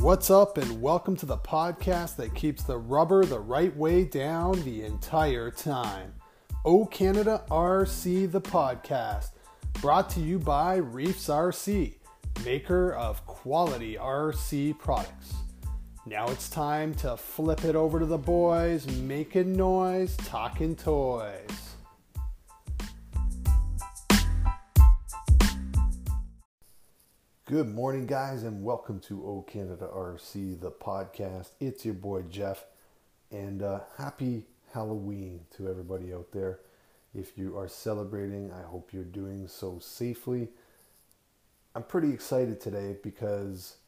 What's 0.00 0.30
up, 0.30 0.56
and 0.56 0.80
welcome 0.80 1.14
to 1.16 1.26
the 1.26 1.36
podcast 1.36 2.16
that 2.16 2.34
keeps 2.34 2.62
the 2.62 2.78
rubber 2.78 3.26
the 3.26 3.38
right 3.38 3.76
way 3.76 4.04
down 4.04 4.62
the 4.62 4.82
entire 4.82 5.50
time. 5.50 6.14
O 6.64 6.86
Canada 6.86 7.44
RC, 7.50 8.32
the 8.32 8.40
podcast, 8.40 9.32
brought 9.82 10.08
to 10.10 10.20
you 10.20 10.38
by 10.38 10.76
Reefs 10.76 11.28
RC, 11.28 11.96
maker 12.46 12.94
of 12.94 13.26
quality 13.26 13.96
RC 13.96 14.78
products. 14.78 15.34
Now 16.06 16.28
it's 16.30 16.48
time 16.48 16.94
to 16.94 17.18
flip 17.18 17.66
it 17.66 17.76
over 17.76 17.98
to 17.98 18.06
the 18.06 18.16
boys, 18.16 18.86
making 19.02 19.52
noise, 19.54 20.16
talking 20.16 20.76
toys. 20.76 21.69
Good 27.50 27.74
morning, 27.74 28.06
guys, 28.06 28.44
and 28.44 28.62
welcome 28.62 29.00
to 29.00 29.26
O 29.26 29.42
Canada 29.42 29.88
RC, 29.92 30.60
the 30.60 30.70
podcast. 30.70 31.48
It's 31.58 31.84
your 31.84 31.94
boy 31.94 32.22
Jeff, 32.30 32.64
and 33.32 33.60
uh, 33.60 33.80
happy 33.98 34.44
Halloween 34.72 35.40
to 35.56 35.68
everybody 35.68 36.14
out 36.14 36.30
there. 36.30 36.60
If 37.12 37.36
you 37.36 37.58
are 37.58 37.66
celebrating, 37.66 38.52
I 38.52 38.62
hope 38.62 38.92
you're 38.92 39.02
doing 39.02 39.48
so 39.48 39.80
safely. 39.80 40.50
I'm 41.74 41.82
pretty 41.82 42.12
excited 42.12 42.60
today 42.60 42.98
because 43.02 43.78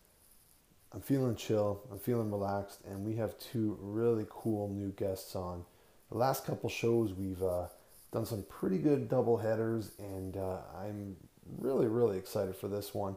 I'm 0.92 1.00
feeling 1.00 1.36
chill, 1.36 1.82
I'm 1.92 2.00
feeling 2.00 2.32
relaxed, 2.32 2.80
and 2.84 3.04
we 3.04 3.14
have 3.14 3.38
two 3.38 3.78
really 3.80 4.26
cool 4.28 4.70
new 4.70 4.90
guests 4.90 5.36
on. 5.36 5.62
The 6.10 6.18
last 6.18 6.44
couple 6.44 6.68
shows, 6.68 7.12
we've 7.12 7.44
uh, 7.44 7.68
done 8.10 8.26
some 8.26 8.42
pretty 8.42 8.78
good 8.78 9.08
double 9.08 9.36
headers, 9.36 9.92
and 10.00 10.36
uh, 10.36 10.56
I'm 10.76 11.14
really, 11.58 11.86
really 11.86 12.18
excited 12.18 12.56
for 12.56 12.66
this 12.66 12.92
one. 12.92 13.16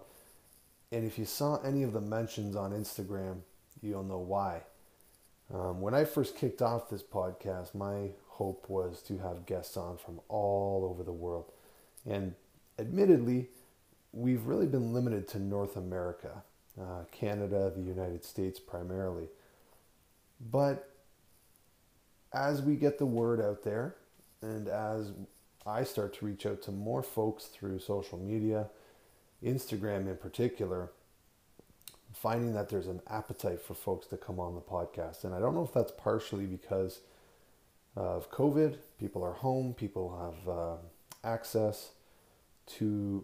And 0.91 1.05
if 1.05 1.17
you 1.17 1.25
saw 1.25 1.57
any 1.61 1.83
of 1.83 1.93
the 1.93 2.01
mentions 2.01 2.55
on 2.55 2.71
Instagram, 2.71 3.39
you'll 3.81 4.03
know 4.03 4.19
why. 4.19 4.61
Um, 5.53 5.81
when 5.81 5.93
I 5.93 6.05
first 6.05 6.37
kicked 6.37 6.61
off 6.61 6.89
this 6.89 7.03
podcast, 7.03 7.75
my 7.75 8.09
hope 8.27 8.65
was 8.69 9.01
to 9.03 9.17
have 9.19 9.45
guests 9.45 9.77
on 9.77 9.97
from 9.97 10.19
all 10.27 10.87
over 10.89 11.03
the 11.03 11.11
world. 11.11 11.51
And 12.05 12.33
admittedly, 12.79 13.49
we've 14.11 14.45
really 14.45 14.67
been 14.67 14.93
limited 14.93 15.27
to 15.29 15.39
North 15.39 15.75
America, 15.75 16.43
uh, 16.79 17.03
Canada, 17.11 17.71
the 17.75 17.81
United 17.81 18.23
States 18.23 18.59
primarily. 18.59 19.27
But 20.51 20.89
as 22.33 22.61
we 22.61 22.75
get 22.75 22.97
the 22.97 23.05
word 23.05 23.39
out 23.41 23.63
there, 23.63 23.95
and 24.41 24.67
as 24.67 25.11
I 25.65 25.83
start 25.83 26.13
to 26.15 26.25
reach 26.25 26.45
out 26.45 26.61
to 26.63 26.71
more 26.71 27.01
folks 27.01 27.45
through 27.45 27.79
social 27.79 28.17
media, 28.19 28.67
Instagram 29.45 30.07
in 30.07 30.17
particular, 30.17 30.91
finding 32.13 32.53
that 32.53 32.69
there's 32.69 32.87
an 32.87 33.01
appetite 33.07 33.61
for 33.61 33.73
folks 33.73 34.07
to 34.07 34.17
come 34.17 34.39
on 34.39 34.55
the 34.55 34.61
podcast. 34.61 35.23
And 35.23 35.33
I 35.33 35.39
don't 35.39 35.53
know 35.53 35.63
if 35.63 35.73
that's 35.73 35.91
partially 35.91 36.45
because 36.45 37.01
of 37.95 38.31
COVID, 38.31 38.77
people 38.99 39.23
are 39.23 39.33
home, 39.33 39.73
people 39.73 40.35
have 40.45 40.49
uh, 40.53 40.75
access 41.23 41.91
to, 42.77 43.23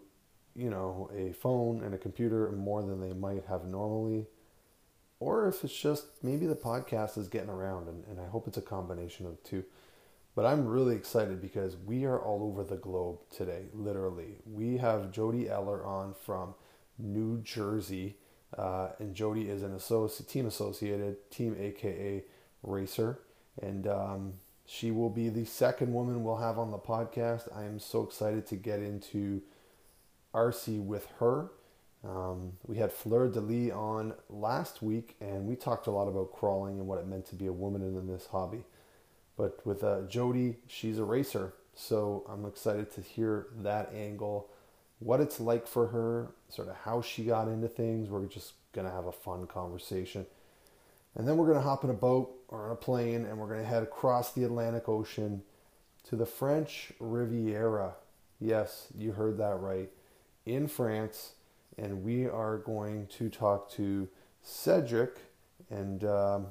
you 0.54 0.70
know, 0.70 1.10
a 1.14 1.32
phone 1.32 1.82
and 1.82 1.94
a 1.94 1.98
computer 1.98 2.50
more 2.52 2.82
than 2.82 3.00
they 3.00 3.12
might 3.12 3.44
have 3.48 3.64
normally. 3.64 4.26
Or 5.20 5.46
if 5.48 5.62
it's 5.62 5.78
just 5.78 6.06
maybe 6.22 6.46
the 6.46 6.56
podcast 6.56 7.16
is 7.16 7.28
getting 7.28 7.50
around, 7.50 7.88
and, 7.88 8.04
and 8.06 8.20
I 8.20 8.26
hope 8.26 8.48
it's 8.48 8.56
a 8.56 8.62
combination 8.62 9.26
of 9.26 9.42
two. 9.44 9.64
But 10.34 10.46
I'm 10.46 10.66
really 10.66 10.96
excited 10.96 11.42
because 11.42 11.76
we 11.76 12.04
are 12.04 12.18
all 12.18 12.42
over 12.42 12.64
the 12.64 12.76
globe 12.76 13.18
today, 13.30 13.66
literally. 13.74 14.36
We 14.46 14.78
have 14.78 15.12
Jodi 15.12 15.48
Eller 15.50 15.84
on 15.84 16.14
from 16.14 16.54
New 16.98 17.42
Jersey, 17.42 18.16
uh, 18.56 18.90
and 18.98 19.14
Jodi 19.14 19.50
is 19.50 19.62
an 19.62 19.74
associate, 19.74 20.28
team 20.28 20.46
associated, 20.46 21.30
team 21.30 21.54
AKA 21.58 22.24
racer, 22.62 23.18
and 23.60 23.86
um, 23.86 24.34
she 24.64 24.90
will 24.90 25.10
be 25.10 25.28
the 25.28 25.44
second 25.44 25.92
woman 25.92 26.24
we'll 26.24 26.36
have 26.36 26.58
on 26.58 26.70
the 26.70 26.78
podcast. 26.78 27.54
I 27.54 27.64
am 27.64 27.78
so 27.78 28.02
excited 28.02 28.46
to 28.46 28.56
get 28.56 28.80
into 28.80 29.42
RC 30.34 30.82
with 30.82 31.08
her. 31.18 31.50
Um, 32.04 32.54
we 32.66 32.78
had 32.78 32.90
Fleur 32.90 33.28
de 33.28 33.40
Lis 33.40 33.70
on 33.72 34.14
last 34.30 34.82
week, 34.82 35.14
and 35.20 35.46
we 35.46 35.56
talked 35.56 35.86
a 35.86 35.90
lot 35.90 36.08
about 36.08 36.32
crawling 36.32 36.78
and 36.78 36.88
what 36.88 36.98
it 36.98 37.06
meant 37.06 37.26
to 37.26 37.34
be 37.34 37.46
a 37.46 37.52
woman 37.52 37.82
in 37.82 38.06
this 38.06 38.26
hobby. 38.26 38.64
But 39.36 39.64
with 39.66 39.82
uh, 39.82 40.02
Jodi, 40.02 40.56
she's 40.66 40.98
a 40.98 41.04
racer, 41.04 41.54
so 41.74 42.24
I'm 42.28 42.44
excited 42.44 42.92
to 42.92 43.00
hear 43.00 43.46
that 43.62 43.92
angle, 43.94 44.50
what 44.98 45.20
it's 45.20 45.40
like 45.40 45.66
for 45.66 45.88
her, 45.88 46.28
sort 46.48 46.68
of 46.68 46.76
how 46.76 47.00
she 47.00 47.24
got 47.24 47.48
into 47.48 47.68
things. 47.68 48.10
We're 48.10 48.26
just 48.26 48.52
gonna 48.72 48.90
have 48.90 49.06
a 49.06 49.12
fun 49.12 49.46
conversation, 49.46 50.26
and 51.14 51.26
then 51.26 51.36
we're 51.36 51.46
gonna 51.46 51.62
hop 51.62 51.82
in 51.82 51.90
a 51.90 51.94
boat 51.94 52.30
or 52.48 52.66
on 52.66 52.72
a 52.72 52.76
plane, 52.76 53.24
and 53.24 53.38
we're 53.38 53.48
gonna 53.48 53.64
head 53.64 53.82
across 53.82 54.32
the 54.32 54.44
Atlantic 54.44 54.88
Ocean 54.88 55.42
to 56.04 56.16
the 56.16 56.26
French 56.26 56.92
Riviera. 57.00 57.94
Yes, 58.38 58.88
you 58.96 59.12
heard 59.12 59.38
that 59.38 59.60
right, 59.60 59.90
in 60.44 60.66
France, 60.66 61.32
and 61.78 62.04
we 62.04 62.26
are 62.26 62.58
going 62.58 63.06
to 63.18 63.30
talk 63.30 63.70
to 63.72 64.08
Cedric, 64.42 65.16
and 65.70 66.04
um, 66.04 66.46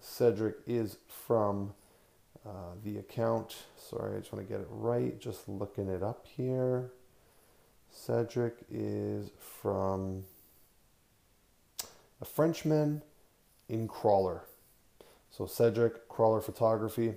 Cedric 0.00 0.56
is 0.66 0.96
from 1.06 1.74
uh, 2.46 2.74
the 2.84 2.98
account, 2.98 3.56
sorry, 3.76 4.16
I 4.16 4.20
just 4.20 4.32
want 4.32 4.46
to 4.46 4.52
get 4.52 4.60
it 4.60 4.68
right, 4.70 5.18
just 5.20 5.48
looking 5.48 5.88
it 5.88 6.02
up 6.02 6.26
here. 6.36 6.92
Cedric 7.90 8.54
is 8.70 9.30
from 9.40 10.24
a 12.20 12.24
Frenchman 12.24 13.02
in 13.68 13.88
crawler. 13.88 14.42
So 15.30 15.46
Cedric, 15.46 16.08
crawler 16.08 16.40
photography. 16.40 17.14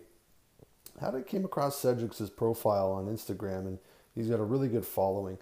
How 0.99 1.11
did 1.11 1.19
I 1.19 1.23
came 1.23 1.45
across 1.45 1.79
Cedric's 1.79 2.21
profile 2.29 2.91
on 2.91 3.05
Instagram 3.05 3.67
and 3.67 3.79
he's 4.15 4.27
got 4.27 4.39
a 4.39 4.43
really 4.43 4.67
good 4.67 4.85
following. 4.85 5.37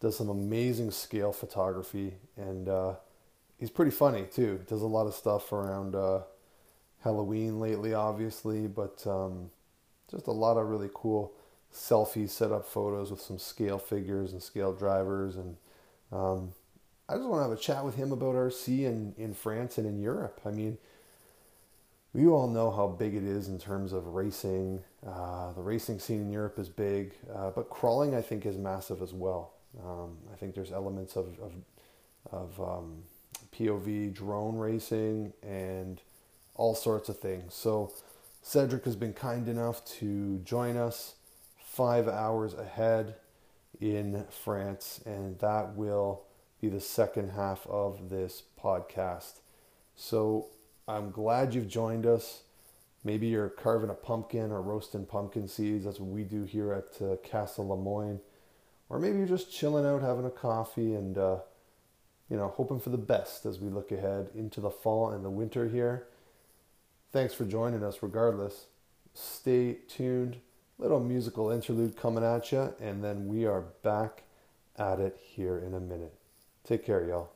Does 0.00 0.16
some 0.16 0.28
amazing 0.28 0.90
scale 0.90 1.32
photography 1.32 2.14
and 2.36 2.68
uh, 2.68 2.94
he's 3.58 3.70
pretty 3.70 3.90
funny 3.92 4.26
too. 4.32 4.60
Does 4.68 4.82
a 4.82 4.86
lot 4.86 5.06
of 5.06 5.14
stuff 5.14 5.52
around 5.52 5.94
uh, 5.94 6.20
Halloween 7.02 7.58
lately, 7.58 7.94
obviously, 7.94 8.66
but 8.66 9.04
um, 9.06 9.50
just 10.10 10.26
a 10.26 10.32
lot 10.32 10.56
of 10.56 10.68
really 10.68 10.90
cool 10.94 11.32
selfie 11.72 12.28
setup 12.28 12.64
photos 12.66 13.10
with 13.10 13.20
some 13.20 13.38
scale 13.38 13.78
figures 13.78 14.32
and 14.32 14.42
scale 14.42 14.72
drivers. 14.72 15.36
And 15.36 15.56
um, 16.12 16.52
I 17.08 17.14
just 17.14 17.26
want 17.26 17.40
to 17.40 17.48
have 17.48 17.58
a 17.58 17.60
chat 17.60 17.84
with 17.84 17.96
him 17.96 18.12
about 18.12 18.34
RC 18.34 18.84
in, 18.84 19.14
in 19.16 19.34
France 19.34 19.78
and 19.78 19.86
in 19.86 19.98
Europe. 20.00 20.40
I 20.46 20.50
mean, 20.50 20.78
we 22.12 22.26
all 22.26 22.46
know 22.46 22.70
how 22.70 22.88
big 22.88 23.14
it 23.14 23.24
is 23.24 23.48
in 23.48 23.58
terms 23.58 23.92
of 23.92 24.08
racing. 24.08 24.82
Uh, 25.06 25.52
the 25.54 25.62
racing 25.62 25.98
scene 25.98 26.20
in 26.20 26.30
Europe 26.30 26.58
is 26.58 26.68
big, 26.68 27.14
uh, 27.34 27.50
but 27.50 27.70
crawling, 27.70 28.14
I 28.14 28.20
think, 28.20 28.44
is 28.44 28.58
massive 28.58 29.00
as 29.00 29.14
well. 29.14 29.54
Um, 29.82 30.18
I 30.30 30.36
think 30.36 30.54
there's 30.54 30.72
elements 30.72 31.16
of, 31.16 31.38
of, 31.40 31.52
of 32.30 32.60
um, 32.60 33.02
POV 33.56 34.12
drone 34.12 34.56
racing 34.56 35.32
and 35.42 36.02
all 36.54 36.74
sorts 36.74 37.08
of 37.08 37.18
things. 37.18 37.54
So 37.54 37.92
Cedric 38.42 38.84
has 38.84 38.96
been 38.96 39.12
kind 39.12 39.48
enough 39.48 39.84
to 39.98 40.38
join 40.38 40.76
us 40.76 41.14
five 41.64 42.08
hours 42.08 42.54
ahead 42.54 43.14
in 43.80 44.26
France, 44.30 45.00
and 45.06 45.38
that 45.38 45.74
will 45.74 46.22
be 46.60 46.68
the 46.68 46.80
second 46.80 47.30
half 47.30 47.66
of 47.66 48.10
this 48.10 48.42
podcast. 48.62 49.40
So 49.96 50.48
I'm 50.86 51.10
glad 51.10 51.54
you've 51.54 51.68
joined 51.68 52.06
us. 52.06 52.42
Maybe 53.04 53.26
you're 53.26 53.48
carving 53.48 53.90
a 53.90 53.94
pumpkin 53.94 54.52
or 54.52 54.62
roasting 54.62 55.06
pumpkin 55.06 55.48
seeds. 55.48 55.84
That's 55.84 55.98
what 55.98 56.10
we 56.10 56.22
do 56.22 56.44
here 56.44 56.72
at 56.72 57.04
uh, 57.04 57.16
Castle 57.16 57.68
Lemoyne. 57.68 58.20
Or 58.88 58.98
maybe 58.98 59.18
you're 59.18 59.26
just 59.26 59.52
chilling 59.52 59.86
out, 59.86 60.02
having 60.02 60.26
a 60.26 60.30
coffee, 60.30 60.94
and 60.94 61.16
uh, 61.16 61.38
you 62.28 62.36
know, 62.36 62.48
hoping 62.48 62.78
for 62.78 62.90
the 62.90 62.98
best 62.98 63.44
as 63.44 63.58
we 63.58 63.70
look 63.70 63.90
ahead 63.90 64.28
into 64.34 64.60
the 64.60 64.70
fall 64.70 65.10
and 65.10 65.24
the 65.24 65.30
winter 65.30 65.68
here. 65.68 66.06
Thanks 67.12 67.34
for 67.34 67.44
joining 67.44 67.84
us 67.84 67.98
regardless. 68.02 68.68
Stay 69.12 69.76
tuned. 69.86 70.38
Little 70.78 70.98
musical 70.98 71.50
interlude 71.50 71.94
coming 71.94 72.24
at 72.24 72.50
you, 72.50 72.72
and 72.80 73.04
then 73.04 73.28
we 73.28 73.44
are 73.44 73.66
back 73.82 74.22
at 74.78 74.98
it 74.98 75.18
here 75.20 75.58
in 75.58 75.74
a 75.74 75.78
minute. 75.78 76.14
Take 76.64 76.86
care, 76.86 77.06
y'all. 77.06 77.30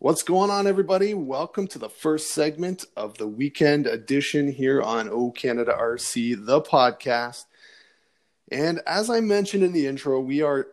What's 0.00 0.24
going 0.24 0.50
on, 0.50 0.66
everybody? 0.66 1.14
Welcome 1.14 1.68
to 1.68 1.78
the 1.78 1.88
first 1.88 2.34
segment 2.34 2.84
of 2.96 3.18
the 3.18 3.28
weekend 3.28 3.86
edition 3.86 4.50
here 4.50 4.82
on 4.82 5.08
O 5.08 5.30
Canada 5.30 5.76
RC, 5.78 6.44
the 6.44 6.60
podcast. 6.60 7.44
And 8.50 8.80
as 8.86 9.10
I 9.10 9.20
mentioned 9.20 9.62
in 9.62 9.72
the 9.72 9.86
intro, 9.86 10.20
we 10.20 10.42
are 10.42 10.66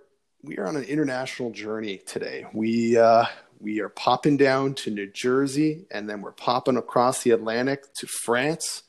we 0.44 0.58
are 0.58 0.68
on 0.68 0.76
an 0.76 0.84
international 0.84 1.52
journey 1.52 1.98
today. 1.98 2.46
We 2.54 2.98
uh, 2.98 3.26
we 3.60 3.82
are 3.82 3.90
popping 3.90 4.38
down 4.38 4.76
to 4.76 4.92
New 4.92 5.08
Jersey, 5.08 5.86
and 5.92 6.10
then 6.10 6.22
we're 6.22 6.32
popping 6.32 6.78
across 6.78 7.24
the 7.24 7.32
Atlantic 7.32 7.94
to 7.96 8.08
France 8.08 8.84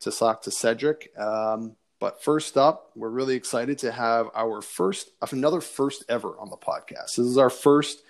to 0.00 0.10
talk 0.10 0.42
to 0.42 0.50
Cedric. 0.50 1.16
Um, 1.18 1.76
But 1.98 2.22
first 2.22 2.58
up, 2.58 2.90
we're 2.94 3.08
really 3.08 3.36
excited 3.36 3.78
to 3.78 3.90
have 3.90 4.28
our 4.34 4.60
first, 4.60 5.10
another 5.32 5.62
first 5.62 6.04
ever 6.08 6.38
on 6.38 6.50
the 6.50 6.56
podcast. 6.56 7.16
This 7.16 7.26
is 7.26 7.38
our 7.38 7.48
first 7.50 8.02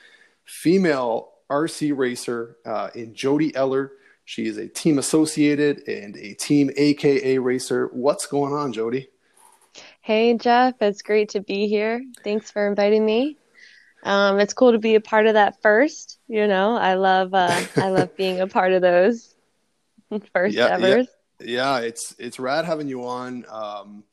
female 0.44 1.30
RC 1.48 1.96
racer 1.96 2.56
uh, 2.64 2.90
in 2.94 3.14
Jodi 3.14 3.54
Eller. 3.54 3.92
She 4.24 4.46
is 4.46 4.56
a 4.56 4.66
team 4.66 4.98
associated 4.98 5.86
and 5.86 6.16
a 6.16 6.34
team 6.34 6.70
AKA 6.76 7.38
racer. 7.38 7.88
What's 7.92 8.26
going 8.26 8.52
on, 8.52 8.72
Jodi? 8.72 9.08
Hey, 10.06 10.34
Jeff. 10.34 10.76
It's 10.80 11.02
great 11.02 11.30
to 11.30 11.40
be 11.40 11.66
here. 11.66 12.00
Thanks 12.22 12.48
for 12.48 12.68
inviting 12.68 13.04
me. 13.04 13.38
Um, 14.04 14.38
it's 14.38 14.54
cool 14.54 14.70
to 14.70 14.78
be 14.78 14.94
a 14.94 15.00
part 15.00 15.26
of 15.26 15.34
that 15.34 15.60
first. 15.62 16.20
You 16.28 16.46
know, 16.46 16.76
I 16.76 16.94
love 16.94 17.34
uh, 17.34 17.60
I 17.76 17.88
love 17.90 18.16
being 18.16 18.40
a 18.40 18.46
part 18.46 18.70
of 18.70 18.82
those 18.82 19.34
first 20.32 20.54
yeah, 20.54 20.66
ever. 20.66 20.98
Yeah, 20.98 21.04
yeah, 21.40 21.78
it's 21.78 22.14
it's 22.20 22.38
rad 22.38 22.64
having 22.66 22.86
you 22.86 23.04
on. 23.04 23.46
Um, 23.48 24.04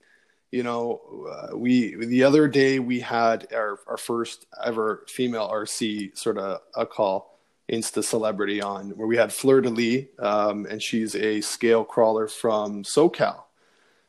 you 0.49 0.63
know, 0.63 1.29
uh, 1.31 1.55
we 1.55 1.93
the 1.93 2.23
other 2.23 2.47
day 2.47 2.79
we 2.79 2.99
had 2.99 3.53
our 3.53 3.77
our 3.87 3.97
first 3.97 4.47
ever 4.65 5.05
female 5.07 5.47
RC 5.47 6.17
sort 6.17 6.39
of 6.39 6.61
a 6.75 6.87
call 6.87 7.37
Insta 7.71 8.03
celebrity 8.03 8.63
on 8.63 8.89
where 8.97 9.05
we 9.07 9.17
had 9.17 9.31
Fleur 9.31 9.61
de 9.61 9.69
Lis, 9.69 10.05
um, 10.17 10.65
and 10.65 10.81
she's 10.81 11.15
a 11.15 11.39
scale 11.41 11.83
crawler 11.83 12.27
from 12.27 12.81
SoCal. 12.81 13.43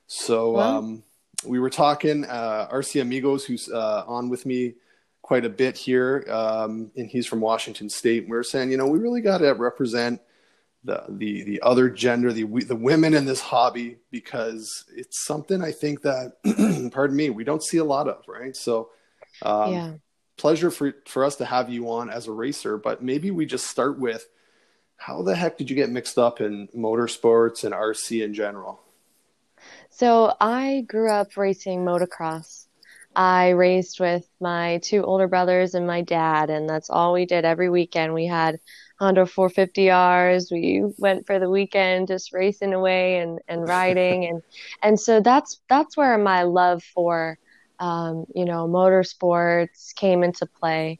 So 0.06 0.52
wow. 0.52 0.98
We 1.44 1.58
were 1.58 1.70
talking 1.70 2.24
uh, 2.24 2.68
RC 2.72 3.00
Amigos, 3.00 3.44
who's 3.44 3.68
uh, 3.70 4.04
on 4.06 4.28
with 4.28 4.46
me 4.46 4.74
quite 5.22 5.44
a 5.44 5.48
bit 5.50 5.76
here, 5.76 6.26
um, 6.28 6.90
and 6.96 7.08
he's 7.08 7.26
from 7.26 7.40
Washington 7.40 7.88
State. 7.88 8.24
And 8.24 8.30
we 8.30 8.36
were 8.36 8.42
saying, 8.42 8.70
you 8.70 8.76
know, 8.76 8.86
we 8.86 8.98
really 8.98 9.20
got 9.20 9.38
to 9.38 9.52
represent 9.52 10.20
the 10.84 11.02
the 11.08 11.42
the 11.44 11.62
other 11.62 11.88
gender, 11.88 12.32
the 12.32 12.44
the 12.44 12.76
women 12.76 13.14
in 13.14 13.24
this 13.24 13.40
hobby, 13.40 13.96
because 14.10 14.84
it's 14.94 15.24
something 15.24 15.62
I 15.62 15.72
think 15.72 16.02
that, 16.02 16.34
pardon 16.92 17.16
me, 17.16 17.30
we 17.30 17.44
don't 17.44 17.64
see 17.64 17.78
a 17.78 17.84
lot 17.84 18.08
of, 18.08 18.22
right? 18.28 18.54
So, 18.54 18.90
um, 19.42 19.72
yeah. 19.72 19.92
pleasure 20.36 20.70
for 20.70 20.94
for 21.06 21.24
us 21.24 21.36
to 21.36 21.46
have 21.46 21.70
you 21.70 21.90
on 21.90 22.10
as 22.10 22.26
a 22.26 22.32
racer, 22.32 22.76
but 22.76 23.02
maybe 23.02 23.30
we 23.30 23.46
just 23.46 23.66
start 23.66 23.98
with 23.98 24.28
how 24.96 25.22
the 25.22 25.34
heck 25.34 25.58
did 25.58 25.70
you 25.70 25.76
get 25.76 25.90
mixed 25.90 26.18
up 26.18 26.40
in 26.40 26.68
motorsports 26.68 27.64
and 27.64 27.74
RC 27.74 28.22
in 28.22 28.34
general? 28.34 28.80
So 29.96 30.34
I 30.40 30.84
grew 30.88 31.08
up 31.08 31.36
racing 31.36 31.84
motocross. 31.84 32.66
I 33.14 33.50
raced 33.50 34.00
with 34.00 34.28
my 34.40 34.80
two 34.82 35.04
older 35.04 35.28
brothers 35.28 35.74
and 35.74 35.86
my 35.86 36.00
dad, 36.02 36.50
and 36.50 36.68
that's 36.68 36.90
all 36.90 37.12
we 37.12 37.26
did 37.26 37.44
every 37.44 37.70
weekend. 37.70 38.12
We 38.12 38.26
had 38.26 38.58
Honda 38.98 39.24
450Rs. 39.24 40.50
We 40.50 40.82
went 40.98 41.28
for 41.28 41.38
the 41.38 41.48
weekend 41.48 42.08
just 42.08 42.32
racing 42.32 42.74
away 42.74 43.18
and, 43.18 43.38
and 43.46 43.68
riding, 43.68 44.24
and 44.24 44.42
and 44.82 44.98
so 44.98 45.20
that's 45.20 45.60
that's 45.68 45.96
where 45.96 46.18
my 46.18 46.42
love 46.42 46.82
for 46.82 47.38
um, 47.78 48.24
you 48.34 48.44
know 48.46 48.66
motorsports 48.66 49.94
came 49.94 50.24
into 50.24 50.46
play. 50.58 50.98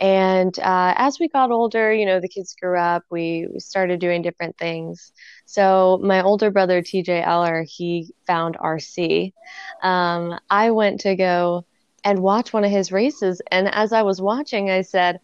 And 0.00 0.58
uh, 0.58 0.94
as 0.96 1.20
we 1.20 1.28
got 1.28 1.50
older, 1.50 1.92
you 1.92 2.06
know, 2.06 2.20
the 2.20 2.28
kids 2.28 2.54
grew 2.58 2.78
up. 2.78 3.04
We, 3.10 3.46
we 3.52 3.60
started 3.60 4.00
doing 4.00 4.22
different 4.22 4.56
things. 4.56 5.12
So 5.44 6.00
my 6.02 6.22
older 6.22 6.50
brother, 6.50 6.80
TJ 6.80 7.22
Eller, 7.26 7.64
he 7.68 8.14
found 8.26 8.56
RC. 8.56 9.34
Um, 9.82 10.38
I 10.48 10.70
went 10.70 11.00
to 11.00 11.16
go 11.16 11.66
and 12.02 12.20
watch 12.20 12.52
one 12.52 12.64
of 12.64 12.70
his 12.70 12.90
races. 12.90 13.42
And 13.50 13.68
as 13.74 13.92
I 13.92 14.02
was 14.02 14.22
watching, 14.22 14.70
I 14.70 14.82
said, 14.82 15.20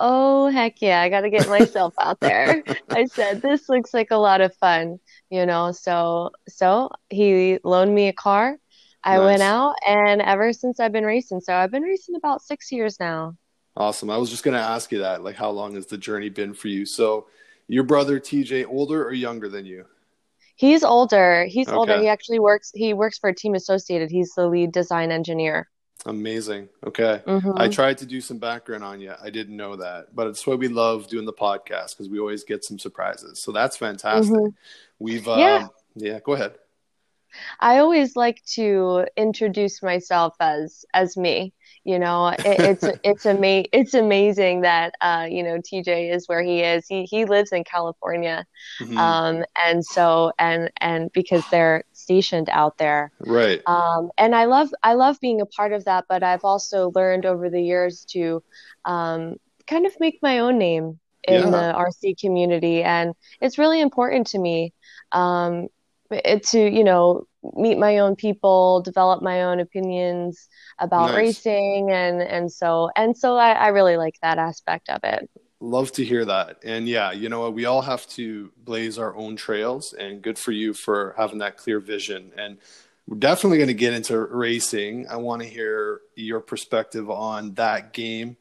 Oh, 0.00 0.48
heck 0.50 0.82
yeah, 0.82 1.00
I 1.00 1.08
got 1.08 1.22
to 1.22 1.30
get 1.30 1.48
myself 1.48 1.94
out 2.00 2.20
there. 2.20 2.62
I 2.90 3.06
said, 3.06 3.40
This 3.42 3.68
looks 3.68 3.94
like 3.94 4.10
a 4.10 4.16
lot 4.16 4.40
of 4.40 4.54
fun, 4.56 4.98
you 5.30 5.46
know. 5.46 5.72
So, 5.72 6.32
so 6.48 6.90
he 7.10 7.60
loaned 7.64 7.94
me 7.94 8.08
a 8.08 8.12
car. 8.12 8.56
I 9.04 9.18
nice. 9.18 9.26
went 9.26 9.42
out, 9.42 9.74
and 9.86 10.20
ever 10.20 10.52
since 10.52 10.80
I've 10.80 10.92
been 10.92 11.04
racing. 11.04 11.40
So 11.40 11.54
I've 11.54 11.70
been 11.70 11.84
racing 11.84 12.16
about 12.16 12.42
six 12.42 12.72
years 12.72 12.98
now. 12.98 13.36
Awesome. 13.76 14.10
I 14.10 14.16
was 14.16 14.30
just 14.30 14.42
going 14.42 14.56
to 14.56 14.62
ask 14.62 14.90
you 14.90 15.00
that. 15.00 15.22
Like, 15.22 15.36
how 15.36 15.50
long 15.50 15.74
has 15.74 15.86
the 15.86 15.98
journey 15.98 16.28
been 16.28 16.54
for 16.54 16.68
you? 16.68 16.86
So, 16.86 17.26
your 17.68 17.84
brother 17.84 18.18
TJ, 18.18 18.66
older 18.68 19.04
or 19.04 19.12
younger 19.12 19.48
than 19.48 19.66
you? 19.66 19.84
He's 20.54 20.82
older. 20.82 21.44
He's 21.44 21.68
okay. 21.68 21.76
older. 21.76 22.00
He 22.00 22.08
actually 22.08 22.38
works. 22.38 22.72
He 22.74 22.94
works 22.94 23.18
for 23.18 23.32
Team 23.32 23.54
Associated. 23.54 24.10
He's 24.10 24.32
the 24.34 24.46
lead 24.46 24.72
design 24.72 25.12
engineer. 25.12 25.68
Amazing. 26.06 26.68
Okay. 26.86 27.20
Mm-hmm. 27.26 27.52
I 27.56 27.68
tried 27.68 27.98
to 27.98 28.06
do 28.06 28.20
some 28.20 28.38
background 28.38 28.84
on 28.84 29.00
you. 29.00 29.12
I 29.22 29.28
didn't 29.28 29.56
know 29.56 29.76
that, 29.76 30.14
but 30.14 30.28
it's 30.28 30.46
why 30.46 30.54
we 30.54 30.68
love 30.68 31.08
doing 31.08 31.26
the 31.26 31.32
podcast 31.32 31.90
because 31.90 32.08
we 32.08 32.18
always 32.18 32.44
get 32.44 32.64
some 32.64 32.78
surprises. 32.78 33.42
So 33.42 33.52
that's 33.52 33.76
fantastic. 33.76 34.32
Mm-hmm. 34.34 34.48
We've, 34.98 35.26
um, 35.28 35.38
yeah. 35.40 35.66
yeah, 35.96 36.20
go 36.20 36.32
ahead. 36.34 36.54
I 37.60 37.78
always 37.78 38.16
like 38.16 38.42
to 38.54 39.06
introduce 39.16 39.82
myself 39.82 40.34
as 40.40 40.84
as 40.94 41.16
me 41.16 41.52
you 41.86 41.98
know 41.98 42.28
it, 42.40 42.60
it's 42.60 42.98
it's 43.04 43.26
ama- 43.26 43.64
it's 43.72 43.94
amazing 43.94 44.60
that 44.62 44.94
uh, 45.00 45.26
you 45.30 45.42
know 45.42 45.58
TJ 45.58 46.12
is 46.12 46.28
where 46.28 46.42
he 46.42 46.60
is 46.60 46.86
he 46.86 47.04
he 47.04 47.24
lives 47.24 47.52
in 47.52 47.64
California 47.64 48.44
mm-hmm. 48.80 48.98
um, 48.98 49.44
and 49.56 49.84
so 49.84 50.32
and 50.38 50.70
and 50.80 51.10
because 51.12 51.44
they're 51.50 51.84
stationed 51.92 52.48
out 52.50 52.76
there 52.76 53.12
right 53.20 53.62
um, 53.66 54.10
and 54.18 54.34
I 54.34 54.44
love 54.44 54.68
I 54.82 54.94
love 54.94 55.18
being 55.20 55.40
a 55.40 55.46
part 55.46 55.72
of 55.72 55.84
that 55.84 56.04
but 56.08 56.22
I've 56.22 56.44
also 56.44 56.90
learned 56.94 57.24
over 57.24 57.48
the 57.48 57.62
years 57.62 58.04
to 58.10 58.42
um, 58.84 59.36
kind 59.66 59.86
of 59.86 59.98
make 60.00 60.18
my 60.20 60.40
own 60.40 60.58
name 60.58 60.98
in 61.28 61.42
yeah. 61.42 61.50
the 61.50 61.74
RC 61.78 62.20
community 62.20 62.82
and 62.82 63.14
it's 63.40 63.58
really 63.58 63.80
important 63.80 64.26
to 64.28 64.38
me 64.38 64.72
um, 65.12 65.68
to 66.10 66.60
you 66.60 66.84
know 66.84 67.26
meet 67.54 67.78
my 67.78 67.98
own 67.98 68.16
people 68.16 68.80
develop 68.82 69.22
my 69.22 69.42
own 69.44 69.60
opinions 69.60 70.48
about 70.78 71.10
nice. 71.10 71.16
racing 71.16 71.90
and 71.90 72.20
and 72.20 72.50
so 72.50 72.90
and 72.96 73.16
so 73.16 73.36
I, 73.36 73.52
I 73.52 73.68
really 73.68 73.96
like 73.96 74.14
that 74.22 74.38
aspect 74.38 74.88
of 74.88 75.00
it. 75.04 75.28
Love 75.60 75.90
to 75.92 76.04
hear 76.04 76.24
that. 76.24 76.58
And 76.64 76.88
yeah 76.88 77.12
you 77.12 77.28
know 77.28 77.48
we 77.50 77.64
all 77.64 77.82
have 77.82 78.06
to 78.10 78.50
blaze 78.64 78.98
our 78.98 79.14
own 79.16 79.36
trails 79.36 79.92
and 79.92 80.22
good 80.22 80.38
for 80.38 80.52
you 80.52 80.74
for 80.74 81.14
having 81.16 81.38
that 81.38 81.56
clear 81.56 81.80
vision. 81.80 82.32
And 82.36 82.58
we're 83.06 83.18
definitely 83.18 83.58
going 83.58 83.68
to 83.68 83.74
get 83.74 83.92
into 83.92 84.18
racing. 84.18 85.06
I 85.08 85.16
want 85.16 85.40
to 85.42 85.48
hear 85.48 86.00
your 86.16 86.40
perspective 86.40 87.08
on 87.08 87.54
that 87.54 87.92
game 87.92 88.36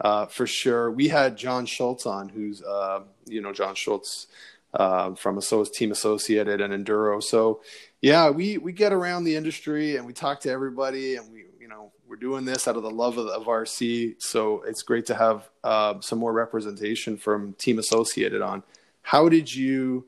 uh, 0.00 0.26
for 0.26 0.46
sure. 0.46 0.90
We 0.90 1.08
had 1.08 1.36
john 1.36 1.66
schultz 1.66 2.06
on 2.06 2.28
who's 2.28 2.62
uh, 2.62 3.00
you 3.26 3.40
know 3.40 3.52
john 3.52 3.74
schultz 3.74 4.26
uh, 4.74 5.14
from 5.14 5.38
a 5.38 5.64
team 5.66 5.90
associated 5.90 6.60
and 6.60 6.72
enduro 6.72 7.22
so 7.22 7.60
yeah, 8.00 8.30
we 8.30 8.58
we 8.58 8.72
get 8.72 8.92
around 8.92 9.24
the 9.24 9.34
industry 9.34 9.96
and 9.96 10.06
we 10.06 10.12
talk 10.12 10.40
to 10.40 10.50
everybody, 10.50 11.16
and 11.16 11.32
we 11.32 11.46
you 11.60 11.68
know 11.68 11.92
we're 12.06 12.16
doing 12.16 12.44
this 12.44 12.68
out 12.68 12.76
of 12.76 12.82
the 12.82 12.90
love 12.90 13.18
of, 13.18 13.26
of 13.26 13.46
RC. 13.46 14.22
So 14.22 14.62
it's 14.62 14.82
great 14.82 15.06
to 15.06 15.14
have 15.14 15.48
uh, 15.64 16.00
some 16.00 16.18
more 16.18 16.32
representation 16.32 17.16
from 17.16 17.54
Team 17.54 17.78
Associated 17.78 18.40
on. 18.40 18.62
How 19.02 19.28
did 19.28 19.52
you? 19.52 20.06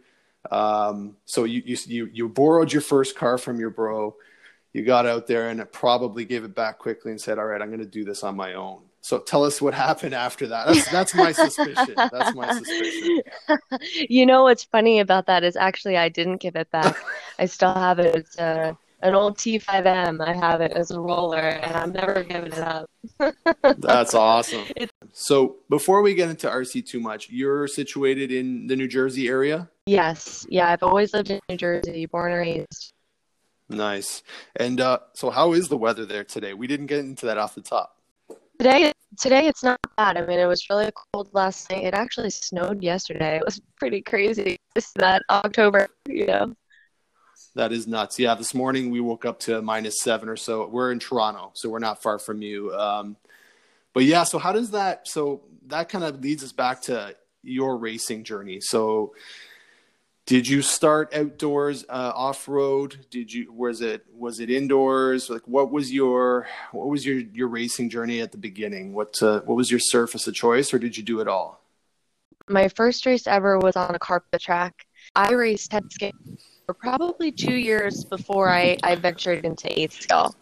Um, 0.50 1.16
so 1.24 1.44
you, 1.44 1.62
you 1.64 1.76
you 1.86 2.10
you 2.12 2.28
borrowed 2.28 2.72
your 2.72 2.82
first 2.82 3.16
car 3.16 3.38
from 3.38 3.58
your 3.58 3.70
bro. 3.70 4.14
You 4.72 4.84
got 4.84 5.04
out 5.04 5.26
there 5.26 5.48
and 5.48 5.58
it 5.58 5.72
probably 5.72 6.24
gave 6.24 6.44
it 6.44 6.54
back 6.54 6.78
quickly 6.78 7.10
and 7.10 7.20
said, 7.20 7.38
"All 7.38 7.46
right, 7.46 7.60
I'm 7.60 7.68
going 7.68 7.80
to 7.80 7.86
do 7.86 8.04
this 8.04 8.22
on 8.22 8.36
my 8.36 8.54
own." 8.54 8.82
So 9.02 9.18
tell 9.18 9.44
us 9.44 9.62
what 9.62 9.72
happened 9.74 10.14
after 10.14 10.46
that. 10.48 10.66
That's, 10.66 10.90
that's 10.90 11.14
my 11.14 11.32
suspicion. 11.32 11.94
That's 11.96 12.34
my 12.34 12.52
suspicion. 12.52 13.22
You 14.08 14.26
know 14.26 14.42
what's 14.44 14.64
funny 14.64 15.00
about 15.00 15.26
that 15.26 15.42
is 15.44 15.56
actually 15.56 15.96
I 15.96 16.08
didn't 16.08 16.36
give 16.38 16.56
it 16.56 16.70
back. 16.70 16.96
I 17.38 17.46
still 17.46 17.74
have 17.74 17.98
it. 17.98 18.14
It's 18.14 18.38
a, 18.38 18.76
an 19.02 19.14
old 19.14 19.38
T5M. 19.38 20.20
I 20.24 20.34
have 20.34 20.60
it 20.60 20.72
as 20.72 20.90
a 20.90 21.00
roller, 21.00 21.38
and 21.38 21.74
I'm 21.74 21.92
never 21.92 22.22
giving 22.22 22.52
it 22.52 22.58
up. 22.58 22.90
that's 23.78 24.14
awesome. 24.14 24.64
It's- 24.76 24.90
so 25.12 25.56
before 25.68 26.02
we 26.02 26.14
get 26.14 26.30
into 26.30 26.48
RC 26.48 26.86
too 26.86 27.00
much, 27.00 27.30
you're 27.30 27.66
situated 27.66 28.30
in 28.30 28.66
the 28.66 28.76
New 28.76 28.86
Jersey 28.88 29.28
area. 29.28 29.68
Yes. 29.86 30.46
Yeah, 30.48 30.70
I've 30.70 30.82
always 30.82 31.12
lived 31.12 31.30
in 31.30 31.40
New 31.48 31.56
Jersey, 31.56 32.06
born 32.06 32.32
and 32.32 32.40
raised. 32.40 32.92
Nice. 33.68 34.22
And 34.56 34.80
uh, 34.80 34.98
so, 35.14 35.30
how 35.30 35.52
is 35.52 35.68
the 35.68 35.76
weather 35.76 36.04
there 36.04 36.24
today? 36.24 36.54
We 36.54 36.66
didn't 36.66 36.86
get 36.86 37.00
into 37.00 37.26
that 37.26 37.38
off 37.38 37.54
the 37.54 37.60
top. 37.60 37.96
Today, 38.60 38.92
today 39.18 39.46
it's 39.46 39.62
not 39.62 39.78
bad. 39.96 40.18
I 40.18 40.26
mean, 40.26 40.38
it 40.38 40.44
was 40.44 40.68
really 40.68 40.90
cold 41.14 41.30
last 41.32 41.70
night. 41.70 41.84
It 41.84 41.94
actually 41.94 42.28
snowed 42.28 42.82
yesterday. 42.82 43.36
It 43.36 43.42
was 43.42 43.58
pretty 43.78 44.02
crazy. 44.02 44.58
Just 44.76 44.96
that 44.96 45.22
October, 45.30 45.88
you 46.06 46.26
know. 46.26 46.54
That 47.54 47.72
is 47.72 47.86
nuts. 47.86 48.18
Yeah, 48.18 48.34
this 48.34 48.52
morning 48.52 48.90
we 48.90 49.00
woke 49.00 49.24
up 49.24 49.40
to 49.40 49.62
minus 49.62 50.02
seven 50.02 50.28
or 50.28 50.36
so. 50.36 50.68
We're 50.68 50.92
in 50.92 50.98
Toronto, 50.98 51.52
so 51.54 51.70
we're 51.70 51.78
not 51.78 52.02
far 52.02 52.18
from 52.18 52.42
you. 52.42 52.74
Um, 52.74 53.16
but 53.94 54.04
yeah, 54.04 54.24
so 54.24 54.38
how 54.38 54.52
does 54.52 54.72
that? 54.72 55.08
So 55.08 55.40
that 55.68 55.88
kind 55.88 56.04
of 56.04 56.20
leads 56.20 56.44
us 56.44 56.52
back 56.52 56.82
to 56.82 57.16
your 57.42 57.78
racing 57.78 58.24
journey. 58.24 58.60
So 58.60 59.14
did 60.26 60.46
you 60.46 60.62
start 60.62 61.12
outdoors 61.14 61.84
uh, 61.88 62.12
off 62.14 62.46
road 62.46 63.06
did 63.10 63.32
you 63.32 63.52
was 63.52 63.80
it 63.80 64.04
was 64.14 64.40
it 64.40 64.50
indoors? 64.50 65.28
Like 65.28 65.46
what 65.46 65.70
was 65.70 65.92
your 65.92 66.46
what 66.72 66.88
was 66.88 67.04
your 67.04 67.18
your 67.18 67.48
racing 67.48 67.90
journey 67.90 68.20
at 68.20 68.32
the 68.32 68.38
beginning? 68.38 68.92
What 68.92 69.20
uh, 69.22 69.40
what 69.40 69.56
was 69.56 69.70
your 69.70 69.80
surface 69.80 70.26
of 70.26 70.34
choice 70.34 70.72
or 70.72 70.78
did 70.78 70.96
you 70.96 71.02
do 71.02 71.20
it 71.20 71.28
all? 71.28 71.64
My 72.48 72.68
first 72.68 73.06
race 73.06 73.26
ever 73.26 73.58
was 73.58 73.76
on 73.76 73.94
a 73.94 73.98
carpet 73.98 74.40
track. 74.40 74.86
I 75.14 75.32
raced 75.32 75.72
head 75.72 75.90
skate 75.90 76.14
for 76.66 76.74
probably 76.74 77.32
two 77.32 77.54
years 77.54 78.04
before 78.04 78.48
I, 78.48 78.76
I 78.82 78.94
ventured 78.94 79.44
into 79.44 79.78
eighth 79.78 80.02
scale. 80.02 80.34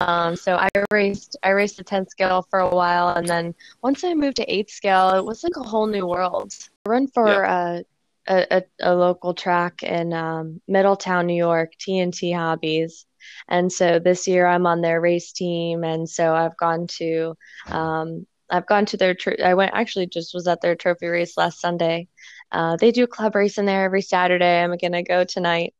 Um, 0.00 0.36
so 0.36 0.56
I 0.56 0.68
raced 0.92 1.36
I 1.42 1.50
raced 1.50 1.78
the 1.78 1.84
10th 1.84 2.10
scale 2.10 2.46
for 2.50 2.60
a 2.60 2.68
while, 2.68 3.08
and 3.08 3.26
then 3.26 3.54
once 3.82 4.04
I 4.04 4.14
moved 4.14 4.36
to 4.36 4.52
eighth 4.52 4.70
scale, 4.70 5.10
it 5.10 5.24
was 5.24 5.42
like 5.42 5.56
a 5.56 5.62
whole 5.62 5.86
new 5.86 6.06
world. 6.06 6.52
I 6.86 6.90
run 6.90 7.08
for 7.08 7.44
uh, 7.44 7.82
a, 8.26 8.46
a, 8.58 8.62
a 8.80 8.94
local 8.94 9.34
track 9.34 9.82
in 9.82 10.12
um, 10.12 10.60
Middletown, 10.68 11.26
New 11.26 11.36
York, 11.36 11.72
TNT 11.78 12.34
Hobbies, 12.34 13.06
and 13.48 13.72
so 13.72 13.98
this 13.98 14.26
year 14.26 14.46
I'm 14.46 14.66
on 14.66 14.80
their 14.80 15.00
race 15.00 15.32
team, 15.32 15.84
and 15.84 16.08
so 16.08 16.34
I've 16.34 16.56
gone 16.56 16.86
to 16.98 17.34
um, 17.68 18.26
I've 18.50 18.66
gone 18.66 18.86
to 18.86 18.96
their 18.96 19.14
tr- 19.14 19.42
I 19.42 19.54
went 19.54 19.72
actually 19.74 20.06
just 20.06 20.34
was 20.34 20.46
at 20.46 20.60
their 20.60 20.76
trophy 20.76 21.06
race 21.06 21.36
last 21.36 21.60
Sunday. 21.60 22.08
Uh, 22.50 22.76
they 22.76 22.90
do 22.90 23.06
club 23.06 23.34
racing 23.34 23.64
there 23.64 23.84
every 23.84 24.02
Saturday. 24.02 24.62
I'm 24.62 24.76
gonna 24.76 25.02
go 25.02 25.24
tonight 25.24 25.74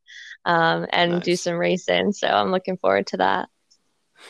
um, 0.45 0.87
and 0.91 1.13
nice. 1.13 1.23
do 1.23 1.35
some 1.35 1.55
racing, 1.55 2.13
so 2.13 2.27
I'm 2.27 2.51
looking 2.51 2.77
forward 2.77 3.07
to 3.07 3.17
that. 3.17 3.49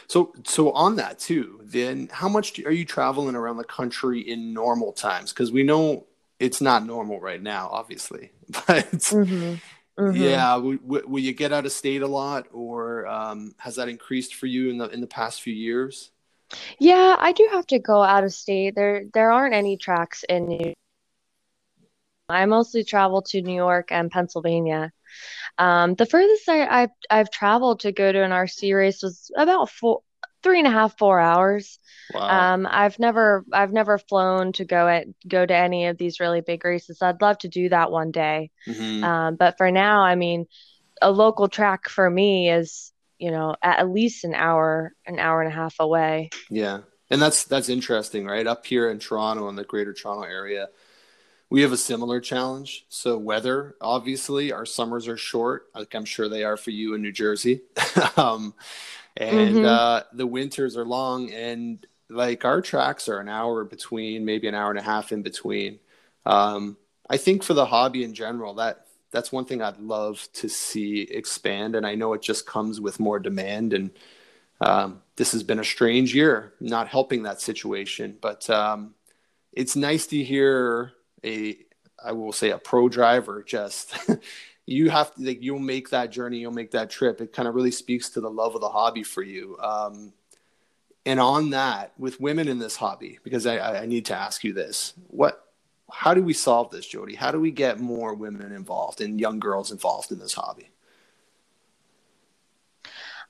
So, 0.07 0.33
so 0.43 0.71
on 0.71 0.95
that 0.97 1.19
too, 1.19 1.61
then 1.63 2.09
how 2.11 2.27
much 2.27 2.53
do, 2.53 2.65
are 2.65 2.71
you 2.71 2.85
traveling 2.85 3.35
around 3.35 3.57
the 3.57 3.63
country 3.63 4.19
in 4.19 4.53
normal 4.53 4.91
times? 4.91 5.31
Because 5.31 5.51
we 5.51 5.63
know 5.63 6.07
it's 6.43 6.59
not 6.61 6.85
normal 6.85 7.19
right 7.19 7.41
now, 7.41 7.69
obviously. 7.71 8.31
But 8.67 8.91
mm-hmm. 8.91 9.55
Mm-hmm. 9.99 10.21
yeah, 10.21 10.55
will, 10.57 10.77
will, 10.83 11.19
you 11.19 11.33
get 11.33 11.53
out 11.53 11.65
of 11.65 11.71
state 11.71 12.01
a 12.01 12.07
lot, 12.07 12.47
or 12.51 13.07
um, 13.07 13.53
has 13.57 13.75
that 13.75 13.89
increased 13.89 14.35
for 14.35 14.47
you 14.47 14.69
in 14.69 14.77
the 14.77 14.89
in 14.89 15.01
the 15.01 15.07
past 15.07 15.41
few 15.41 15.53
years? 15.53 16.11
Yeah, 16.79 17.15
I 17.17 17.31
do 17.31 17.47
have 17.51 17.67
to 17.67 17.79
go 17.79 18.01
out 18.03 18.23
of 18.23 18.33
state. 18.33 18.75
There, 18.75 19.05
there 19.13 19.31
aren't 19.31 19.53
any 19.53 19.77
tracks 19.77 20.23
in 20.27 20.47
New. 20.47 20.73
I 22.27 22.45
mostly 22.45 22.83
travel 22.83 23.21
to 23.21 23.41
New 23.41 23.55
York 23.55 23.91
and 23.91 24.09
Pennsylvania. 24.09 24.91
Um, 25.57 25.93
the 25.95 26.05
furthest 26.05 26.49
I, 26.49 26.83
I've 26.83 26.95
I've 27.09 27.29
traveled 27.29 27.81
to 27.81 27.91
go 27.91 28.11
to 28.11 28.23
an 28.23 28.31
RC 28.31 28.75
race 28.75 29.03
was 29.03 29.31
about 29.35 29.69
four, 29.69 30.01
three 30.43 30.59
and 30.59 30.67
a 30.67 30.71
half, 30.71 30.97
four 30.97 31.19
hours. 31.19 31.79
Wow. 32.13 32.53
Um, 32.53 32.67
I've 32.69 32.99
never 32.99 33.45
I've 33.51 33.71
never 33.71 33.97
flown 33.97 34.51
to 34.53 34.65
go 34.65 34.87
at 34.87 35.07
go 35.27 35.45
to 35.45 35.55
any 35.55 35.87
of 35.87 35.97
these 35.97 36.19
really 36.19 36.41
big 36.41 36.63
races. 36.63 37.01
I'd 37.01 37.21
love 37.21 37.37
to 37.39 37.47
do 37.47 37.69
that 37.69 37.89
one 37.89 38.11
day. 38.11 38.51
Mm-hmm. 38.67 39.03
Um, 39.03 39.35
but 39.35 39.57
for 39.57 39.71
now, 39.71 40.01
I 40.01 40.15
mean, 40.15 40.45
a 41.01 41.11
local 41.11 41.47
track 41.47 41.89
for 41.89 42.09
me 42.09 42.51
is 42.51 42.91
you 43.17 43.31
know 43.31 43.55
at 43.61 43.89
least 43.89 44.25
an 44.25 44.35
hour, 44.35 44.93
an 45.05 45.19
hour 45.19 45.41
and 45.41 45.51
a 45.51 45.55
half 45.55 45.75
away. 45.79 46.29
Yeah, 46.49 46.81
and 47.09 47.21
that's 47.21 47.45
that's 47.45 47.69
interesting, 47.69 48.25
right? 48.25 48.45
Up 48.45 48.65
here 48.65 48.89
in 48.91 48.99
Toronto, 48.99 49.49
in 49.49 49.55
the 49.55 49.63
Greater 49.63 49.93
Toronto 49.93 50.23
area, 50.23 50.67
we 51.49 51.61
have 51.61 51.71
a 51.71 51.77
similar 51.77 52.19
challenge. 52.19 52.85
So 52.89 53.17
weather, 53.17 53.75
obviously, 53.79 54.51
our 54.51 54.65
summers 54.65 55.07
are 55.07 55.17
short, 55.17 55.67
like 55.75 55.93
I'm 55.93 56.05
sure 56.05 56.27
they 56.27 56.43
are 56.43 56.57
for 56.57 56.71
you 56.71 56.95
in 56.95 57.01
New 57.01 57.11
Jersey. 57.11 57.61
um, 58.17 58.53
and 59.17 59.55
mm-hmm. 59.55 59.65
uh, 59.65 60.01
the 60.13 60.27
winters 60.27 60.77
are 60.77 60.85
long, 60.85 61.31
and 61.31 61.85
like 62.09 62.45
our 62.45 62.61
tracks 62.61 63.07
are 63.09 63.19
an 63.19 63.29
hour 63.29 63.63
between, 63.63 64.25
maybe 64.25 64.47
an 64.47 64.55
hour 64.55 64.69
and 64.69 64.79
a 64.79 64.83
half 64.83 65.11
in 65.11 65.21
between. 65.21 65.79
Um, 66.25 66.77
I 67.09 67.17
think 67.17 67.43
for 67.43 67.53
the 67.53 67.65
hobby 67.65 68.03
in 68.03 68.13
general, 68.13 68.55
that 68.55 68.85
that's 69.11 69.31
one 69.31 69.45
thing 69.45 69.61
I'd 69.61 69.79
love 69.79 70.27
to 70.33 70.49
see 70.49 71.01
expand, 71.01 71.75
and 71.75 71.85
I 71.85 71.95
know 71.95 72.13
it 72.13 72.21
just 72.21 72.45
comes 72.45 72.81
with 72.81 72.99
more 72.99 73.19
demand. 73.19 73.73
And 73.73 73.91
um, 74.61 75.01
this 75.15 75.31
has 75.33 75.43
been 75.43 75.59
a 75.59 75.63
strange 75.63 76.15
year, 76.15 76.53
not 76.59 76.87
helping 76.87 77.23
that 77.23 77.41
situation, 77.41 78.17
but 78.21 78.49
um, 78.49 78.95
it's 79.51 79.75
nice 79.75 80.07
to 80.07 80.23
hear 80.23 80.93
a 81.23 81.57
I 82.03 82.11
will 82.11 82.33
say 82.33 82.49
a 82.49 82.57
pro 82.57 82.89
driver 82.89 83.43
just 83.43 83.95
you 84.65 84.89
have 84.89 85.13
to 85.15 85.21
like 85.23 85.41
you'll 85.41 85.59
make 85.59 85.89
that 85.89 86.09
journey 86.11 86.39
you'll 86.39 86.51
make 86.51 86.71
that 86.71 86.89
trip. 86.89 87.21
It 87.21 87.33
kind 87.33 87.47
of 87.47 87.55
really 87.55 87.71
speaks 87.71 88.09
to 88.11 88.21
the 88.21 88.29
love 88.29 88.55
of 88.55 88.61
the 88.61 88.69
hobby 88.69 89.03
for 89.03 89.21
you. 89.21 89.57
Um, 89.59 90.13
and 91.05 91.19
on 91.19 91.49
that 91.49 91.93
with 91.97 92.21
women 92.21 92.47
in 92.47 92.59
this 92.59 92.77
hobby 92.77 93.19
because 93.23 93.45
I, 93.45 93.81
I 93.81 93.85
need 93.85 94.05
to 94.05 94.15
ask 94.15 94.43
you 94.43 94.53
this. 94.53 94.93
What 95.07 95.39
how 95.91 96.13
do 96.13 96.23
we 96.23 96.33
solve 96.33 96.71
this 96.71 96.87
jodi? 96.87 97.15
How 97.15 97.31
do 97.31 97.39
we 97.39 97.51
get 97.51 97.79
more 97.79 98.15
women 98.15 98.51
involved 98.51 99.01
and 99.01 99.19
young 99.19 99.39
girls 99.39 99.71
involved 99.71 100.11
in 100.11 100.19
this 100.19 100.33
hobby 100.33 100.72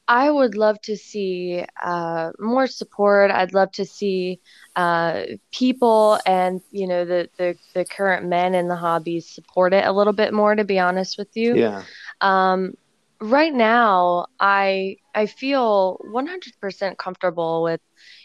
I 0.08 0.30
would 0.30 0.56
love 0.56 0.82
to 0.82 0.98
see 0.98 1.64
uh, 1.82 2.32
more 2.40 2.68
support. 2.68 3.32
I'd 3.32 3.54
love 3.54 3.72
to 3.74 3.86
see 3.86 4.42
uh, 4.76 5.24
people 5.52 6.20
and 6.26 6.62
you 6.72 6.88
know 6.88 7.06
the, 7.06 7.30
the 7.38 7.56
the 7.74 7.86
current 7.86 8.26
men 8.26 8.54
in 8.54 8.68
the 8.68 8.76
hobby 8.76 9.22
support 9.22 9.74
it 9.74 9.86
a 9.86 9.92
little 9.92 10.14
bit 10.14 10.34
more. 10.34 10.56
To 10.56 10.64
be 10.64 10.80
honest 10.80 11.18
with 11.18 11.36
you, 11.36 11.56
yeah. 11.56 11.84
Um, 12.20 12.74
right 13.22 13.54
now, 13.54 14.26
I 14.40 14.98
I 15.16 15.26
feel 15.28 16.00
100% 16.06 16.98
comfortable 16.98 17.64
with 17.64 17.80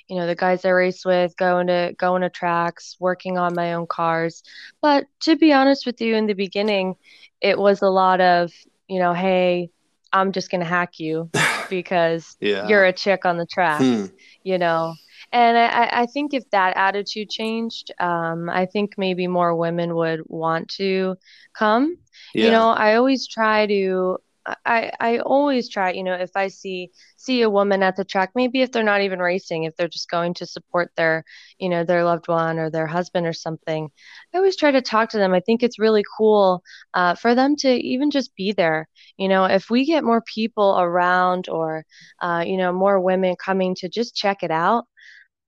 you 0.08 0.16
know 0.16 0.26
the 0.26 0.35
guys 0.35 0.64
I 0.64 0.70
race 0.70 1.04
with, 1.04 1.37
going 1.37 1.68
to 1.68 1.94
going 1.97 2.23
to 2.23 2.30
tracks, 2.30 2.97
working 2.99 3.38
on 3.38 3.54
my 3.54 3.75
own 3.75 3.87
cars. 3.87 4.42
But 4.80 5.06
to 5.20 5.37
be 5.37 5.52
honest 5.52 5.87
with 5.87 6.00
you, 6.00 6.16
in 6.16 6.26
the 6.26 6.35
beginning, 6.35 6.97
it 7.40 7.58
was 7.58 7.82
a 7.82 7.88
lot 7.88 8.20
of 8.20 8.52
you 8.88 8.99
know, 8.99 9.12
hey, 9.12 9.70
I'm 10.12 10.32
just 10.32 10.50
gonna 10.50 10.64
hack 10.64 10.99
you 10.99 11.30
because 11.70 12.37
yeah. 12.40 12.66
you're 12.68 12.84
a 12.84 12.92
chick 12.92 13.25
on 13.25 13.37
the 13.37 13.46
track, 13.46 13.80
hmm. 13.80 14.06
you 14.42 14.58
know. 14.58 14.94
And 15.30 15.58
I, 15.58 16.02
I 16.02 16.06
think 16.06 16.32
if 16.32 16.48
that 16.50 16.76
attitude 16.76 17.28
changed, 17.28 17.92
um, 18.00 18.48
I 18.48 18.64
think 18.64 18.94
maybe 18.96 19.26
more 19.26 19.54
women 19.54 19.94
would 19.94 20.22
want 20.26 20.68
to 20.76 21.16
come. 21.52 21.98
Yeah. 22.34 22.46
You 22.46 22.50
know, 22.50 22.70
I 22.70 22.94
always 22.94 23.28
try 23.28 23.66
to 23.66 24.18
I, 24.64 24.92
I 25.00 25.18
always 25.18 25.68
try, 25.68 25.92
you 25.92 26.02
know, 26.02 26.14
if 26.14 26.37
I 26.37 26.49
see 26.49 26.90
see 27.16 27.42
a 27.42 27.50
woman 27.50 27.83
at 27.83 27.97
the 27.97 28.04
track, 28.04 28.30
maybe 28.35 28.62
if 28.62 28.73
they're 28.73 28.83
not 28.83 29.02
even 29.02 29.18
racing, 29.18 29.64
if 29.64 29.76
they're 29.76 29.88
just 29.88 30.11
going 30.11 30.35
to 30.35 30.47
support 30.47 30.90
their, 30.97 31.25
you 31.59 31.68
know, 31.68 31.85
their 31.85 32.04
loved 32.04 32.28
one 32.28 32.59
or 32.59 32.71
their 32.71 32.87
husband 32.87 33.26
or 33.26 33.33
something, 33.33 33.90
I 34.33 34.38
always 34.38 34.57
try 34.57 34.71
to 34.71 34.83
talk 34.83 35.11
to 35.11 35.18
them. 35.18 35.35
I 35.35 35.40
think 35.40 35.62
it's 35.62 35.78
really 35.78 36.04
cool 36.16 36.62
uh, 36.95 37.14
for 37.14 37.35
them 37.35 37.57
to 37.57 37.68
even 37.68 38.11
just 38.11 38.35
be 38.37 38.52
there. 38.52 38.88
You 39.16 39.28
know, 39.28 39.45
if 39.45 39.71
we 39.71 39.85
get 39.85 40.04
more 40.04 40.23
people 40.23 40.78
around 40.78 41.49
or, 41.49 41.85
uh, 42.21 42.45
you 42.47 42.57
know, 42.57 42.73
more 42.73 43.00
women 43.00 43.37
coming 43.37 43.75
to 43.76 43.88
just 43.88 44.14
check 44.16 44.42
it 44.42 44.50
out, 44.50 44.87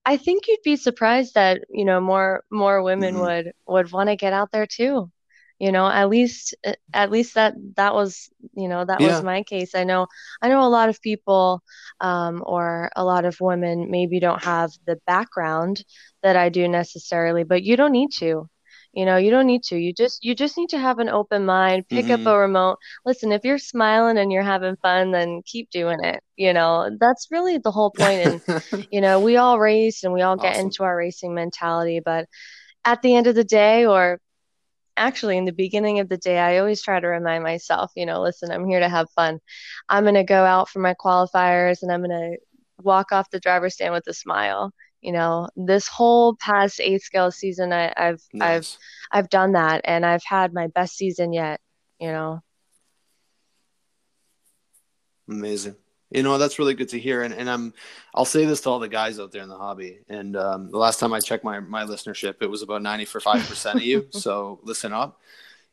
I 0.04 0.16
think 0.16 0.49
you'd 0.49 0.62
be 0.64 0.76
surprised 0.76 1.35
that 1.35 1.62
you 1.70 1.85
know 1.85 2.00
more 2.00 2.44
more 2.50 2.82
women 2.82 3.14
mm-hmm. 3.14 3.23
would 3.23 3.52
would 3.66 3.92
want 3.92 4.09
to 4.09 4.16
get 4.16 4.32
out 4.32 4.50
there 4.52 4.66
too 4.66 5.11
you 5.60 5.70
know 5.70 5.86
at 5.86 6.08
least 6.08 6.56
at 6.92 7.10
least 7.10 7.34
that 7.34 7.54
that 7.76 7.94
was 7.94 8.30
you 8.54 8.66
know 8.66 8.84
that 8.84 9.00
yeah. 9.00 9.08
was 9.08 9.22
my 9.22 9.42
case. 9.44 9.74
I 9.74 9.84
know 9.84 10.06
i 10.42 10.48
know 10.48 10.62
a 10.62 10.68
lot 10.68 10.88
of 10.88 11.00
people 11.02 11.62
um, 12.00 12.42
or 12.44 12.90
a 12.96 13.04
lot 13.04 13.24
of 13.26 13.40
women 13.40 13.90
maybe 13.90 14.18
don't 14.18 14.42
have 14.42 14.70
the 14.86 14.98
background 15.06 15.84
that 16.22 16.36
i 16.36 16.48
do 16.48 16.66
necessarily 16.66 17.44
but 17.44 17.62
you 17.62 17.76
don't 17.76 17.92
need 17.92 18.10
to. 18.18 18.48
You 18.92 19.04
know 19.04 19.18
you 19.18 19.30
don't 19.30 19.46
need 19.46 19.62
to. 19.64 19.76
You 19.76 19.92
just 19.92 20.24
you 20.24 20.34
just 20.34 20.56
need 20.58 20.70
to 20.70 20.78
have 20.78 20.98
an 20.98 21.08
open 21.08 21.46
mind 21.46 21.86
pick 21.88 22.06
mm-hmm. 22.06 22.26
up 22.26 22.34
a 22.34 22.38
remote. 22.38 22.78
Listen 23.06 23.30
if 23.30 23.44
you're 23.44 23.58
smiling 23.58 24.18
and 24.18 24.32
you're 24.32 24.42
having 24.42 24.74
fun 24.82 25.12
then 25.12 25.42
keep 25.46 25.70
doing 25.70 26.02
it 26.02 26.20
you 26.36 26.52
know. 26.52 26.90
That's 26.98 27.28
really 27.30 27.58
the 27.58 27.70
whole 27.70 27.92
point 27.92 28.42
and 28.48 28.88
you 28.90 29.00
know 29.00 29.20
we 29.20 29.36
all 29.36 29.60
race 29.60 30.02
and 30.02 30.12
we 30.12 30.22
all 30.22 30.36
get 30.36 30.56
into 30.56 30.82
our 30.82 30.96
racing 30.96 31.34
mentality 31.34 32.00
but 32.04 32.26
at 32.84 33.02
the 33.02 33.14
end 33.14 33.26
of 33.28 33.36
the 33.36 33.44
day 33.44 33.86
or 33.86 34.18
actually 34.97 35.37
in 35.37 35.44
the 35.44 35.52
beginning 35.52 36.00
of 36.00 36.09
the 36.09 36.16
day 36.16 36.38
i 36.38 36.59
always 36.59 36.82
try 36.82 37.00
to 37.00 37.06
remind 37.06 37.42
myself 37.42 37.90
you 37.97 38.04
know 38.06 38.20
listen 38.20 38.50
i'm 38.50 38.66
here 38.66 38.80
to 38.80 38.88
have 38.88 39.11
fun. 39.11 39.38
I'm 39.88 40.04
going 40.04 40.14
to 40.14 40.25
go 40.25 40.44
out 40.44 40.68
for 40.68 40.80
my 40.80 40.94
qualifiers 40.94 41.82
and 41.82 41.90
i'm 41.90 42.02
going 42.02 42.11
to 42.11 42.37
walk 42.82 43.12
off 43.12 43.30
the 43.30 43.40
driver's 43.40 43.75
stand 43.75 43.92
with 43.92 44.06
a 44.06 44.14
smile. 44.14 44.73
You 45.02 45.12
know 45.12 45.49
this 45.56 45.88
whole 45.88 46.37
past 46.37 46.80
eight 46.80 47.00
scale 47.02 47.30
season 47.30 47.73
I, 47.73 47.92
have 47.97 48.20
nice. 48.35 48.78
i've 49.12 49.25
i've 49.25 49.30
done 49.30 49.52
that 49.52 49.80
and 49.85 50.04
i've 50.04 50.25
had 50.25 50.52
my 50.52 50.66
best 50.66 50.97
season 50.97 51.32
yet 51.32 51.61
you 52.00 52.11
know? 52.11 52.42
Amazing 55.28 55.76
you 56.10 56.22
know, 56.22 56.38
that's 56.38 56.58
really 56.58 56.74
good 56.74 56.88
to 56.90 56.98
hear. 56.98 57.22
And, 57.22 57.32
and 57.32 57.48
I'm, 57.48 57.72
I'll 58.14 58.24
say 58.24 58.44
this 58.44 58.60
to 58.62 58.70
all 58.70 58.80
the 58.80 58.88
guys 58.88 59.20
out 59.20 59.30
there 59.30 59.42
in 59.42 59.48
the 59.48 59.56
hobby. 59.56 60.00
And 60.08 60.36
um, 60.36 60.70
the 60.70 60.78
last 60.78 60.98
time 60.98 61.12
I 61.12 61.20
checked 61.20 61.44
my, 61.44 61.60
my 61.60 61.84
listenership, 61.84 62.36
it 62.40 62.50
was 62.50 62.62
about 62.62 62.82
95% 62.82 63.74
of 63.76 63.82
you. 63.82 64.08
So 64.20 64.60
listen 64.64 64.92
up. 64.92 65.20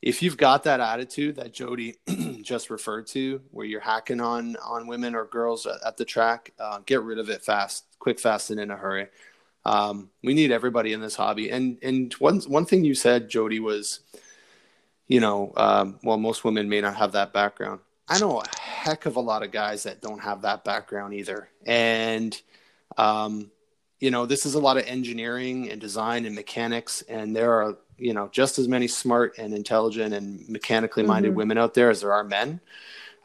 If 0.01 0.21
you've 0.21 0.37
got 0.37 0.63
that 0.63 0.79
attitude 0.79 1.37
that 1.37 1.53
Jodi 1.53 1.95
just 2.43 2.69
referred 2.69 3.07
to, 3.07 3.41
where 3.51 3.65
you're 3.65 3.81
hacking 3.81 4.21
on, 4.21 4.55
on 4.57 4.87
women 4.87 5.15
or 5.15 5.25
girls 5.25 5.65
at, 5.65 5.83
at 5.85 5.97
the 5.97 6.05
track, 6.05 6.53
uh, 6.59 6.79
get 6.85 7.01
rid 7.01 7.17
of 7.17 7.29
it 7.29 7.43
fast, 7.43 7.85
quick, 7.97 8.19
fast, 8.19 8.51
and 8.51 8.59
in 8.59 8.69
a 8.69 8.77
hurry. 8.77 9.07
Um, 9.65 10.11
we 10.23 10.33
need 10.33 10.51
everybody 10.51 10.93
in 10.93 11.01
this 11.01 11.15
hobby. 11.15 11.49
And, 11.49 11.77
and 11.81 12.13
one, 12.13 12.39
one 12.41 12.65
thing 12.65 12.85
you 12.85 12.93
said, 12.93 13.27
Jodi, 13.27 13.59
was, 13.59 14.01
you 15.07 15.19
know, 15.19 15.51
um, 15.57 15.99
well, 16.03 16.17
most 16.17 16.43
women 16.43 16.69
may 16.69 16.79
not 16.79 16.95
have 16.95 17.13
that 17.13 17.33
background. 17.33 17.79
I 18.09 18.19
know 18.19 18.41
a 18.41 18.59
heck 18.59 19.05
of 19.05 19.15
a 19.17 19.19
lot 19.21 19.43
of 19.43 19.51
guys 19.51 19.83
that 19.83 20.01
don't 20.01 20.19
have 20.19 20.43
that 20.43 20.63
background 20.63 21.13
either. 21.13 21.49
And, 21.65 22.39
um, 22.97 23.51
you 23.99 24.11
know, 24.11 24.25
this 24.25 24.45
is 24.45 24.53
a 24.53 24.59
lot 24.59 24.77
of 24.77 24.85
engineering 24.85 25.69
and 25.69 25.81
design 25.81 26.25
and 26.25 26.35
mechanics, 26.35 27.01
and 27.09 27.35
there 27.35 27.53
are 27.53 27.77
you 27.97 28.13
know 28.13 28.29
just 28.31 28.59
as 28.59 28.67
many 28.67 28.87
smart 28.87 29.39
and 29.39 29.53
intelligent 29.53 30.13
and 30.13 30.47
mechanically 30.47 31.03
minded 31.03 31.29
Mm-hmm. 31.29 31.37
women 31.37 31.57
out 31.57 31.73
there 31.73 31.89
as 31.89 32.01
there 32.01 32.13
are 32.13 32.23
men. 32.23 32.59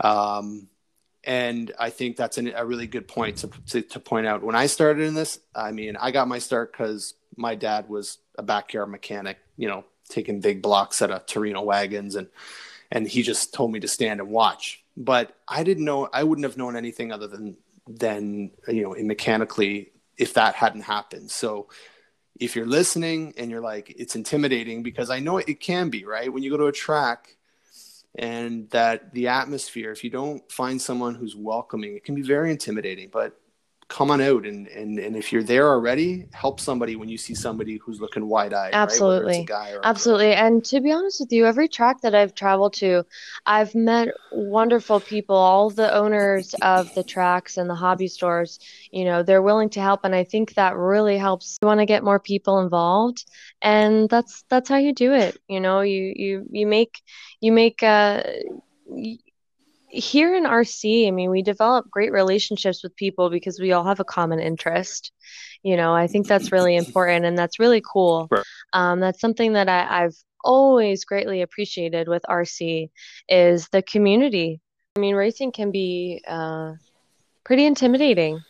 Um, 0.00 0.68
and 1.24 1.72
I 1.78 1.90
think 1.90 2.16
that's 2.16 2.38
an, 2.38 2.52
a 2.56 2.64
really 2.64 2.86
good 2.86 3.06
point 3.06 3.36
to, 3.38 3.50
to 3.68 3.82
to 3.82 4.00
point 4.00 4.26
out. 4.26 4.42
When 4.42 4.56
I 4.56 4.66
started 4.66 5.06
in 5.06 5.14
this, 5.14 5.38
I 5.54 5.72
mean, 5.72 5.96
I 5.96 6.10
got 6.10 6.26
my 6.26 6.38
start 6.38 6.72
because 6.72 7.14
my 7.36 7.54
dad 7.54 7.88
was 7.88 8.18
a 8.38 8.42
backyard 8.42 8.88
mechanic, 8.90 9.38
you 9.56 9.68
know, 9.68 9.84
taking 10.08 10.40
big 10.40 10.62
blocks 10.62 11.02
out 11.02 11.10
of 11.10 11.26
Torino 11.26 11.60
wagons, 11.62 12.16
and 12.16 12.28
and 12.92 13.08
he 13.08 13.22
just 13.22 13.54
told 13.54 13.72
me 13.72 13.80
to 13.80 13.88
stand 13.88 14.20
and 14.20 14.28
watch. 14.28 14.84
But 14.96 15.34
I 15.48 15.64
didn't 15.64 15.86
know, 15.86 16.08
I 16.12 16.22
wouldn't 16.22 16.44
have 16.44 16.58
known 16.58 16.76
anything 16.76 17.10
other 17.10 17.26
than 17.26 17.56
than 17.88 18.52
you 18.68 18.82
know, 18.82 18.94
mechanically 19.02 19.90
if 20.16 20.34
that 20.34 20.54
hadn't 20.54 20.82
happened. 20.82 21.30
So 21.30 21.68
if 22.38 22.54
you're 22.54 22.66
listening 22.66 23.34
and 23.36 23.50
you're 23.50 23.62
like, 23.62 23.94
it's 23.98 24.14
intimidating 24.14 24.82
because 24.82 25.10
I 25.10 25.18
know 25.18 25.38
it 25.38 25.58
can 25.58 25.88
be 25.88 26.04
right 26.04 26.32
when 26.32 26.42
you 26.42 26.50
go 26.50 26.58
to 26.58 26.66
a 26.66 26.72
track 26.72 27.36
and 28.14 28.68
that 28.70 29.14
the 29.14 29.28
atmosphere 29.28 29.90
if 29.90 30.04
you 30.04 30.10
don't 30.10 30.50
find 30.52 30.80
someone 30.80 31.14
who's 31.14 31.34
welcoming 31.34 31.96
it 31.96 32.04
can 32.04 32.14
be 32.14 32.20
very 32.20 32.50
intimidating 32.50 33.08
but 33.10 33.40
come 33.92 34.10
on 34.10 34.22
out 34.22 34.46
and 34.46 34.66
and, 34.68 34.98
and 34.98 35.14
if 35.14 35.32
you're 35.32 35.42
there 35.42 35.68
already 35.68 36.24
help 36.32 36.58
somebody 36.58 36.96
when 36.96 37.10
you 37.10 37.18
see 37.18 37.34
somebody 37.34 37.76
who's 37.76 38.00
looking 38.00 38.26
wide-eyed 38.26 38.72
Absolutely. 38.72 39.32
right? 39.32 39.40
It's 39.40 39.50
a 39.50 39.52
guy 39.52 39.70
or 39.72 39.80
a. 39.80 39.86
Absolutely. 39.86 40.32
And 40.32 40.64
to 40.64 40.80
be 40.80 40.90
honest 40.90 41.20
with 41.20 41.30
you, 41.30 41.44
every 41.44 41.68
track 41.68 42.00
that 42.00 42.14
I've 42.14 42.34
traveled 42.34 42.72
to, 42.74 43.04
I've 43.44 43.74
met 43.74 44.08
wonderful 44.32 44.98
people, 45.00 45.36
all 45.36 45.68
the 45.68 45.94
owners 45.94 46.54
of 46.62 46.94
the 46.94 47.04
tracks 47.04 47.58
and 47.58 47.68
the 47.68 47.74
hobby 47.74 48.08
stores, 48.08 48.58
you 48.90 49.04
know, 49.04 49.22
they're 49.22 49.42
willing 49.42 49.68
to 49.70 49.80
help. 49.80 50.00
And 50.04 50.14
I 50.14 50.24
think 50.24 50.54
that 50.54 50.74
really 50.74 51.18
helps. 51.18 51.58
You 51.60 51.66
want 51.66 51.80
to 51.80 51.86
get 51.86 52.02
more 52.02 52.18
people 52.18 52.60
involved. 52.60 53.26
And 53.60 54.08
that's 54.08 54.44
that's 54.48 54.70
how 54.70 54.78
you 54.78 54.94
do 54.94 55.12
it. 55.12 55.36
You 55.48 55.60
know, 55.60 55.82
you 55.82 56.12
you 56.16 56.46
you 56.50 56.66
make 56.66 57.02
you 57.40 57.52
make 57.52 57.82
uh 57.82 58.22
here 59.92 60.34
in 60.34 60.44
RC, 60.44 61.06
I 61.06 61.10
mean, 61.10 61.30
we 61.30 61.42
develop 61.42 61.90
great 61.90 62.12
relationships 62.12 62.82
with 62.82 62.96
people 62.96 63.28
because 63.30 63.60
we 63.60 63.72
all 63.72 63.84
have 63.84 64.00
a 64.00 64.04
common 64.04 64.40
interest. 64.40 65.12
You 65.62 65.76
know, 65.76 65.94
I 65.94 66.06
think 66.06 66.26
that's 66.26 66.50
really 66.50 66.74
important 66.76 67.24
and 67.26 67.36
that's 67.38 67.58
really 67.60 67.82
cool. 67.82 68.26
Right. 68.30 68.44
Um, 68.72 69.00
that's 69.00 69.20
something 69.20 69.52
that 69.52 69.68
I, 69.68 70.04
I've 70.04 70.16
always 70.42 71.04
greatly 71.04 71.42
appreciated 71.42 72.08
with 72.08 72.24
RC 72.28 72.90
is 73.28 73.68
the 73.68 73.82
community. 73.82 74.60
I 74.96 75.00
mean, 75.00 75.14
racing 75.14 75.52
can 75.52 75.70
be 75.70 76.22
uh, 76.26 76.72
pretty 77.44 77.66
intimidating, 77.66 78.40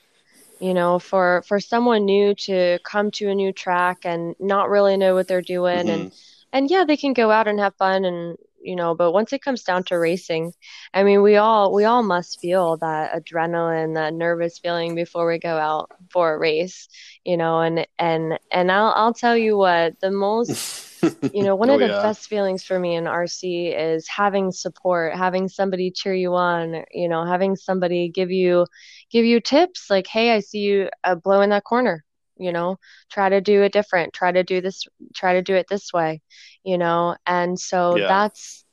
you 0.61 0.75
know, 0.75 0.99
for 0.99 1.43
for 1.47 1.61
someone 1.61 2.05
new 2.05 2.35
to 2.47 2.79
come 2.85 3.11
to 3.13 3.29
a 3.29 3.35
new 3.35 3.53
track 3.53 3.99
and 4.05 4.35
not 4.39 4.71
really 4.71 4.97
know 4.97 5.15
what 5.15 5.27
they're 5.27 5.43
doing 5.43 5.89
and 5.91 6.11
Mhm. 6.11 6.19
and 6.55 6.71
yeah, 6.71 6.85
they 6.85 6.97
can 6.97 7.15
go 7.15 7.31
out 7.31 7.49
and 7.49 7.59
have 7.59 7.75
fun 7.77 8.05
and 8.05 8.37
you 8.63 8.77
know, 8.77 8.95
but 8.95 9.13
once 9.13 9.33
it 9.33 9.43
comes 9.43 9.63
down 9.65 9.85
to 9.85 9.99
racing, 9.99 10.53
I 10.95 11.03
mean, 11.05 11.23
we 11.23 11.37
all 11.37 11.73
we 11.75 11.85
all 11.85 12.03
must 12.03 12.41
feel 12.41 12.77
that 12.79 13.13
adrenaline, 13.13 13.95
that 13.95 14.15
nervous 14.15 14.59
feeling 14.59 14.95
before 14.95 15.27
we 15.29 15.39
go 15.39 15.57
out 15.59 15.91
for 16.13 16.35
a 16.35 16.39
race, 16.39 16.89
you 17.25 17.37
know, 17.37 17.61
and 17.61 17.87
and 17.99 18.39
and 18.51 18.71
I'll 18.73 18.93
I'll 18.97 19.15
tell 19.15 19.37
you 19.37 19.57
what, 19.57 19.95
the 20.01 20.11
most 20.11 20.73
you 21.33 21.43
know, 21.45 21.57
one 21.57 21.71
Oh, 21.71 21.73
of 21.73 21.81
the 21.81 21.89
yeah. 21.89 21.99
best 22.03 22.29
feelings 22.29 22.63
for 22.65 22.79
me 22.79 22.95
in 22.95 23.07
RC 23.07 23.75
is 23.75 24.07
having 24.09 24.53
support, 24.53 25.15
having 25.17 25.49
somebody 25.49 25.91
cheer 25.91 26.15
you 26.15 26.35
on, 26.35 26.85
you 26.93 27.09
know, 27.09 27.25
having 27.25 27.57
somebody 27.57 28.09
give 28.11 28.31
you 28.31 28.67
give 29.11 29.25
you 29.25 29.41
tips 29.41 29.89
like, 29.91 30.07
"Hey, 30.07 30.33
I 30.33 30.41
see 30.41 30.59
you 30.61 30.91
uh, 31.05 31.15
blowing 31.17 31.51
that 31.51 31.65
corner." 31.65 32.05
You 32.43 32.53
know, 32.53 32.79
try 33.11 33.29
to 33.29 33.41
do 33.41 33.63
it 33.63 33.73
different. 33.73 34.13
Try 34.13 34.33
to 34.33 34.43
do 34.43 34.61
this. 34.61 34.85
Try 35.15 35.35
to 35.35 35.43
do 35.43 35.55
it 35.55 35.67
this 35.69 35.93
way. 35.93 36.21
You 36.65 36.79
know, 36.79 37.17
and 37.27 37.59
so 37.59 37.97
Yeah. 37.97 38.09
that's 38.09 38.65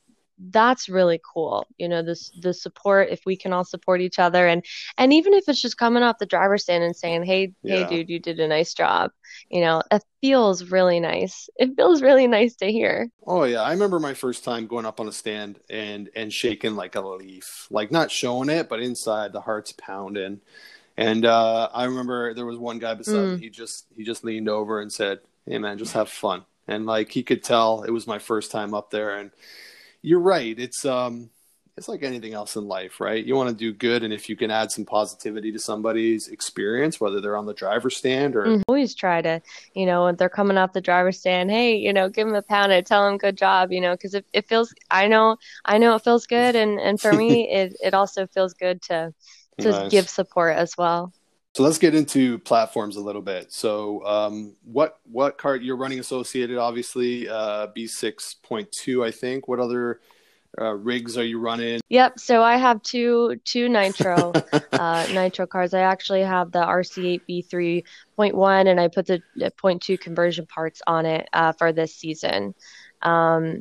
that's 0.52 0.88
really 0.88 1.20
cool. 1.34 1.66
You 1.78 1.88
know, 1.88 2.02
this 2.02 2.30
the 2.40 2.54
support 2.54 3.08
if 3.10 3.20
we 3.26 3.36
can 3.36 3.52
all 3.52 3.64
support 3.64 4.00
each 4.00 4.18
other 4.18 4.46
and 4.46 4.64
and 4.96 5.12
even 5.12 5.34
if 5.34 5.44
it's 5.48 5.60
just 5.60 5.76
coming 5.76 6.02
off 6.02 6.18
the 6.18 6.26
driver's 6.26 6.62
stand 6.62 6.82
and 6.82 6.96
saying, 6.96 7.24
"Hey, 7.24 7.52
hey, 7.62 7.84
dude, 7.86 8.08
you 8.08 8.18
did 8.18 8.40
a 8.40 8.48
nice 8.48 8.72
job." 8.74 9.10
You 9.50 9.60
know, 9.60 9.82
it 9.90 10.02
feels 10.20 10.64
really 10.70 11.00
nice. 11.00 11.48
It 11.56 11.76
feels 11.76 12.02
really 12.02 12.26
nice 12.26 12.56
to 12.56 12.72
hear. 12.72 13.10
Oh 13.26 13.44
yeah, 13.44 13.62
I 13.62 13.72
remember 13.72 13.98
my 14.00 14.14
first 14.14 14.44
time 14.44 14.66
going 14.66 14.86
up 14.86 14.98
on 15.00 15.08
a 15.08 15.12
stand 15.12 15.60
and 15.68 16.08
and 16.16 16.32
shaking 16.32 16.74
like 16.74 16.94
a 16.94 17.00
leaf, 17.00 17.66
like 17.70 17.90
not 17.90 18.10
showing 18.10 18.48
it, 18.48 18.68
but 18.68 18.80
inside 18.80 19.32
the 19.32 19.42
heart's 19.42 19.72
pounding. 19.72 20.40
And 21.00 21.24
uh, 21.24 21.70
I 21.72 21.84
remember 21.84 22.34
there 22.34 22.44
was 22.44 22.58
one 22.58 22.78
guy 22.78 22.92
beside 22.92 23.30
Mm. 23.30 23.34
me. 23.36 23.40
He 23.40 23.48
just 23.48 23.86
he 23.96 24.04
just 24.04 24.22
leaned 24.22 24.50
over 24.50 24.82
and 24.82 24.92
said, 24.92 25.20
"Hey 25.46 25.56
man, 25.58 25.78
just 25.78 25.94
have 25.94 26.10
fun." 26.10 26.44
And 26.68 26.84
like 26.84 27.10
he 27.10 27.22
could 27.22 27.42
tell 27.42 27.82
it 27.84 27.90
was 27.90 28.06
my 28.06 28.18
first 28.18 28.50
time 28.50 28.74
up 28.74 28.90
there. 28.90 29.16
And 29.16 29.30
you're 30.02 30.20
right. 30.20 30.56
It's 30.58 30.84
um 30.84 31.30
it's 31.78 31.88
like 31.88 32.02
anything 32.02 32.34
else 32.34 32.56
in 32.56 32.68
life, 32.68 33.00
right? 33.00 33.24
You 33.24 33.34
want 33.34 33.48
to 33.48 33.54
do 33.54 33.72
good, 33.72 34.02
and 34.02 34.12
if 34.12 34.28
you 34.28 34.36
can 34.36 34.50
add 34.50 34.70
some 34.70 34.84
positivity 34.84 35.50
to 35.52 35.58
somebody's 35.58 36.28
experience, 36.28 37.00
whether 37.00 37.18
they're 37.22 37.36
on 37.38 37.46
the 37.46 37.54
driver's 37.54 37.96
stand 37.96 38.36
or 38.36 38.44
Mhm. 38.44 38.62
Always 38.68 38.94
try 38.94 39.22
to, 39.22 39.40
you 39.72 39.86
know, 39.86 40.04
when 40.04 40.16
they're 40.16 40.28
coming 40.28 40.58
off 40.58 40.74
the 40.74 40.82
driver's 40.82 41.18
stand, 41.18 41.50
hey, 41.50 41.76
you 41.76 41.94
know, 41.94 42.10
give 42.10 42.26
them 42.26 42.36
a 42.36 42.42
pound 42.42 42.72
and 42.72 42.84
tell 42.84 43.06
them 43.06 43.16
good 43.16 43.38
job, 43.38 43.72
you 43.72 43.80
know, 43.80 43.92
because 43.94 44.14
it, 44.14 44.26
it 44.34 44.46
feels, 44.48 44.74
I 44.90 45.08
know, 45.08 45.38
I 45.64 45.78
know 45.78 45.94
it 45.94 46.04
feels 46.04 46.26
good. 46.26 46.54
And, 46.56 46.78
and 46.78 47.00
for 47.00 47.14
me, 47.14 47.48
it, 47.60 47.74
it 47.82 47.94
also 47.94 48.26
feels 48.26 48.52
good 48.52 48.82
to, 48.82 49.14
to 49.60 49.70
Nice. 49.70 49.90
give 49.90 50.08
support 50.08 50.56
as 50.56 50.76
well. 50.76 51.12
So 51.54 51.64
let's 51.64 51.78
get 51.78 51.94
into 51.96 52.38
platforms 52.38 52.96
a 52.96 53.00
little 53.00 53.22
bit. 53.22 53.52
So, 53.52 54.04
um, 54.06 54.54
what 54.64 55.00
what 55.10 55.36
cart 55.36 55.62
you're 55.62 55.76
running 55.76 55.98
associated? 55.98 56.58
Obviously, 56.58 57.28
uh, 57.28 57.66
B 57.74 57.88
six 57.88 58.34
point 58.34 58.70
two, 58.70 59.04
I 59.04 59.10
think. 59.10 59.48
What 59.48 59.58
other 59.58 60.00
uh, 60.60 60.74
rigs 60.74 61.16
are 61.18 61.24
you 61.24 61.40
running? 61.40 61.80
Yep. 61.88 62.18
So 62.18 62.42
I 62.42 62.56
have 62.56 62.82
two, 62.82 63.40
two 63.44 63.68
nitro, 63.68 64.32
uh, 64.72 65.06
nitro 65.12 65.46
cars. 65.46 65.74
I 65.74 65.80
actually 65.80 66.22
have 66.22 66.52
the 66.52 66.60
RC8 66.60 67.20
B3.1 67.28 68.68
and 68.68 68.80
I 68.80 68.88
put 68.88 69.06
the, 69.06 69.22
the 69.36 69.50
0.2 69.52 69.98
conversion 70.00 70.46
parts 70.46 70.82
on 70.86 71.06
it, 71.06 71.28
uh, 71.32 71.52
for 71.52 71.72
this 71.72 71.94
season. 71.94 72.54
Um, 73.02 73.60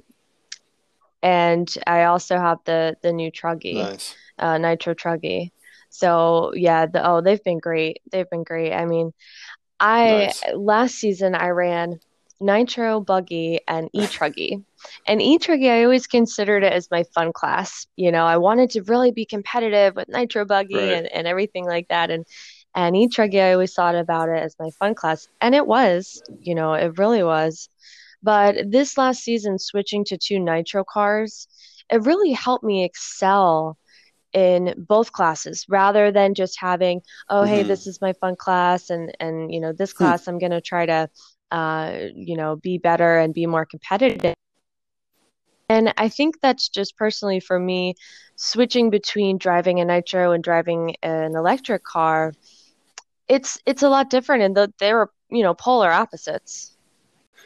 and 1.22 1.74
I 1.86 2.06
also 2.06 2.38
have 2.38 2.60
the, 2.66 2.98
the 3.02 3.14
new 3.14 3.32
Truggy. 3.32 3.76
Nice. 3.76 4.16
uh, 4.40 4.58
Nitro 4.58 4.94
Truggy. 4.94 5.52
So 5.90 6.52
yeah, 6.56 6.86
the, 6.88 7.06
oh, 7.08 7.22
they've 7.22 7.44
been 7.44 7.60
great. 7.60 8.02
They've 8.12 8.30
been 8.30 8.44
great. 8.44 8.74
I 8.74 8.86
mean, 8.86 9.14
I 9.80 10.34
Nice. 10.34 10.44
last 10.56 10.96
season 10.96 11.36
I 11.36 11.50
ran 11.50 12.00
Nitro 12.42 13.02
Buggy 13.02 13.60
and 13.68 13.90
E 13.94 14.08
Truggy. 14.08 14.64
And 15.08 15.22
E 15.22 15.40
Truggy, 15.40 15.70
I 15.70 15.84
always 15.84 16.08
considered 16.08 16.64
it 16.64 16.74
as 16.74 16.90
my 16.92 17.04
fun 17.16 17.34
class. 17.34 17.88
You 17.98 18.12
know, 18.12 18.26
I 18.26 18.38
wanted 18.38 18.72
to 18.72 18.84
really 18.84 19.12
be 19.12 19.26
competitive 19.26 19.96
with 19.96 20.10
Nitro 20.10 20.46
Buggy 20.46 20.76
Right. 20.76 20.94
and, 20.94 21.08
and 21.08 21.28
everything 21.28 21.66
like 21.66 21.88
that. 21.90 22.12
And 22.12 22.26
and 22.76 22.96
E 22.96 23.08
Truggy, 23.10 23.42
I 23.42 23.54
always 23.54 23.74
thought 23.74 23.96
about 23.96 24.30
it 24.30 24.42
as 24.42 24.56
my 24.60 24.70
fun 24.80 24.96
class. 24.96 25.28
And 25.42 25.56
it 25.56 25.68
was, 25.68 26.24
you 26.42 26.56
know, 26.56 26.74
it 26.74 26.98
really 27.00 27.24
was. 27.24 27.70
But 28.24 28.72
this 28.72 28.98
last 28.98 29.22
season, 29.24 29.60
switching 29.60 30.06
to 30.06 30.18
two 30.18 30.40
Nitro 30.40 30.84
cars, 30.86 31.48
it 31.92 32.04
really 32.04 32.34
helped 32.34 32.64
me 32.66 32.86
excel 32.86 33.79
in 34.34 34.74
both 34.88 35.12
classes 35.12 35.66
rather 35.70 36.12
than 36.12 36.34
just 36.36 36.60
having, 36.60 37.02
oh, 37.30 37.44
hey, 37.44 37.64
Mhm. 37.64 37.68
this 37.68 37.88
is 37.88 38.02
my 38.02 38.14
fun 38.14 38.36
class, 38.36 38.90
and 38.90 39.16
and 39.20 39.54
you 39.54 39.60
know, 39.60 39.74
this 39.74 39.94
Hmm. 39.94 40.04
class 40.04 40.28
I'm 40.28 40.40
gonna 40.40 40.62
try 40.62 40.86
to, 40.86 41.10
uh, 41.52 41.98
you 42.16 42.38
know, 42.38 42.56
be 42.58 42.78
better 42.78 43.18
and 43.20 43.34
be 43.34 43.46
more 43.46 43.66
competitive. 43.66 44.36
And 45.70 45.94
I 45.98 46.10
think 46.10 46.42
that's 46.42 46.70
just 46.70 46.98
personally 46.98 47.40
for 47.40 47.60
me, 47.60 47.96
switching 48.36 48.90
between 48.90 49.38
driving 49.38 49.80
a 49.80 49.86
nitro 49.86 50.32
and 50.32 50.44
driving 50.44 50.96
an 51.04 51.36
electric 51.36 51.84
car, 51.84 52.34
it's 53.28 53.60
it's 53.66 53.84
a 53.84 53.90
lot 53.90 54.10
different, 54.10 54.44
and 54.44 54.56
the, 54.58 54.74
they're 54.80 55.10
you 55.30 55.44
know 55.44 55.54
polar 55.54 55.92
opposites. 55.92 56.76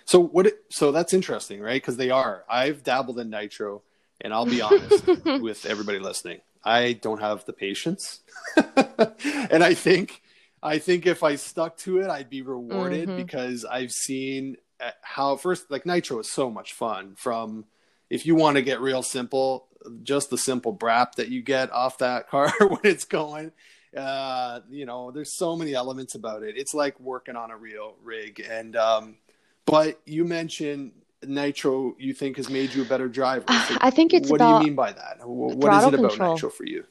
So 0.06 0.19
what? 0.19 0.48
It, 0.48 0.56
so 0.69 0.91
that's 0.91 1.13
interesting, 1.13 1.62
right? 1.62 1.82
Because 1.82 1.98
they 1.98 2.10
are. 2.10 2.43
I've 2.50 2.84
dabbled 2.84 3.19
in 3.19 3.30
nitro, 3.30 3.82
and 4.22 4.34
I'll 4.34 4.46
be 4.46 4.62
honest 4.62 5.04
with 5.39 5.65
everybody 5.65 6.00
listening. 6.00 6.41
I 6.63 6.93
don't 6.93 7.21
have 7.21 7.45
the 7.45 7.54
patience, 7.54 8.21
and 8.56 9.63
I 9.63 9.73
think 9.73 10.21
I 10.62 10.80
think 10.80 11.06
if 11.06 11.23
I 11.23 11.36
stuck 11.36 11.78
to 11.80 11.99
it, 11.99 12.10
I'd 12.10 12.30
be 12.30 12.41
rewarded 12.41 13.10
Mhm. 13.10 13.15
because 13.17 13.65
I've 13.65 13.91
seen 13.91 14.58
uh, 14.80 14.91
how 15.02 15.36
first 15.36 15.69
like 15.69 15.86
nitro 15.86 16.19
is 16.19 16.32
so 16.32 16.49
much 16.49 16.73
fun. 16.73 17.15
From 17.15 17.65
if 18.10 18.26
you 18.26 18.36
want 18.36 18.56
to 18.56 18.62
get 18.62 18.80
real 18.82 19.04
simple, 19.04 19.67
just 20.04 20.30
the 20.30 20.38
simple 20.38 20.73
brap 20.76 21.13
that 21.15 21.30
you 21.30 21.41
get 21.41 21.71
off 21.71 21.97
that 21.99 22.30
car 22.30 22.52
when 22.60 22.82
it's 22.84 23.06
going. 23.06 23.52
Uh, 23.95 24.62
you 24.71 24.86
know, 24.88 25.12
there's 25.12 25.38
so 25.38 25.56
many 25.56 25.76
elements 25.76 26.15
about 26.15 26.41
it. 26.43 26.56
It's 26.58 26.73
like 26.73 26.99
working 26.99 27.36
on 27.36 27.52
a 27.52 27.58
real 27.58 27.95
rig, 28.02 28.39
and 28.49 28.76
um, 28.76 29.17
but 29.65 29.99
you 30.06 30.26
mentioned 30.26 30.93
nitro. 31.28 31.96
You 32.00 32.14
think 32.14 32.38
has 32.38 32.50
made 32.50 32.74
you 32.74 32.82
a 32.82 32.86
better 32.86 33.08
driver. 33.10 33.60
So 33.60 33.78
I 33.82 33.92
think 33.92 34.14
it's 34.14 34.30
what 34.30 34.40
about 34.40 34.42
do 34.42 34.46
you 34.46 34.56
mean 34.56 34.76
by 34.76 34.92
that? 34.94 35.18
What 35.28 35.74
is 35.74 35.86
throttle 35.86 35.88
it 35.88 35.94
about 35.94 36.20
control. 36.20 36.20
nitro 36.20 36.50
for 36.50 36.66
you? 36.66 36.86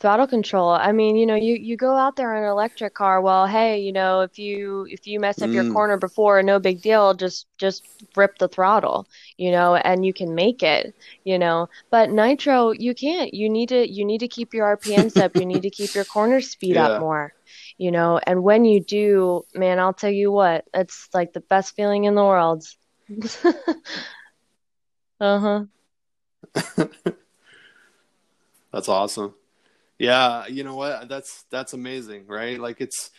throttle 0.00 0.26
control. 0.26 0.70
I 0.70 0.92
mean, 0.92 1.16
you 1.16 1.26
know, 1.26 1.34
you 1.34 1.54
you 1.54 1.76
go 1.76 1.96
out 1.96 2.16
there 2.16 2.34
on 2.34 2.42
an 2.42 2.48
electric 2.48 2.94
car. 2.94 3.20
Well, 3.20 3.46
hey, 3.46 3.80
you 3.80 3.92
know, 3.92 4.20
if 4.22 4.38
you 4.38 4.86
if 4.90 5.06
you 5.06 5.20
mess 5.20 5.42
up 5.42 5.54
your 5.54 5.64
Mm, 5.64 5.64
corner 5.64 5.96
before, 5.96 6.42
no 6.42 6.58
big 6.58 6.82
deal. 6.82 7.14
Just 7.14 7.46
just 7.58 7.84
rip 8.16 8.38
the 8.38 8.48
throttle, 8.48 9.08
you 9.36 9.50
know, 9.50 9.74
and 9.76 10.04
you 10.04 10.12
can 10.12 10.34
make 10.34 10.62
it, 10.62 10.94
you 11.24 11.38
know. 11.38 11.68
But 11.90 12.10
nitro, 12.10 12.72
you 12.72 12.94
can't. 12.94 13.32
You 13.34 13.48
need 13.50 13.68
to 13.70 13.90
you 13.90 14.04
need 14.04 14.18
to 14.20 14.28
keep 14.28 14.54
your 14.54 14.66
RPMs 14.66 15.18
up. 15.18 15.32
You 15.36 15.46
need 15.46 15.62
to 15.62 15.70
keep 15.70 15.94
your 15.94 16.04
corner 16.04 16.40
speed 16.40 16.76
up 16.76 16.96
more, 16.98 17.34
you 17.78 17.90
know. 17.90 18.18
And 18.26 18.42
when 18.42 18.64
you 18.64 18.80
do, 18.84 19.44
man, 19.54 19.78
I'll 19.78 19.94
tell 19.94 20.10
you 20.10 20.30
what, 20.32 20.64
it's 20.74 21.08
like 21.14 21.32
the 21.32 21.40
best 21.40 21.74
feeling 21.76 22.04
in 22.04 22.14
the 22.14 22.24
world. 22.24 22.64
Uh-huh. 25.20 25.64
That's 28.72 28.88
awesome. 28.88 29.34
Yeah, 29.98 30.46
you 30.46 30.62
know 30.62 30.76
what? 30.76 31.08
That's 31.08 31.42
that's 31.50 31.72
amazing, 31.72 32.26
right? 32.28 32.60
Like 32.60 32.80
it's 32.80 33.10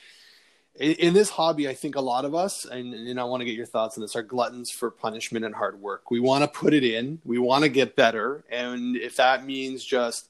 in 0.79 1.13
this 1.13 1.29
hobby, 1.29 1.67
I 1.67 1.73
think 1.73 1.95
a 1.95 2.01
lot 2.01 2.23
of 2.23 2.33
us, 2.33 2.63
and, 2.63 2.93
and 2.93 3.19
I 3.19 3.25
want 3.25 3.41
to 3.41 3.45
get 3.45 3.55
your 3.55 3.65
thoughts 3.65 3.97
on 3.97 4.01
this, 4.01 4.15
are 4.15 4.23
gluttons 4.23 4.71
for 4.71 4.89
punishment 4.89 5.43
and 5.43 5.53
hard 5.53 5.81
work. 5.81 6.09
We 6.09 6.21
want 6.21 6.45
to 6.45 6.47
put 6.47 6.73
it 6.73 6.85
in, 6.85 7.19
we 7.25 7.37
want 7.37 7.63
to 7.63 7.69
get 7.69 7.97
better, 7.97 8.45
and 8.49 8.95
if 8.95 9.17
that 9.17 9.45
means 9.45 9.83
just 9.83 10.29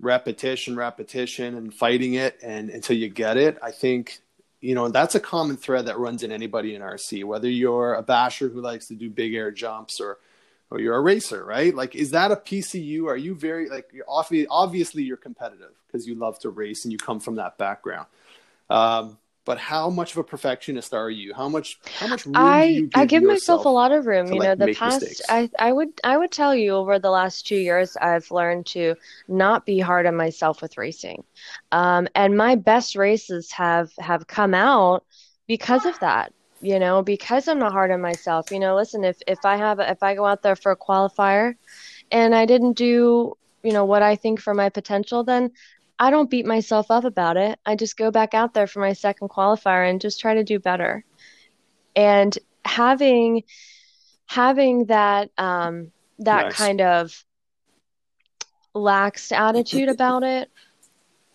repetition, 0.00 0.76
repetition, 0.76 1.56
and 1.56 1.74
fighting 1.74 2.14
it, 2.14 2.38
and 2.42 2.70
until 2.70 2.96
you 2.96 3.10
get 3.10 3.36
it, 3.36 3.58
I 3.62 3.70
think 3.70 4.20
you 4.62 4.74
know 4.74 4.88
that's 4.88 5.14
a 5.14 5.20
common 5.20 5.58
thread 5.58 5.86
that 5.86 5.98
runs 5.98 6.22
in 6.22 6.32
anybody 6.32 6.74
in 6.74 6.80
RC. 6.80 7.24
Whether 7.24 7.50
you're 7.50 7.94
a 7.94 8.02
basher 8.02 8.48
who 8.48 8.62
likes 8.62 8.86
to 8.88 8.94
do 8.94 9.10
big 9.10 9.34
air 9.34 9.50
jumps 9.50 10.00
or 10.00 10.18
or 10.70 10.80
you're 10.80 10.96
a 10.96 11.00
racer, 11.00 11.44
right? 11.44 11.74
Like, 11.74 11.94
is 11.94 12.12
that 12.12 12.30
a 12.30 12.36
PCU? 12.36 13.06
Are 13.06 13.16
you 13.16 13.34
very 13.34 13.68
like 13.68 13.90
you're 13.92 14.06
obviously, 14.08 14.46
obviously 14.46 15.02
you're 15.02 15.18
competitive 15.18 15.72
because 15.86 16.06
you 16.06 16.14
love 16.14 16.38
to 16.38 16.48
race 16.48 16.84
and 16.84 16.92
you 16.92 16.96
come 16.96 17.20
from 17.20 17.34
that 17.34 17.58
background. 17.58 18.06
Um, 18.70 19.18
but 19.44 19.58
how 19.58 19.90
much 19.90 20.12
of 20.12 20.18
a 20.18 20.24
perfectionist 20.24 20.94
are 20.94 21.10
you? 21.10 21.34
How 21.34 21.48
much 21.48 21.78
how 21.94 22.06
much 22.06 22.26
room 22.26 22.60
do 22.60 22.70
I 22.70 22.72
you 22.72 22.86
I 22.94 23.04
give 23.06 23.06
give 23.06 23.24
myself 23.24 23.64
a 23.64 23.68
lot 23.68 23.92
of 23.92 24.06
room. 24.06 24.30
to 24.30 24.34
You 24.34 24.40
know, 24.40 24.54
like 24.54 24.56
the 24.56 24.68
past 24.68 25.04
mistakes? 25.04 25.20
I 25.28 25.50
I 25.58 25.72
would 25.72 25.90
I 26.04 26.16
would 26.16 26.30
tell 26.30 26.54
you 26.54 26.72
over 26.72 26.98
the 26.98 27.10
last 27.10 27.46
two 27.46 27.56
years 27.56 27.96
I've 27.96 28.30
learned 28.30 28.66
to 28.66 28.96
not 29.28 29.66
be 29.66 29.78
hard 29.80 30.06
on 30.06 30.16
myself 30.16 30.62
with 30.62 30.78
racing. 30.78 31.24
Um, 31.72 32.08
and 32.14 32.36
my 32.36 32.54
best 32.56 32.96
races 32.96 33.50
have 33.52 33.90
have 33.98 34.26
come 34.26 34.54
out 34.54 35.04
because 35.46 35.84
of 35.86 35.98
that. 36.00 36.32
You 36.60 36.78
know, 36.78 37.02
because 37.02 37.48
I'm 37.48 37.58
not 37.58 37.72
hard 37.72 37.90
on 37.90 38.00
myself. 38.00 38.50
You 38.52 38.60
know, 38.60 38.76
listen, 38.76 39.02
if 39.04 39.18
if 39.26 39.44
I 39.44 39.56
have 39.56 39.80
if 39.80 40.02
I 40.02 40.14
go 40.14 40.24
out 40.24 40.42
there 40.42 40.56
for 40.56 40.72
a 40.72 40.76
qualifier 40.76 41.54
and 42.10 42.34
I 42.34 42.46
didn't 42.46 42.74
do, 42.74 43.36
you 43.62 43.72
know, 43.72 43.84
what 43.84 44.02
I 44.02 44.16
think 44.16 44.40
for 44.40 44.54
my 44.54 44.68
potential, 44.68 45.24
then 45.24 45.50
I 46.02 46.10
don't 46.10 46.28
beat 46.30 46.46
myself 46.46 46.90
up 46.90 47.04
about 47.04 47.36
it. 47.36 47.60
I 47.64 47.76
just 47.76 47.96
go 47.96 48.10
back 48.10 48.34
out 48.34 48.54
there 48.54 48.66
for 48.66 48.80
my 48.80 48.92
second 48.92 49.28
qualifier 49.28 49.88
and 49.88 50.00
just 50.00 50.20
try 50.20 50.34
to 50.34 50.42
do 50.42 50.58
better. 50.58 51.04
And 51.94 52.36
having 52.64 53.44
having 54.26 54.86
that 54.86 55.30
um, 55.38 55.92
that 56.18 56.46
Nice. 56.46 56.56
kind 56.56 56.80
of 56.80 57.24
lax 58.74 59.30
attitude 59.32 59.88
about 59.88 60.24
it 60.24 60.50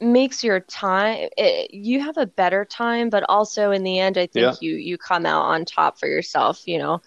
makes 0.01 0.43
your 0.43 0.59
time 0.59 1.29
it, 1.37 1.73
you 1.73 2.01
have 2.01 2.17
a 2.17 2.25
better 2.27 2.65
time, 2.65 3.09
but 3.09 3.23
also 3.29 3.71
in 3.71 3.83
the 3.83 3.99
end, 3.99 4.17
I 4.17 4.27
Yeah. 4.33 4.53
think 4.53 4.61
you 4.61 4.75
you 4.75 4.97
come 4.97 5.25
out 5.25 5.43
on 5.45 5.65
top 5.65 5.99
for 5.99 6.07
yourself, 6.07 6.67
you 6.67 6.77
know. 6.77 7.01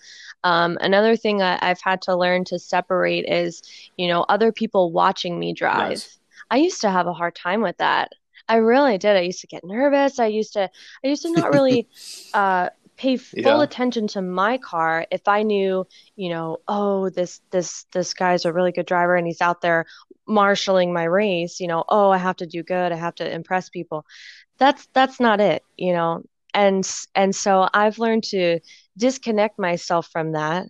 Um, 0.45 0.79
another 0.81 1.17
thing 1.17 1.43
I, 1.43 1.59
I've 1.61 1.83
had 1.83 2.03
to 2.05 2.17
learn 2.17 2.45
to 2.47 2.59
separate 2.59 3.27
is, 3.29 3.63
you 3.99 4.09
know, 4.09 4.25
other 4.31 4.53
people 4.53 4.93
watching 4.93 5.39
me 5.39 5.53
drive. 5.53 5.91
Nice. 5.91 6.20
I 6.51 6.57
used 6.59 6.81
to 6.83 6.91
have 6.91 7.07
a 7.07 7.13
hard 7.13 7.35
time 7.35 7.63
with 7.63 7.77
that. 7.79 8.11
I 8.49 8.57
really 8.57 8.99
did. 8.99 9.17
I 9.17 9.21
used 9.21 9.41
to 9.43 9.47
get 9.47 9.65
nervous. 9.65 10.19
I 10.19 10.27
used 10.27 10.55
to 10.55 10.71
I 11.05 11.09
used 11.09 11.23
to 11.23 11.31
not 11.31 11.51
really 11.51 11.89
uh 12.33 12.71
pay 12.97 13.17
full 13.17 13.61
Yeah. 13.61 13.63
attention 13.63 14.07
to 14.09 14.23
my 14.23 14.59
car 14.59 15.07
if 15.11 15.27
I 15.27 15.43
knew, 15.43 15.87
you 16.17 16.31
know, 16.31 16.59
oh, 16.69 17.09
this 17.11 17.41
this 17.51 17.85
this 17.93 18.15
guy's 18.15 18.45
a 18.45 18.53
really 18.53 18.73
good 18.73 18.87
driver 18.87 19.17
and 19.17 19.27
he's 19.27 19.41
out 19.41 19.61
there 19.63 19.87
marshaling 20.27 20.93
my 20.93 21.05
race, 21.05 21.61
you 21.61 21.69
know, 21.69 21.85
oh, 21.89 22.11
I 22.11 22.19
have 22.19 22.37
to 22.37 22.47
do 22.47 22.63
good. 22.63 22.93
I 22.93 22.97
have 22.97 23.15
to 23.17 23.31
impress 23.31 23.69
people. 23.69 24.05
That's 24.59 24.87
that's 24.95 25.21
not 25.21 25.41
it, 25.41 25.65
you 25.77 25.93
know. 25.95 26.23
And 26.55 26.89
and 27.15 27.35
so 27.35 27.69
I've 27.75 27.99
learned 27.99 28.25
to 28.25 28.61
disconnect 28.99 29.59
myself 29.59 30.09
from 30.13 30.33
that 30.33 30.67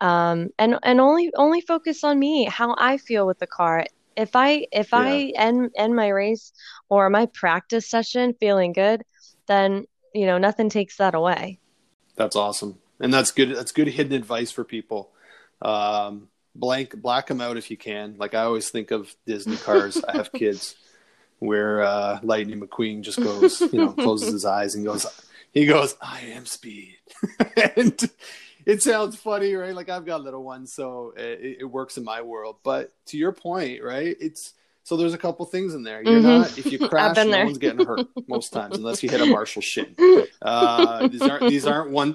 um, 0.00 0.48
and 0.58 0.78
and 0.82 1.00
only 1.00 1.30
only 1.36 1.60
focus 1.60 2.04
on 2.04 2.18
me, 2.18 2.44
how 2.44 2.74
I 2.78 2.98
feel 2.98 3.26
with 3.26 3.38
the 3.38 3.46
car. 3.46 3.84
If 4.16 4.34
I 4.34 4.66
if 4.72 4.92
Yeah. 4.92 5.00
I 5.00 5.32
end 5.36 5.70
end 5.76 5.94
my 5.94 6.08
race 6.08 6.52
or 6.88 7.10
my 7.10 7.26
practice 7.26 7.88
session 7.88 8.34
feeling 8.40 8.72
good, 8.72 9.02
then 9.46 9.86
you 10.14 10.26
know 10.26 10.38
nothing 10.38 10.68
takes 10.68 10.96
that 10.96 11.14
away. 11.14 11.58
That's 12.16 12.36
awesome, 12.36 12.78
and 13.00 13.12
that's 13.12 13.30
good. 13.30 13.54
That's 13.54 13.72
good 13.72 13.88
hidden 13.88 14.14
advice 14.14 14.50
for 14.50 14.64
people. 14.64 15.10
Um, 15.62 16.28
blank 16.54 17.00
black 17.00 17.26
them 17.26 17.40
out 17.40 17.56
if 17.56 17.70
you 17.70 17.76
can. 17.76 18.16
Like 18.18 18.34
I 18.34 18.42
always 18.42 18.70
think 18.70 18.90
of 18.90 19.14
Disney 19.26 19.56
cars. 19.56 20.02
I 20.08 20.16
have 20.16 20.32
kids 20.32 20.76
where 21.38 21.82
uh, 21.82 22.20
Lightning 22.22 22.60
McQueen 22.60 23.02
just 23.02 23.18
goes, 23.22 23.60
you 23.72 23.78
know, 23.80 23.92
closes 23.92 24.32
his 24.32 24.44
eyes 24.44 24.74
and 24.74 24.84
goes, 24.84 25.06
he 25.52 25.66
goes, 25.66 25.94
"I 26.00 26.20
am 26.20 26.46
speed," 26.46 26.96
and 27.76 27.98
it 28.66 28.82
sounds 28.82 29.16
funny, 29.16 29.54
right? 29.54 29.74
Like 29.74 29.88
I've 29.88 30.04
got 30.04 30.22
little 30.22 30.42
ones, 30.42 30.72
so 30.72 31.14
it, 31.16 31.58
it 31.60 31.64
works 31.64 31.96
in 31.96 32.04
my 32.04 32.20
world. 32.22 32.56
But 32.64 32.92
to 33.06 33.16
your 33.16 33.32
point, 33.32 33.82
right? 33.82 34.16
It's 34.20 34.52
so 34.82 34.96
there's 34.96 35.14
a 35.14 35.18
couple 35.18 35.44
things 35.46 35.74
in 35.74 35.82
there. 35.82 36.02
You're 36.02 36.20
Mhm. 36.20 36.22
not 36.22 36.58
if 36.58 36.70
you 36.70 36.78
crash, 36.88 37.16
no 37.16 37.44
one's 37.44 37.58
getting 37.58 37.84
hurt 37.84 38.06
most 38.28 38.52
times, 38.52 38.76
unless 38.76 39.02
you 39.02 39.08
hit 39.08 39.20
a 39.20 39.26
Marshall 39.26 39.62
shin. 39.62 39.96
Uh, 40.42 41.08
these 41.08 41.22
aren't 41.22 41.48
these 41.48 41.66
aren't 41.66 41.90
one. 41.90 42.14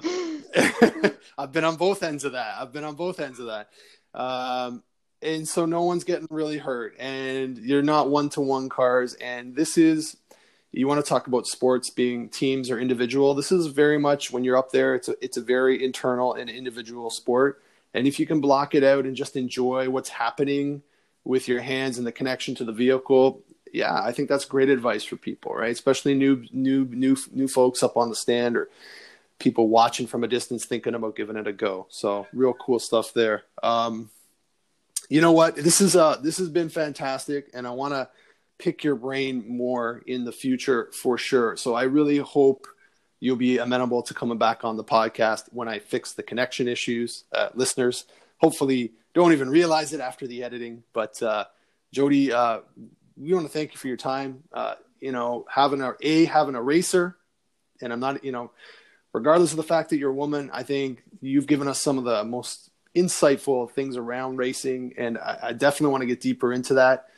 I've 1.38 1.52
been 1.52 1.64
on 1.64 1.76
both 1.76 2.02
ends 2.02 2.24
of 2.24 2.32
that. 2.32 2.56
I've 2.60 2.72
been 2.72 2.84
on 2.84 2.94
both 2.94 3.20
ends 3.20 3.38
of 3.40 3.46
that. 3.46 3.68
Um, 4.14 4.82
and 5.22 5.46
so 5.48 5.66
no 5.66 5.82
one's 5.84 6.04
getting 6.04 6.26
really 6.30 6.58
hurt, 6.58 6.96
and 6.98 7.56
you're 7.58 7.82
not 7.82 8.10
one 8.10 8.28
to 8.30 8.40
one 8.40 8.68
cars. 8.68 9.14
And 9.14 9.54
this 9.54 9.78
is, 9.78 10.16
you 10.72 10.88
want 10.88 11.04
to 11.04 11.08
talk 11.08 11.26
about 11.26 11.46
sports 11.46 11.90
being 11.90 12.30
teams 12.30 12.70
or 12.70 12.78
individual. 12.78 13.34
This 13.34 13.52
is 13.52 13.66
very 13.66 13.98
much 13.98 14.32
when 14.32 14.42
you're 14.42 14.56
up 14.56 14.72
there. 14.72 14.94
It's 14.94 15.08
a 15.08 15.14
it's 15.22 15.36
a 15.36 15.42
very 15.42 15.84
internal 15.84 16.32
and 16.34 16.48
individual 16.48 17.10
sport. 17.10 17.62
And 17.94 18.06
if 18.06 18.18
you 18.18 18.26
can 18.26 18.40
block 18.40 18.74
it 18.74 18.82
out 18.82 19.04
and 19.04 19.14
just 19.14 19.36
enjoy 19.36 19.90
what's 19.90 20.08
happening 20.08 20.82
with 21.24 21.46
your 21.46 21.60
hands 21.60 21.98
and 21.98 22.06
the 22.06 22.12
connection 22.12 22.54
to 22.54 22.64
the 22.64 22.72
vehicle, 22.72 23.42
yeah, 23.70 24.02
I 24.02 24.12
think 24.12 24.30
that's 24.30 24.46
great 24.46 24.70
advice 24.70 25.04
for 25.04 25.16
people, 25.16 25.54
right? 25.54 25.70
Especially 25.70 26.14
new 26.14 26.46
new 26.52 26.86
new 26.86 27.16
new 27.32 27.48
folks 27.48 27.82
up 27.82 27.98
on 27.98 28.08
the 28.08 28.16
stand 28.16 28.56
or 28.56 28.70
people 29.38 29.68
watching 29.68 30.06
from 30.06 30.24
a 30.24 30.28
distance 30.28 30.64
thinking 30.64 30.94
about 30.94 31.16
giving 31.16 31.36
it 31.36 31.46
a 31.46 31.52
go. 31.52 31.86
So 31.90 32.26
real 32.32 32.54
cool 32.54 32.78
stuff 32.78 33.12
there. 33.12 33.42
Um, 33.62 34.08
you 35.10 35.20
know 35.20 35.32
what? 35.32 35.56
This 35.56 35.82
is 35.82 35.96
uh 35.96 36.16
this 36.16 36.38
has 36.38 36.48
been 36.48 36.70
fantastic, 36.70 37.50
and 37.52 37.66
I 37.66 37.70
want 37.72 37.92
to 37.92 38.08
pick 38.62 38.84
your 38.84 38.94
brain 38.94 39.44
more 39.48 40.02
in 40.06 40.24
the 40.24 40.30
future 40.30 40.88
for 40.92 41.18
sure. 41.18 41.56
So 41.56 41.74
I 41.74 41.82
really 41.82 42.18
hope 42.18 42.68
you'll 43.18 43.34
be 43.34 43.58
amenable 43.58 44.02
to 44.04 44.14
coming 44.14 44.38
back 44.38 44.64
on 44.64 44.76
the 44.76 44.84
podcast 44.84 45.46
when 45.50 45.66
I 45.66 45.80
fix 45.80 46.12
the 46.12 46.22
connection 46.22 46.68
issues. 46.68 47.24
Uh, 47.32 47.48
listeners, 47.54 48.04
hopefully, 48.38 48.92
don't 49.14 49.32
even 49.32 49.50
realize 49.50 49.92
it 49.92 50.00
after 50.00 50.28
the 50.28 50.44
editing. 50.44 50.84
But 50.92 51.20
uh, 51.20 51.46
Jodi, 51.92 52.32
uh, 52.32 52.60
we 53.16 53.34
want 53.34 53.46
to 53.46 53.52
thank 53.52 53.72
you 53.72 53.78
for 53.78 53.88
your 53.88 53.96
time. 53.96 54.44
Uh, 54.52 54.76
you 55.00 55.10
know, 55.10 55.44
having 55.48 55.80
a 55.80 55.94
a 56.00 56.24
having 56.26 56.54
a 56.54 56.62
racer, 56.62 57.16
and 57.80 57.92
I'm 57.92 57.98
not, 57.98 58.24
you 58.24 58.30
know, 58.30 58.52
regardless 59.12 59.50
of 59.50 59.56
the 59.56 59.64
fact 59.64 59.90
that 59.90 59.98
you're 59.98 60.10
a 60.10 60.14
woman, 60.14 60.50
I 60.52 60.62
think 60.62 61.02
you've 61.20 61.48
given 61.48 61.66
us 61.66 61.82
some 61.82 61.98
of 61.98 62.04
the 62.04 62.22
most 62.22 62.70
insightful 62.94 63.68
things 63.72 63.96
around 63.96 64.36
racing, 64.36 64.94
and 64.98 65.18
I, 65.18 65.38
I 65.42 65.52
definitely 65.52 65.90
want 65.90 66.02
to 66.02 66.06
get 66.06 66.20
deeper 66.20 66.52
into 66.52 66.74
that. 66.74 67.08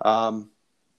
Um, 0.00 0.50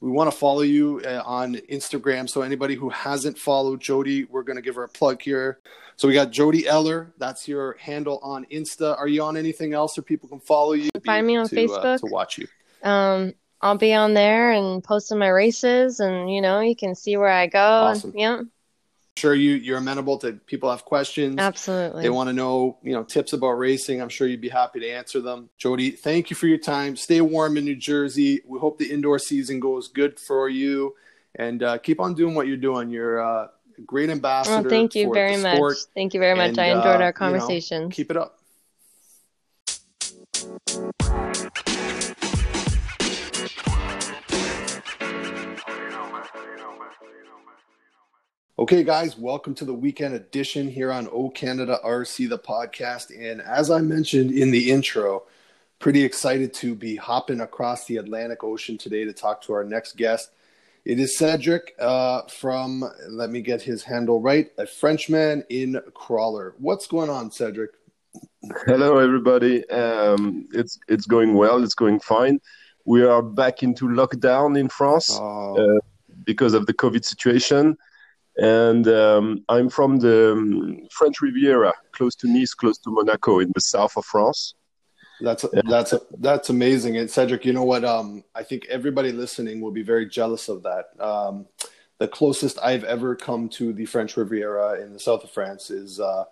we 0.01 0.11
want 0.11 0.31
to 0.31 0.37
follow 0.37 0.61
you 0.61 1.01
uh, 1.05 1.21
on 1.25 1.55
Instagram. 1.55 2.29
So 2.29 2.41
anybody 2.41 2.75
who 2.75 2.89
hasn't 2.89 3.37
followed 3.37 3.81
Jodi, 3.81 4.25
we're 4.25 4.43
going 4.43 4.57
to 4.57 4.61
give 4.61 4.75
her 4.75 4.83
a 4.83 4.89
plug 4.89 5.21
here. 5.21 5.59
So 5.95 6.07
we 6.07 6.13
got 6.13 6.31
Jodi 6.31 6.67
Eller. 6.67 7.13
That's 7.17 7.47
your 7.47 7.77
handle 7.79 8.19
on 8.21 8.45
Insta. 8.51 8.97
Are 8.97 9.07
you 9.07 9.23
on 9.23 9.37
anything 9.37 9.73
else, 9.73 9.97
or 9.97 10.01
people 10.01 10.27
can 10.27 10.39
follow 10.39 10.73
you? 10.73 10.89
Find 11.05 11.25
me 11.25 11.37
on 11.37 11.47
to, 11.47 11.55
uh, 11.55 11.57
Facebook. 11.57 11.99
to 12.01 12.07
watch 12.07 12.37
you. 12.37 12.47
Um, 12.83 13.33
I'll 13.61 13.77
be 13.77 13.93
on 13.93 14.13
there 14.13 14.51
and 14.51 14.83
posting 14.83 15.17
my 15.17 15.29
races, 15.29 16.01
and 16.01 16.31
you 16.31 16.41
know 16.41 16.59
you 16.59 16.75
can 16.75 16.95
see 16.95 17.15
where 17.17 17.29
I 17.29 17.47
go. 17.47 17.59
Awesome. 17.59 18.11
And, 18.11 18.19
yeah, 18.19 18.41
sure 19.17 19.33
you 19.33 19.53
you're 19.55 19.77
amenable 19.77 20.17
to 20.17 20.33
people 20.33 20.69
have 20.69 20.83
questions. 20.83 21.37
absolutely. 21.37 22.03
They 22.03 22.09
want 22.09 22.29
to 22.29 22.33
know, 22.33 22.77
you 22.83 22.93
know, 22.93 23.03
tips 23.03 23.33
about 23.33 23.51
racing. 23.51 24.01
I'm 24.01 24.09
sure 24.09 24.27
you'd 24.27 24.41
be 24.41 24.49
happy 24.49 24.79
to 24.81 24.89
answer 24.89 25.21
them. 25.21 25.49
Jodi, 25.57 25.91
thank 25.91 26.29
you 26.29 26.35
for 26.35 26.47
your 26.47 26.57
time. 26.57 26.95
Stay 26.95 27.21
warm 27.21 27.57
in 27.57 27.65
New 27.65 27.75
Jersey. 27.75 28.41
We 28.45 28.59
hope 28.59 28.77
the 28.77 28.91
indoor 28.91 29.19
season 29.19 29.59
goes 29.59 29.87
good 29.87 30.19
for 30.19 30.49
you, 30.49 30.95
and 31.35 31.63
uh, 31.63 31.77
keep 31.77 31.99
on 31.99 32.13
doing 32.13 32.35
what 32.35 32.47
you're 32.47 32.57
doing. 32.57 32.89
You're 32.89 33.21
uh, 33.21 33.47
a 33.77 33.81
great 33.81 34.09
ambassador. 34.09 34.61
Well, 34.61 34.69
thank 34.69 34.95
you 34.95 35.11
very 35.13 35.37
much. 35.37 35.77
Thank 35.93 36.13
you 36.13 36.19
very 36.19 36.35
much. 36.35 36.49
And, 36.49 36.59
I 36.59 36.65
enjoyed 36.67 36.85
uh, 36.85 36.89
our 36.89 36.99
you 36.99 37.05
know, 37.05 37.11
conversation. 37.13 37.89
keep 37.89 38.11
it 38.11 38.17
up. 38.17 38.39
Okay, 48.57 48.85
guys, 48.85 49.17
welcome 49.17 49.53
to 49.55 49.65
the 49.65 49.73
weekend 49.73 50.15
edition 50.15 50.69
here 50.69 50.89
on 50.89 51.09
O 51.11 51.29
Canada 51.29 51.77
RC, 51.83 52.29
the 52.29 52.39
podcast. 52.39 53.11
And 53.13 53.41
as 53.41 53.69
I 53.69 53.81
mentioned 53.81 54.31
in 54.31 54.49
the 54.49 54.71
intro, 54.71 55.23
pretty 55.79 56.05
excited 56.05 56.53
to 56.53 56.73
be 56.73 56.95
hopping 56.95 57.41
across 57.41 57.85
the 57.85 57.97
Atlantic 57.97 58.45
Ocean 58.45 58.77
today 58.77 59.03
to 59.03 59.11
talk 59.11 59.41
to 59.41 59.53
our 59.53 59.65
next 59.65 59.97
guest. 59.97 60.31
It 60.85 61.01
is 61.01 61.17
Cedric 61.17 61.75
uh, 61.79 62.21
from, 62.27 62.89
let 63.09 63.29
me 63.29 63.41
get 63.41 63.61
his 63.61 63.83
handle 63.83 64.21
right, 64.21 64.49
a 64.57 64.65
Frenchman 64.65 65.43
in 65.49 65.81
Crawler. 65.93 66.55
What's 66.57 66.87
going 66.87 67.09
on, 67.09 67.31
Cedric? 67.31 67.71
Hello, 68.67 68.99
everybody. 68.99 69.69
Um, 69.69 70.47
it's 70.53 70.79
it's 70.87 71.05
going 71.05 71.33
well. 71.33 71.61
It's 71.61 71.75
going 71.75 71.99
fine. 71.99 72.39
We 72.85 73.03
are 73.03 73.21
back 73.21 73.63
into 73.63 73.89
lockdown 73.89 74.57
in 74.57 74.69
France 74.69 75.09
oh. 75.11 75.57
uh, 75.57 75.79
because 76.23 76.53
of 76.53 76.67
the 76.67 76.73
COVID 76.73 77.03
situation 77.03 77.77
and 78.37 78.87
um, 78.87 79.43
I'm 79.49 79.69
from 79.69 79.97
the 79.97 80.33
um, 80.33 80.87
French 80.91 81.21
Riviera, 81.21 81.73
close 81.91 82.15
to 82.17 82.27
Nice, 82.27 82.53
close 82.53 82.77
to 82.79 82.91
Monaco, 82.91 83.39
in 83.39 83.51
the 83.53 83.61
south 83.61 83.95
of 83.97 84.05
France. 84.05 84.55
That's 85.21 85.45
that's 85.69 85.93
that's 86.19 86.49
amazing, 86.49 86.97
and 86.97 87.09
Cedric. 87.09 87.45
You 87.45 87.53
know 87.53 87.63
what? 87.63 87.85
Um, 87.85 88.23
I 88.33 88.43
think 88.43 88.65
everybody 88.69 89.11
listening 89.11 89.61
will 89.61 89.71
be 89.71 89.83
very 89.83 90.05
jealous 90.05 90.49
of 90.49 90.63
that. 90.63 90.87
Um, 90.99 91.47
the 91.97 92.07
closest 92.07 92.59
I've 92.61 92.83
ever 92.83 93.15
come 93.15 93.47
to 93.49 93.71
the 93.71 93.85
French 93.85 94.17
Riviera 94.17 94.81
in 94.81 94.91
the 94.91 94.99
south 94.99 95.23
of 95.23 95.31
France 95.31 95.69
is 95.69 95.99
uh, 96.01 96.25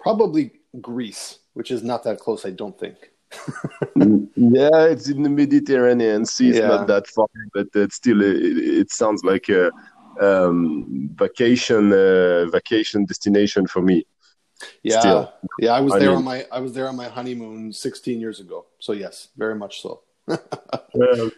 probably 0.00 0.52
Greece, 0.80 1.40
which 1.52 1.70
is 1.70 1.82
not 1.82 2.02
that 2.04 2.18
close, 2.18 2.46
I 2.46 2.50
don't 2.50 2.78
think. 2.78 3.10
yeah, 3.96 4.84
it's 4.86 5.08
in 5.08 5.22
the 5.22 5.28
Mediterranean 5.28 6.24
Sea. 6.24 6.50
It's 6.50 6.58
yeah. 6.58 6.68
not 6.68 6.86
that 6.86 7.06
far, 7.06 7.26
but 7.54 7.68
it's 7.74 7.96
still 7.96 8.22
it, 8.22 8.36
it 8.36 8.90
sounds 8.90 9.24
like 9.24 9.48
a 9.48 9.70
um, 10.20 11.10
vacation 11.14 11.92
uh, 11.92 12.46
vacation 12.46 13.04
destination 13.04 13.66
for 13.66 13.82
me. 13.82 14.06
Yeah, 14.82 15.00
Still. 15.00 15.32
yeah, 15.58 15.72
I 15.72 15.80
was 15.80 15.92
I 15.94 15.98
there 15.98 16.08
mean, 16.08 16.18
on 16.18 16.24
my 16.24 16.46
I 16.52 16.60
was 16.60 16.72
there 16.72 16.88
on 16.88 16.96
my 16.96 17.08
honeymoon 17.08 17.72
16 17.72 18.20
years 18.20 18.40
ago. 18.40 18.66
So 18.78 18.92
yes, 18.92 19.28
very 19.36 19.54
much 19.54 19.82
so. 19.82 20.02
okay, 20.28 20.38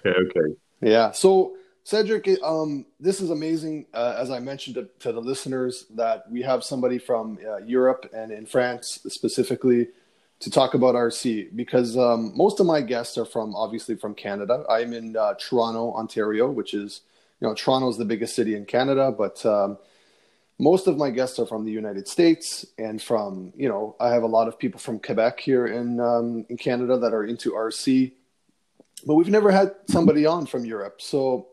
okay. 0.04 0.54
Yeah. 0.80 1.12
So 1.12 1.56
Cedric, 1.84 2.28
um, 2.42 2.86
this 2.98 3.20
is 3.20 3.30
amazing. 3.30 3.86
Uh, 3.92 4.16
as 4.18 4.30
I 4.30 4.40
mentioned 4.40 4.76
to, 4.76 4.88
to, 5.00 5.12
the 5.12 5.20
listeners, 5.20 5.86
that 5.94 6.30
we 6.30 6.40
have 6.42 6.64
somebody 6.64 6.98
from 6.98 7.38
uh, 7.46 7.58
Europe 7.58 8.10
and 8.14 8.32
in 8.32 8.46
France 8.46 9.00
specifically 9.08 9.88
to 10.40 10.50
talk 10.50 10.74
about 10.74 10.94
RC 10.94 11.54
because 11.54 11.96
um, 11.96 12.32
most 12.34 12.58
of 12.58 12.66
my 12.66 12.80
guests 12.80 13.18
are 13.18 13.26
from 13.26 13.54
obviously 13.54 13.96
from 13.96 14.14
Canada. 14.14 14.64
I'm 14.68 14.94
in 14.94 15.16
uh, 15.16 15.34
Toronto, 15.34 15.92
Ontario, 15.92 16.50
which 16.50 16.72
is 16.72 17.02
you 17.44 17.50
know, 17.50 17.54
Toronto 17.54 17.90
is 17.90 17.98
the 17.98 18.06
biggest 18.06 18.34
city 18.34 18.54
in 18.54 18.64
Canada, 18.64 19.12
but 19.12 19.44
um, 19.44 19.76
most 20.58 20.86
of 20.86 20.96
my 20.96 21.10
guests 21.10 21.38
are 21.38 21.44
from 21.44 21.66
the 21.66 21.70
United 21.70 22.08
States 22.08 22.64
and 22.78 23.02
from, 23.02 23.52
you 23.54 23.68
know, 23.68 23.96
I 24.00 24.08
have 24.14 24.22
a 24.22 24.26
lot 24.26 24.48
of 24.48 24.58
people 24.58 24.80
from 24.80 24.98
Quebec 24.98 25.40
here 25.40 25.66
in 25.66 26.00
um, 26.00 26.46
in 26.48 26.56
Canada 26.56 26.96
that 26.96 27.12
are 27.12 27.24
into 27.24 27.52
RC, 27.52 28.12
but 29.04 29.16
we've 29.16 29.28
never 29.28 29.50
had 29.50 29.74
somebody 29.90 30.24
on 30.24 30.46
from 30.46 30.64
Europe. 30.64 31.02
So, 31.02 31.48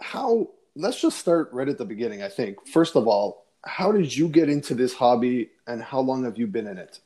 how? 0.00 0.50
Let's 0.76 1.00
just 1.00 1.16
start 1.16 1.48
right 1.50 1.68
at 1.68 1.78
the 1.78 1.86
beginning. 1.86 2.22
I 2.22 2.28
think 2.28 2.66
first 2.66 2.94
of 2.94 3.08
all, 3.08 3.46
how 3.64 3.92
did 3.92 4.14
you 4.14 4.28
get 4.28 4.50
into 4.50 4.74
this 4.74 4.92
hobby, 4.92 5.48
and 5.66 5.82
how 5.82 6.00
long 6.00 6.24
have 6.24 6.36
you 6.36 6.46
been 6.46 6.66
in 6.66 6.76
it? 6.76 7.00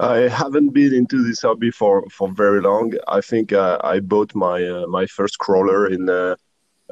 I 0.00 0.20
haven't 0.40 0.70
been 0.70 0.94
into 0.94 1.22
this 1.22 1.42
hobby 1.42 1.70
for, 1.70 2.08
for 2.08 2.32
very 2.32 2.62
long. 2.62 2.94
I 3.08 3.20
think 3.20 3.52
uh, 3.52 3.76
I 3.84 4.00
bought 4.00 4.34
my 4.34 4.58
uh, 4.64 4.86
my 4.86 5.04
first 5.04 5.38
crawler 5.38 5.86
in 5.86 6.08
uh, 6.08 6.36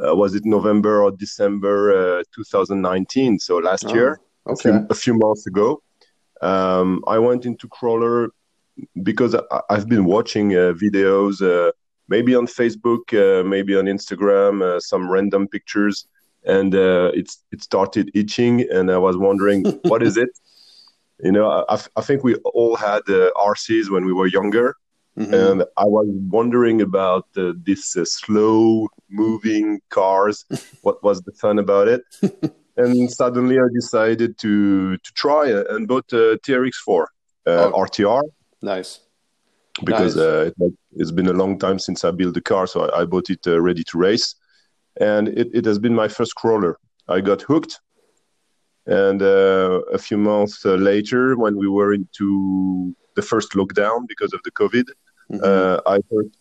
uh, 0.07 0.15
was 0.15 0.35
it 0.35 0.45
November 0.45 1.03
or 1.03 1.11
December 1.11 2.21
uh, 2.21 2.23
2019? 2.35 3.39
So 3.39 3.59
last 3.59 3.87
oh, 3.87 3.95
year, 3.95 4.21
okay. 4.47 4.71
a, 4.71 4.73
few, 4.73 4.87
a, 4.91 4.95
few, 4.95 5.15
months 5.15 5.47
ago. 5.47 5.83
Um, 6.41 7.03
I 7.07 7.19
went 7.19 7.45
into 7.45 7.69
crawler 7.69 8.31
because 9.03 9.35
I, 9.35 9.61
have 9.71 9.89
been 9.89 10.05
watching 10.05 10.55
uh, 10.55 10.73
videos, 10.73 11.43
uh, 11.43 11.73
maybe 12.09 12.35
on 12.35 12.47
Facebook, 12.47 13.13
uh, 13.13 13.45
maybe 13.45 13.77
on 13.77 13.85
Instagram, 13.85 14.63
uh, 14.63 14.81
some 14.81 15.11
random 15.11 15.49
pictures, 15.49 16.07
and 16.45 16.75
it's 16.75 17.45
it 17.53 17.63
started 17.63 18.11
itching, 18.15 18.67
and 18.73 18.91
I 18.91 18.99
was 18.99 19.17
wondering 19.17 19.65
what 19.83 20.03
is 20.03 20.17
it. 20.17 20.31
You 21.23 21.33
know, 21.33 21.65
I, 21.69 21.79
I 21.97 22.01
think 22.01 22.25
we 22.25 22.37
all 22.37 22.77
had 22.77 23.03
RCs 23.03 23.91
when 23.91 24.07
we 24.07 24.15
were 24.15 24.27
younger, 24.27 24.77
Mm-hmm. 25.19 25.35
And 25.35 25.63
I 25.77 25.85
was 25.85 26.07
wondering 26.31 26.83
about 26.83 27.27
uh, 27.37 27.53
this 27.57 27.97
uh, 27.97 28.05
slow 28.05 28.89
moving 29.11 29.81
cars. 29.89 30.45
what 30.83 31.03
was 31.03 31.21
the 31.23 31.33
fun 31.33 31.59
about 31.59 31.89
it? 31.89 32.03
and 32.77 33.11
suddenly 33.11 33.59
I 33.59 33.69
decided 33.75 34.39
to 34.39 34.97
to 34.97 35.13
try 35.15 35.51
and 35.51 35.89
bought 35.89 36.13
a 36.13 36.39
TRX4 36.45 37.03
uh, 37.03 37.05
oh. 37.47 37.85
RTR. 37.85 38.23
Nice. 38.63 39.01
Because 39.85 40.17
nice. 40.17 40.25
Uh, 40.25 40.51
it, 40.61 40.75
has 40.99 41.13
been 41.13 41.29
a 41.29 41.33
long 41.33 41.59
time 41.59 41.79
since 41.79 42.05
I 42.05 42.11
built 42.11 42.37
a 42.37 42.41
car, 42.41 42.67
so 42.67 42.89
I, 42.89 43.01
I 43.01 43.05
bought 43.05 43.31
it 43.31 43.47
uh, 43.47 43.61
ready 43.61 43.85
to 43.85 43.99
race, 43.99 44.35
and 45.01 45.29
it, 45.29 45.49
it 45.55 45.65
has 45.65 45.79
been 45.79 45.95
my 45.95 46.09
first 46.09 46.35
crawler. 46.35 46.79
I 47.09 47.21
got 47.21 47.43
hooked, 47.43 47.81
and 48.87 49.23
uh, 49.23 49.81
a 49.93 49.99
few 49.99 50.19
months 50.19 50.65
later, 50.65 51.37
when 51.37 51.57
we 51.57 51.69
were 51.69 51.95
into 51.95 52.95
the 53.15 53.23
first 53.23 53.53
lockdown 53.53 54.07
because 54.09 54.33
of 54.33 54.41
the 54.45 54.51
COVID, 54.53 54.87
mm-hmm. 55.31 55.41
uh, 55.43 55.79
I 55.87 55.99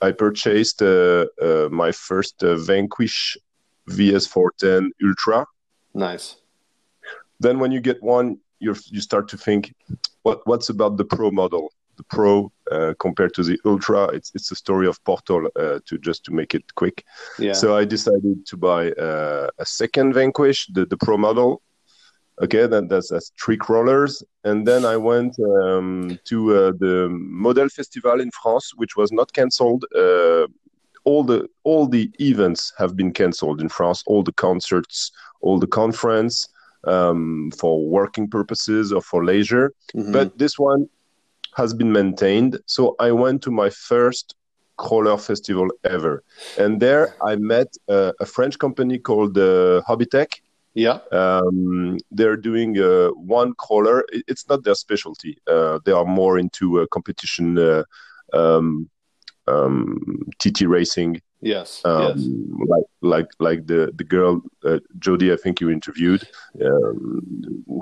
I 0.08 0.12
purchased 0.12 0.82
uh, 0.82 1.26
uh, 1.42 1.70
my 1.72 1.92
first 1.92 2.44
uh, 2.44 2.56
Vanquish 2.56 3.38
VS410 3.90 4.90
Ultra. 5.04 5.46
Nice. 5.94 6.38
Then 7.40 7.60
when 7.60 7.72
you 7.72 7.82
get 7.82 8.02
one, 8.04 8.38
you 8.60 8.76
you 8.92 9.02
start 9.02 9.28
to 9.30 9.38
think, 9.38 9.74
what 10.24 10.46
what's 10.46 10.70
about 10.70 10.98
the 10.98 11.06
Pro 11.06 11.32
model? 11.32 11.72
The 11.98 12.04
Pro 12.04 12.52
uh, 12.72 12.94
compared 13.00 13.34
to 13.34 13.44
the 13.44 13.60
Ultra, 13.66 14.08
it's 14.08 14.32
it's 14.36 14.52
a 14.52 14.56
story 14.56 14.88
of 14.88 15.04
Portal. 15.04 15.50
Uh, 15.56 15.80
to 15.86 15.98
just 15.98 16.24
to 16.26 16.32
make 16.34 16.54
it 16.56 16.76
quick. 16.76 17.06
Yeah. 17.38 17.54
So 17.54 17.76
I 17.76 17.86
decided 17.86 18.46
to 18.46 18.58
buy 18.58 18.94
a 19.58 19.66
second 19.66 20.14
Vanquish, 20.14 20.68
the 20.74 20.86
the 20.86 20.98
Pro 20.98 21.18
model, 21.18 21.62
Okay, 22.42 22.68
then 22.68 22.88
that's, 22.88 23.10
that's 23.10 23.32
three 23.42 23.58
crawlers, 23.58 24.24
and 24.46 24.66
then 24.66 24.86
I 24.86 24.96
went 24.96 25.38
um, 25.40 26.18
to 26.24 26.56
uh, 26.56 26.72
the 26.80 27.10
Model 27.10 27.68
Festival 27.68 28.22
in 28.22 28.32
France, 28.32 28.72
which 28.76 28.96
was 28.96 29.12
not 29.12 29.34
cancelled. 29.34 29.84
Uh, 29.94 30.48
all 31.04 31.24
the 31.24 31.50
all 31.64 31.86
the 31.88 32.10
events 32.20 32.74
have 32.78 32.96
been 32.96 33.12
cancelled 33.12 33.60
in 33.60 33.68
France. 33.68 34.04
All 34.06 34.24
the 34.24 34.32
concerts, 34.32 35.12
all 35.42 35.60
the 35.60 35.68
conference 35.68 36.48
um, 36.86 37.52
for 37.60 37.86
working 37.86 38.30
purposes 38.30 38.94
or 38.94 39.02
for 39.02 39.26
leisure. 39.26 39.74
Mm-hmm. 39.94 40.14
But 40.14 40.38
this 40.38 40.58
one 40.58 40.88
has 41.56 41.74
been 41.74 41.92
maintained. 41.92 42.60
So 42.68 42.96
I 43.00 43.12
went 43.12 43.42
to 43.44 43.52
my 43.52 43.70
first 43.70 44.36
crawler 44.78 45.18
festival 45.18 45.68
ever, 45.84 46.24
and 46.58 46.80
there 46.80 47.16
I 47.22 47.36
met 47.36 47.76
uh, 47.90 48.14
a 48.22 48.26
French 48.26 48.58
company 48.60 48.98
called 48.98 49.38
uh, 49.38 49.82
Hobbytech 49.88 50.40
yeah. 50.80 51.00
Um, 51.12 51.98
they're 52.12 52.38
doing 52.38 52.80
uh, 52.80 53.10
one 53.10 53.54
crawler. 53.54 54.06
It's 54.12 54.48
not 54.48 54.64
their 54.64 54.76
specialty. 54.76 55.38
Uh, 55.48 55.80
they 55.86 55.92
are 55.92 56.06
more 56.06 56.40
into 56.40 56.82
uh, 56.82 56.88
competition, 56.88 57.58
uh, 57.58 57.84
um, 58.34 58.90
um, 59.48 60.22
TT 60.40 60.62
racing. 60.62 61.22
Yes. 61.42 61.82
Um, 61.86 62.02
yes. 62.02 62.68
Like 62.68 62.88
like 63.02 63.28
like 63.40 63.68
the 63.68 63.92
the 63.96 64.04
girl 64.04 64.42
uh, 64.66 64.80
Jodi, 65.00 65.32
I 65.32 65.38
think 65.38 65.62
you 65.62 65.70
interviewed, 65.70 66.28
um, 66.62 67.22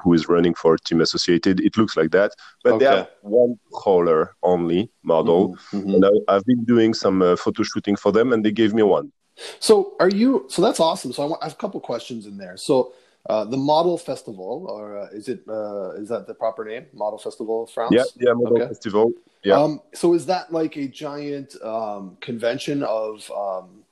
who 0.03 0.13
is 0.13 0.29
running 0.29 0.53
for 0.53 0.77
Team 0.77 1.01
Associated. 1.01 1.59
It 1.59 1.75
looks 1.75 1.97
like 1.97 2.11
that, 2.11 2.31
but 2.63 2.73
okay. 2.73 2.85
they 2.85 2.91
have 2.97 3.09
one 3.21 3.59
crawler 3.73 4.35
only 4.43 4.91
model, 5.03 5.49
mm-hmm, 5.49 5.77
mm-hmm. 5.77 6.03
and 6.03 6.05
I, 6.27 6.33
have 6.35 6.45
been 6.45 6.65
doing 6.65 6.93
some 6.93 7.21
uh, 7.23 7.35
photo 7.35 7.63
shooting 7.63 7.95
for 7.95 8.11
them, 8.11 8.31
and 8.31 8.45
they 8.45 8.51
gave 8.51 8.75
me 8.75 8.83
one. 8.83 9.11
So 9.59 9.93
are 9.99 10.09
you? 10.09 10.45
So 10.49 10.61
that's 10.61 10.79
awesome. 10.79 11.13
So 11.13 11.23
I, 11.23 11.25
want, 11.27 11.41
I 11.41 11.45
have 11.45 11.53
a 11.53 11.57
couple 11.57 11.79
questions 11.79 12.25
in 12.25 12.37
there. 12.37 12.57
So 12.57 12.93
uh, 13.29 13.43
the 13.43 13.57
Model 13.57 13.97
Festival, 13.97 14.67
or 14.69 14.97
uh, 14.97 15.07
is 15.11 15.27
it 15.27 15.41
uh, 15.47 15.91
is 15.91 16.09
that 16.09 16.27
the 16.27 16.33
proper 16.33 16.63
name? 16.63 16.85
Model 16.93 17.19
Festival 17.19 17.63
of 17.63 17.69
France. 17.69 17.93
Yeah, 17.93 18.03
yeah, 18.19 18.33
Model 18.33 18.57
okay. 18.57 18.67
Festival. 18.67 19.11
Yeah. 19.43 19.55
Um, 19.55 19.81
so 19.93 20.13
is 20.13 20.25
that 20.27 20.51
like 20.51 20.77
a 20.77 20.87
giant 20.87 21.55
um, 21.61 22.17
convention 22.21 22.83
of 22.83 23.29
um, 23.31 23.83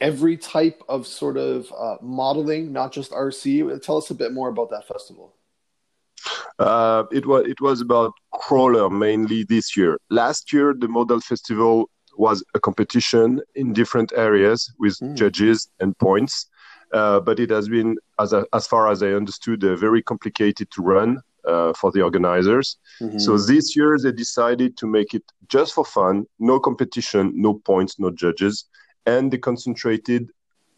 every 0.00 0.36
type 0.36 0.82
of 0.88 1.06
sort 1.06 1.36
of 1.36 1.72
uh, 1.76 1.96
modeling, 2.00 2.72
not 2.72 2.92
just 2.92 3.10
RC? 3.10 3.82
Tell 3.82 3.98
us 3.98 4.10
a 4.10 4.14
bit 4.14 4.32
more 4.32 4.48
about 4.48 4.70
that 4.70 4.86
festival. 4.86 5.34
Uh, 6.58 7.04
it 7.10 7.26
was 7.26 7.46
it 7.46 7.60
was 7.60 7.80
about 7.80 8.12
crawler 8.32 8.88
mainly 8.90 9.42
this 9.44 9.76
year. 9.76 9.98
Last 10.10 10.52
year, 10.52 10.74
the 10.78 10.88
Model 10.88 11.20
Festival 11.20 11.90
was 12.16 12.44
a 12.54 12.60
competition 12.60 13.40
in 13.54 13.72
different 13.72 14.12
areas 14.16 14.72
with 14.78 14.98
mm. 14.98 15.14
judges 15.14 15.68
and 15.80 15.96
points. 15.98 16.46
Uh, 16.92 17.20
but 17.20 17.38
it 17.38 17.50
has 17.50 17.68
been, 17.68 17.96
as, 18.18 18.32
a, 18.32 18.44
as 18.52 18.66
far 18.66 18.90
as 18.90 19.02
I 19.02 19.12
understood, 19.12 19.62
uh, 19.62 19.76
very 19.76 20.02
complicated 20.02 20.70
to 20.72 20.82
run 20.82 21.22
uh, 21.44 21.72
for 21.72 21.92
the 21.92 22.02
organizers. 22.02 22.78
Mm-hmm. 23.00 23.18
So 23.18 23.38
this 23.38 23.76
year 23.76 23.96
they 24.02 24.12
decided 24.12 24.76
to 24.78 24.86
make 24.86 25.14
it 25.14 25.22
just 25.48 25.72
for 25.72 25.84
fun, 25.84 26.26
no 26.38 26.58
competition, 26.58 27.32
no 27.34 27.54
points, 27.54 27.98
no 27.98 28.10
judges, 28.10 28.64
and 29.06 29.30
they 29.30 29.38
concentrated 29.38 30.30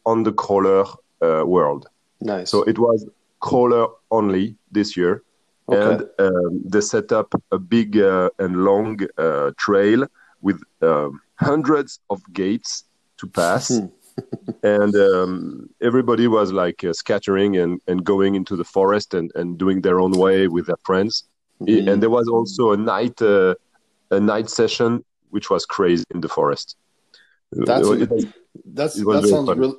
on 0.04 0.22
the 0.22 0.32
crawler 0.32 0.84
uh, 1.22 1.44
world. 1.46 1.88
Nice. 2.20 2.50
So 2.50 2.62
it 2.64 2.78
was 2.78 3.08
crawler 3.40 3.88
only 4.10 4.56
this 4.70 4.96
year, 4.96 5.22
Okay. 5.68 5.80
and 5.80 6.08
um, 6.18 6.62
they 6.64 6.80
set 6.80 7.12
up 7.12 7.34
a 7.50 7.58
big 7.58 7.96
uh, 7.96 8.30
and 8.38 8.64
long 8.64 9.00
uh, 9.16 9.52
trail 9.56 10.06
with 10.42 10.60
um, 10.82 11.20
hundreds 11.36 12.00
of 12.10 12.20
gates 12.32 12.84
to 13.18 13.26
pass. 13.26 13.68
Hmm. 13.68 13.86
and 14.62 14.94
um, 14.94 15.70
everybody 15.80 16.28
was 16.28 16.52
like 16.52 16.84
uh, 16.84 16.92
scattering 16.92 17.56
and, 17.56 17.80
and 17.86 18.04
going 18.04 18.34
into 18.34 18.56
the 18.56 18.64
forest 18.64 19.14
and, 19.14 19.32
and 19.34 19.56
doing 19.56 19.80
their 19.80 20.00
own 20.00 20.12
way 20.12 20.48
with 20.48 20.66
their 20.66 20.76
friends. 20.84 21.24
Mhm. 21.62 21.90
And 21.90 22.02
there 22.02 22.10
was 22.10 22.28
also 22.28 22.72
a 22.72 22.76
night 22.76 23.22
uh, 23.22 23.54
a 24.10 24.20
night 24.20 24.50
session 24.50 25.04
which 25.30 25.48
was 25.48 25.64
crazy 25.64 26.04
in 26.14 26.20
the 26.20 26.28
forest. 26.28 26.76
That's 27.52 27.88
It 27.88 28.34
That's 28.66 28.98
It 28.98 29.06
that 29.06 29.24
sounds 29.26 29.48
fun. 29.48 29.58
really 29.58 29.76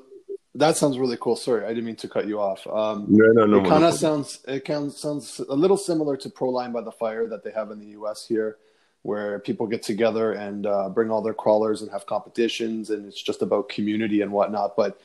that 0.55 0.77
sounds 0.77 0.99
really 0.99 1.17
cool. 1.19 1.35
Sorry, 1.35 1.65
I 1.65 1.69
didn't 1.69 1.85
mean 1.85 1.95
to 1.97 2.07
cut 2.07 2.27
you 2.27 2.39
off. 2.39 2.65
Um, 2.67 3.07
no, 3.09 3.25
no, 3.31 3.45
no. 3.45 3.59
it 3.59 3.67
kind 3.67 3.83
of 3.83 3.93
sounds 3.93 4.39
it 4.47 4.65
kind 4.65 4.91
sounds 4.91 5.39
a 5.39 5.55
little 5.55 5.77
similar 5.77 6.15
to 6.17 6.29
Proline 6.29 6.71
by 6.71 6.81
the 6.81 6.91
Fire 6.91 7.27
that 7.27 7.43
they 7.43 7.51
have 7.51 7.71
in 7.71 7.79
the 7.79 7.87
U.S. 7.99 8.25
here, 8.27 8.57
where 9.03 9.39
people 9.39 9.67
get 9.67 9.83
together 9.83 10.31
and 10.31 10.65
uh, 10.65 10.89
bring 10.89 11.11
all 11.11 11.21
their 11.21 11.33
crawlers 11.33 11.81
and 11.81 11.91
have 11.91 12.05
competitions, 12.05 12.89
and 12.89 13.05
it's 13.05 13.21
just 13.21 13.41
about 13.41 13.69
community 13.69 14.21
and 14.21 14.31
whatnot. 14.31 14.75
But 14.75 14.99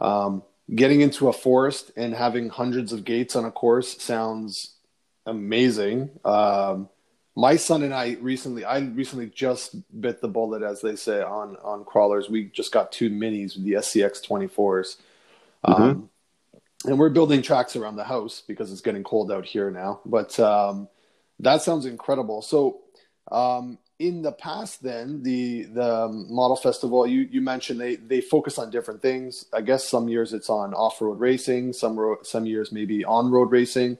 um, 0.00 0.42
getting 0.74 1.00
into 1.00 1.28
a 1.28 1.32
forest 1.32 1.90
and 1.96 2.14
having 2.14 2.48
hundreds 2.48 2.92
of 2.92 3.04
gates 3.04 3.36
on 3.36 3.44
a 3.44 3.50
course 3.50 4.00
sounds 4.00 4.74
amazing. 5.26 6.10
Um, 6.24 6.88
my 7.34 7.56
son 7.56 7.82
and 7.82 7.94
I 7.94 8.16
recently, 8.20 8.64
I 8.64 8.78
recently 8.78 9.26
just 9.26 9.74
bit 10.00 10.20
the 10.20 10.28
bullet, 10.28 10.62
as 10.62 10.80
they 10.80 10.96
say, 10.96 11.22
on 11.22 11.56
on 11.62 11.84
crawlers. 11.84 12.28
We 12.28 12.44
just 12.44 12.72
got 12.72 12.92
two 12.92 13.10
minis, 13.10 13.54
the 13.56 13.72
SCX 13.72 14.26
24s. 14.26 14.96
Um, 15.64 16.10
and 16.84 16.98
we're 16.98 17.10
building 17.10 17.42
tracks 17.42 17.76
around 17.76 17.96
the 17.96 18.04
house 18.04 18.42
because 18.46 18.72
it's 18.72 18.80
getting 18.80 19.04
cold 19.04 19.30
out 19.30 19.44
here 19.44 19.70
now. 19.70 20.00
But 20.04 20.38
um, 20.40 20.88
that 21.40 21.62
sounds 21.62 21.86
incredible. 21.86 22.42
So, 22.42 22.80
um, 23.30 23.78
in 23.98 24.22
the 24.22 24.32
past, 24.32 24.82
then 24.82 25.22
the 25.22 25.64
the 25.64 26.08
model 26.08 26.56
festival, 26.56 27.06
you 27.06 27.28
you 27.30 27.40
mentioned 27.40 27.80
they 27.80 27.96
they 27.96 28.20
focus 28.20 28.58
on 28.58 28.70
different 28.70 29.00
things. 29.00 29.46
I 29.52 29.60
guess 29.60 29.88
some 29.88 30.08
years 30.08 30.32
it's 30.32 30.50
on 30.50 30.74
off 30.74 31.00
road 31.00 31.20
racing, 31.20 31.72
some 31.72 31.98
ro- 31.98 32.22
some 32.22 32.46
years 32.46 32.72
maybe 32.72 33.04
on 33.04 33.30
road 33.30 33.52
racing. 33.52 33.98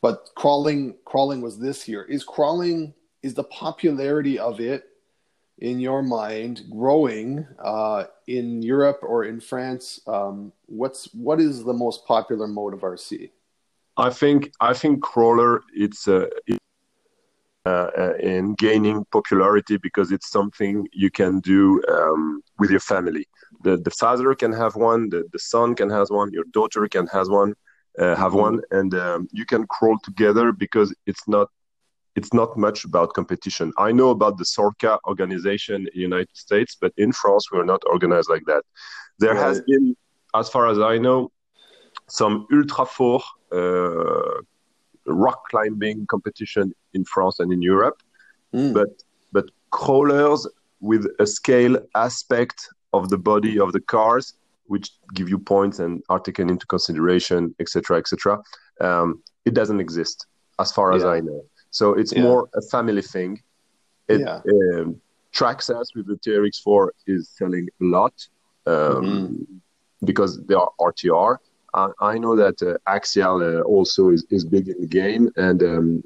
But 0.00 0.30
crawling 0.34 0.96
crawling 1.04 1.42
was 1.42 1.58
this 1.58 1.86
year. 1.86 2.02
Is 2.04 2.24
crawling 2.24 2.94
is 3.22 3.34
the 3.34 3.44
popularity 3.44 4.38
of 4.38 4.58
it 4.58 4.88
in 5.58 5.78
your 5.78 6.02
mind 6.02 6.62
growing 6.70 7.46
uh, 7.62 8.04
in 8.26 8.62
Europe 8.62 9.00
or 9.02 9.24
in 9.24 9.38
France? 9.40 10.00
Um, 10.06 10.52
what's 10.66 11.12
what 11.12 11.40
is 11.40 11.62
the 11.64 11.74
most 11.74 12.06
popular 12.06 12.46
mode 12.48 12.74
of 12.74 12.80
RC? 12.80 13.30
I 13.96 14.10
think 14.10 14.52
I 14.60 14.72
think 14.72 15.02
crawler 15.02 15.62
it's 15.74 16.08
uh, 16.08 16.28
it- 16.46 16.58
uh, 17.64 17.90
uh, 17.96 18.14
in 18.18 18.54
gaining 18.54 19.04
popularity 19.12 19.76
because 19.76 20.10
it's 20.10 20.30
something 20.30 20.86
you 20.92 21.10
can 21.10 21.38
do 21.40 21.80
um, 21.88 22.42
with 22.58 22.70
your 22.70 22.80
family. 22.80 23.24
The 23.62 23.76
the 23.76 23.90
father 23.90 24.34
can 24.34 24.52
have 24.52 24.74
one, 24.74 25.10
the, 25.10 25.28
the 25.32 25.38
son 25.38 25.76
can 25.76 25.88
have 25.90 26.08
one, 26.10 26.32
your 26.32 26.44
daughter 26.52 26.88
can 26.88 27.06
has 27.08 27.28
one, 27.28 27.54
uh, 28.00 28.16
have 28.16 28.34
one, 28.34 28.62
and 28.72 28.92
um, 28.94 29.28
you 29.30 29.46
can 29.46 29.66
crawl 29.68 29.96
together 30.02 30.50
because 30.50 30.92
it's 31.06 31.28
not 31.28 31.48
it's 32.16 32.34
not 32.34 32.56
much 32.56 32.84
about 32.84 33.14
competition. 33.14 33.72
I 33.78 33.92
know 33.92 34.10
about 34.10 34.38
the 34.38 34.44
Sorca 34.44 34.98
organization 35.06 35.76
in 35.76 35.90
the 35.94 36.00
United 36.00 36.36
States, 36.36 36.76
but 36.80 36.92
in 36.96 37.12
France 37.12 37.50
we're 37.52 37.64
not 37.64 37.82
organized 37.86 38.28
like 38.28 38.44
that. 38.46 38.64
There 39.18 39.36
has 39.36 39.60
been, 39.62 39.96
as 40.34 40.48
far 40.48 40.66
as 40.66 40.78
I 40.78 40.98
know, 40.98 41.30
some 42.08 42.46
ultra 42.52 42.86
four 42.86 43.22
uh, 43.52 44.40
rock 45.06 45.48
climbing 45.50 46.06
competition 46.06 46.74
in 46.94 47.04
France 47.04 47.40
and 47.40 47.52
in 47.52 47.62
Europe, 47.62 48.02
Mm. 48.54 48.74
but 48.74 49.02
but 49.32 49.46
crawlers 49.70 50.46
with 50.80 51.06
a 51.18 51.26
scale 51.26 51.76
aspect 51.94 52.68
of 52.92 53.08
the 53.08 53.16
body 53.16 53.58
of 53.58 53.72
the 53.72 53.80
cars, 53.80 54.34
which 54.66 54.90
give 55.14 55.28
you 55.30 55.38
points 55.38 55.78
and 55.78 56.02
are 56.10 56.20
taken 56.20 56.50
into 56.50 56.66
consideration, 56.66 57.54
etc., 57.60 57.96
etc. 57.98 58.38
Um, 58.80 59.22
it 59.46 59.54
doesn't 59.54 59.80
exist 59.80 60.26
as 60.58 60.70
far 60.72 60.92
as 60.92 61.02
Yeah. 61.02 61.08
I 61.16 61.20
know. 61.20 61.42
So 61.70 61.94
it's 61.94 62.12
Yeah. 62.12 62.22
more 62.24 62.48
a 62.54 62.62
family 62.74 63.00
thing. 63.02 63.40
It, 64.08 64.20
Yeah. 64.20 64.42
um, 64.52 65.00
Traxxas 65.32 65.94
with 65.94 66.06
the 66.06 66.16
TRX4 66.24 66.90
is 67.06 67.30
selling 67.38 67.66
a 67.80 67.84
lot 67.84 68.14
um, 68.66 68.74
Mhm. 68.74 69.46
because 70.04 70.32
they 70.46 70.54
are 70.54 70.70
RTR. 70.78 71.38
I, 71.74 71.88
I 72.00 72.18
know 72.18 72.36
that 72.36 72.62
uh, 72.62 72.76
Axial 72.86 73.42
uh, 73.42 73.62
also 73.62 74.10
is, 74.10 74.24
is 74.30 74.44
big 74.44 74.68
in 74.68 74.80
the 74.80 74.86
game 74.86 75.30
and 75.36 75.62
um, 75.62 76.04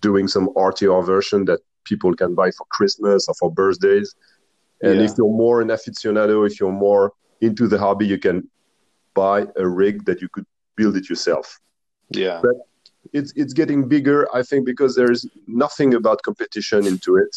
doing 0.00 0.28
some 0.28 0.48
RTR 0.56 1.04
version 1.04 1.44
that 1.46 1.60
people 1.84 2.14
can 2.14 2.34
buy 2.34 2.50
for 2.50 2.66
Christmas 2.70 3.28
or 3.28 3.34
for 3.34 3.50
birthdays. 3.50 4.14
And 4.82 5.00
Yeah. 5.00 5.06
if 5.06 5.12
you're 5.18 5.36
more 5.44 5.60
an 5.60 5.68
aficionado, 5.68 6.46
if 6.46 6.58
you're 6.60 6.72
more 6.88 7.12
into 7.40 7.68
the 7.68 7.78
hobby, 7.78 8.06
you 8.06 8.18
can 8.18 8.48
buy 9.14 9.46
a 9.56 9.66
rig 9.66 10.04
that 10.06 10.20
you 10.22 10.28
could 10.28 10.46
build 10.76 10.96
it 10.96 11.08
yourself. 11.08 11.58
Yeah. 12.10 12.40
But 12.42 12.56
It's 13.12 13.32
it's 13.42 13.52
getting 13.52 13.86
bigger, 13.96 14.20
I 14.38 14.42
think, 14.48 14.64
because 14.72 14.92
there's 14.96 15.22
nothing 15.64 15.90
about 15.94 16.18
competition 16.28 16.80
into 16.92 17.10
it, 17.24 17.34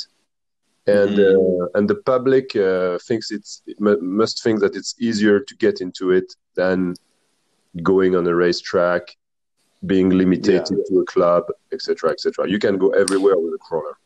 and 0.99 1.15
Mhm. 1.17 1.29
uh, 1.31 1.65
and 1.77 1.85
the 1.91 1.99
public 2.13 2.45
uh, 2.55 2.97
thinks 3.07 3.25
it's 3.37 3.51
mu- 3.85 4.01
must 4.21 4.35
think 4.43 4.57
that 4.63 4.73
it's 4.79 4.93
easier 5.07 5.37
to 5.49 5.53
get 5.65 5.75
into 5.85 6.05
it 6.19 6.27
than 6.59 6.77
going 7.83 8.15
on 8.15 8.27
a 8.27 8.35
racetrack, 8.35 9.15
being 9.85 10.09
limited 10.09 10.65
to 10.65 10.99
a 10.99 11.05
club, 11.05 11.45
etc., 11.71 12.11
etc. 12.11 12.49
You 12.49 12.59
can 12.59 12.77
go 12.77 12.89
everywhere 12.89 13.37
with 13.37 13.53
a 13.53 13.57
crawler. 13.57 13.97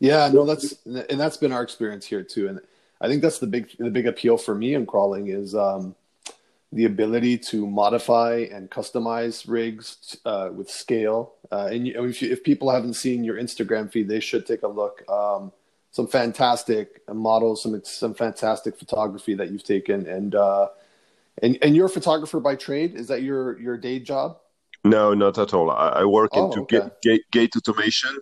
Yeah, 0.00 0.30
no, 0.32 0.44
that's 0.44 0.86
and 0.86 1.18
that's 1.18 1.36
been 1.36 1.52
our 1.52 1.62
experience 1.62 2.06
here 2.06 2.22
too, 2.22 2.48
and 2.48 2.60
I 3.00 3.08
think 3.08 3.22
that's 3.22 3.38
the 3.38 3.46
big 3.46 3.70
the 3.78 3.90
big 3.90 4.06
appeal 4.06 4.36
for 4.38 4.54
me 4.54 4.74
in 4.74 4.86
crawling 4.86 5.28
is 5.28 5.54
um, 5.54 5.94
the 6.72 6.84
ability 6.84 7.38
to 7.38 7.66
modify 7.66 8.46
and 8.52 8.70
customize 8.70 9.48
rigs 9.48 10.16
uh, 10.24 10.50
with 10.54 10.70
scale. 10.70 11.34
Uh, 11.50 11.68
and 11.72 11.86
you, 11.86 12.04
if, 12.04 12.20
you, 12.20 12.30
if 12.30 12.44
people 12.44 12.70
haven't 12.70 12.94
seen 12.94 13.24
your 13.24 13.36
Instagram 13.36 13.90
feed, 13.90 14.08
they 14.08 14.20
should 14.20 14.46
take 14.46 14.62
a 14.62 14.68
look. 14.68 15.08
Um, 15.08 15.50
some 15.90 16.06
fantastic 16.06 17.02
models, 17.12 17.62
some 17.62 17.80
some 17.84 18.14
fantastic 18.14 18.78
photography 18.78 19.34
that 19.34 19.50
you've 19.50 19.64
taken, 19.64 20.06
and 20.06 20.34
uh, 20.34 20.68
and 21.42 21.58
and 21.62 21.76
you're 21.76 21.86
a 21.86 21.90
photographer 21.90 22.40
by 22.40 22.56
trade. 22.56 22.94
Is 22.94 23.06
that 23.08 23.22
your 23.22 23.58
your 23.60 23.76
day 23.76 23.98
job? 24.00 24.38
No, 24.84 25.12
not 25.14 25.38
at 25.38 25.54
all. 25.54 25.70
I, 25.70 25.88
I 25.88 26.04
work 26.04 26.30
Oh, 26.34 26.46
into 26.46 26.60
okay. 26.62 26.78
gate, 26.78 26.92
gate, 27.02 27.22
gate 27.32 27.56
automation. 27.56 28.16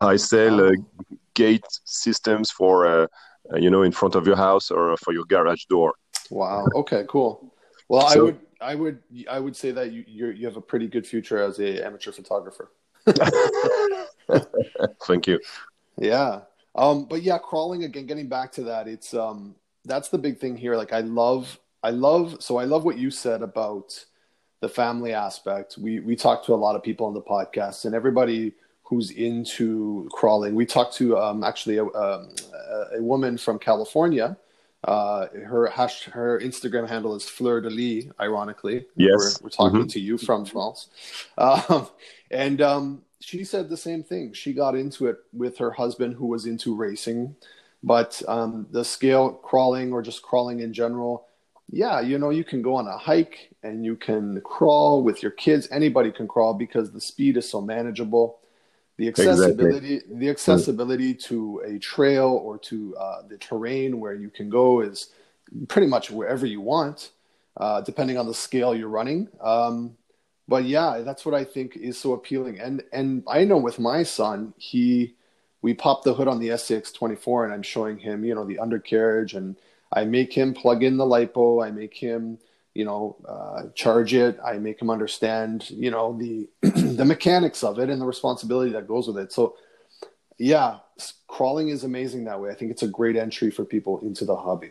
I 0.00 0.16
sell 0.16 0.60
uh, 0.60 0.70
Oh. 0.70 1.16
gate 1.34 1.64
systems 1.84 2.50
for 2.50 2.86
uh, 2.86 3.06
uh, 3.52 3.56
you 3.56 3.70
know 3.70 3.82
in 3.82 3.92
front 3.92 4.14
of 4.14 4.26
your 4.26 4.36
house 4.36 4.70
or 4.70 4.96
for 4.98 5.12
your 5.12 5.24
garage 5.24 5.64
door. 5.66 5.94
Wow. 6.30 6.66
Okay. 6.74 7.04
Cool. 7.08 7.52
Well, 7.88 8.06
I 8.06 8.16
would, 8.16 8.38
I 8.60 8.74
would, 8.74 8.98
I 9.28 9.38
would 9.38 9.56
say 9.56 9.70
that 9.72 9.92
you 9.92 10.04
you 10.38 10.46
have 10.46 10.56
a 10.56 10.60
pretty 10.62 10.88
good 10.88 11.06
future 11.06 11.42
as 11.42 11.58
a 11.58 11.84
amateur 11.84 12.12
photographer. 12.12 12.70
Thank 15.06 15.26
you. 15.26 15.40
Yeah. 15.98 16.42
Um. 16.74 17.04
But 17.04 17.22
yeah, 17.22 17.38
crawling 17.38 17.84
again. 17.84 18.06
Getting 18.06 18.28
back 18.28 18.52
to 18.52 18.62
that, 18.64 18.88
it's 18.88 19.14
um. 19.14 19.54
That's 19.84 20.08
the 20.10 20.18
big 20.18 20.38
thing 20.38 20.56
here. 20.56 20.76
Like 20.76 20.92
I 20.92 21.00
love, 21.00 21.58
I 21.82 21.90
love. 21.90 22.36
So 22.40 22.58
I 22.58 22.64
love 22.64 22.84
what 22.84 22.98
you 22.98 23.10
said 23.10 23.42
about 23.42 24.04
the 24.60 24.68
family 24.68 25.12
aspect. 25.12 25.78
We 25.78 26.00
we 26.00 26.16
talked 26.16 26.46
to 26.46 26.54
a 26.54 26.56
lot 26.56 26.76
of 26.76 26.82
people 26.82 27.06
on 27.06 27.14
the 27.14 27.22
podcast, 27.22 27.84
and 27.84 27.94
everybody 27.94 28.52
who's 28.84 29.10
into 29.10 30.08
crawling. 30.12 30.54
We 30.54 30.66
talked 30.66 30.94
to 30.96 31.18
um 31.18 31.44
actually 31.44 31.78
a 31.78 31.84
um, 31.84 32.34
a, 32.54 32.98
a 32.98 33.02
woman 33.02 33.38
from 33.38 33.58
California. 33.58 34.36
Uh, 34.84 35.28
her 35.46 35.68
hash, 35.68 36.04
her 36.04 36.40
Instagram 36.40 36.88
handle 36.88 37.14
is 37.14 37.28
Fleur 37.28 37.60
de 37.60 37.70
Lis, 37.70 38.06
ironically. 38.20 38.84
Yes. 38.96 39.38
We're, 39.40 39.44
we're 39.44 39.50
talking 39.50 39.86
to 39.86 40.00
you 40.00 40.18
from 40.18 40.44
France. 40.44 40.88
Um, 41.38 41.88
and 42.32 42.60
um, 42.60 43.02
she 43.20 43.44
said 43.44 43.68
the 43.68 43.76
same 43.76 44.02
thing. 44.02 44.32
She 44.32 44.52
got 44.52 44.74
into 44.74 45.06
it 45.06 45.18
with 45.32 45.56
her 45.58 45.70
husband, 45.70 46.16
who 46.16 46.26
was 46.26 46.46
into 46.46 46.74
racing, 46.74 47.36
but 47.84 48.20
um, 48.26 48.66
the 48.72 48.84
scale 48.84 49.30
crawling 49.30 49.92
or 49.92 50.02
just 50.02 50.20
crawling 50.22 50.58
in 50.58 50.72
general, 50.72 51.26
yeah, 51.72 52.00
you 52.00 52.18
know, 52.18 52.28
you 52.28 52.44
can 52.44 52.60
go 52.60 52.74
on 52.76 52.86
a 52.86 52.98
hike 52.98 53.50
and 53.62 53.82
you 53.82 53.96
can 53.96 54.42
crawl 54.42 55.02
with 55.02 55.22
your 55.22 55.32
kids. 55.32 55.66
Anybody 55.70 56.12
can 56.12 56.28
crawl 56.28 56.52
because 56.52 56.92
the 56.92 57.00
speed 57.00 57.38
is 57.38 57.48
so 57.48 57.62
manageable. 57.62 58.40
The 58.98 59.08
accessibility, 59.08 60.00
the 60.06 60.28
accessibility 60.28 61.14
to 61.14 61.62
a 61.64 61.78
trail 61.78 62.28
or 62.28 62.58
to 62.58 62.94
uh, 62.96 63.22
the 63.26 63.38
terrain 63.38 64.00
where 64.00 64.14
you 64.14 64.28
can 64.28 64.50
go 64.50 64.82
is 64.82 65.08
pretty 65.66 65.86
much 65.86 66.10
wherever 66.10 66.44
you 66.44 66.60
want, 66.60 67.10
uh, 67.56 67.80
depending 67.80 68.18
on 68.18 68.26
the 68.26 68.34
scale 68.34 68.74
you're 68.74 68.88
running. 68.88 69.28
Um, 69.40 69.96
but 70.46 70.64
yeah, 70.64 70.98
that's 70.98 71.24
what 71.24 71.34
I 71.34 71.42
think 71.42 71.76
is 71.76 71.98
so 71.98 72.12
appealing. 72.12 72.60
And 72.60 72.82
and 72.92 73.24
I 73.26 73.44
know 73.44 73.56
with 73.56 73.78
my 73.78 74.02
son, 74.02 74.52
he 74.58 75.14
we 75.62 75.72
pop 75.72 76.04
the 76.04 76.12
hood 76.12 76.28
on 76.28 76.38
the 76.38 76.48
SCX24 76.48 77.44
and 77.44 77.54
I'm 77.54 77.62
showing 77.62 77.96
him, 77.96 78.24
you 78.24 78.34
know, 78.34 78.44
the 78.44 78.58
undercarriage 78.58 79.32
and 79.32 79.56
I 79.92 80.04
make 80.04 80.32
him 80.32 80.54
plug 80.54 80.82
in 80.82 80.96
the 80.96 81.04
lipo. 81.04 81.64
I 81.64 81.70
make 81.70 81.94
him 81.94 82.38
you 82.74 82.84
know, 82.84 83.16
uh, 83.28 83.68
charge 83.74 84.14
it. 84.14 84.38
I 84.44 84.54
make 84.54 84.80
him 84.80 84.90
understand, 84.90 85.68
you 85.70 85.90
know, 85.90 86.16
the 86.18 86.48
the 86.62 87.04
mechanics 87.04 87.62
of 87.62 87.78
it 87.78 87.90
and 87.90 88.00
the 88.00 88.06
responsibility 88.06 88.72
that 88.72 88.88
goes 88.88 89.06
with 89.06 89.18
it. 89.18 89.32
So, 89.32 89.56
yeah, 90.38 90.78
crawling 91.28 91.68
is 91.68 91.84
amazing 91.84 92.24
that 92.24 92.40
way. 92.40 92.50
I 92.50 92.54
think 92.54 92.70
it's 92.70 92.82
a 92.82 92.88
great 92.88 93.16
entry 93.16 93.50
for 93.50 93.64
people 93.64 94.00
into 94.00 94.24
the 94.24 94.36
hobby. 94.36 94.70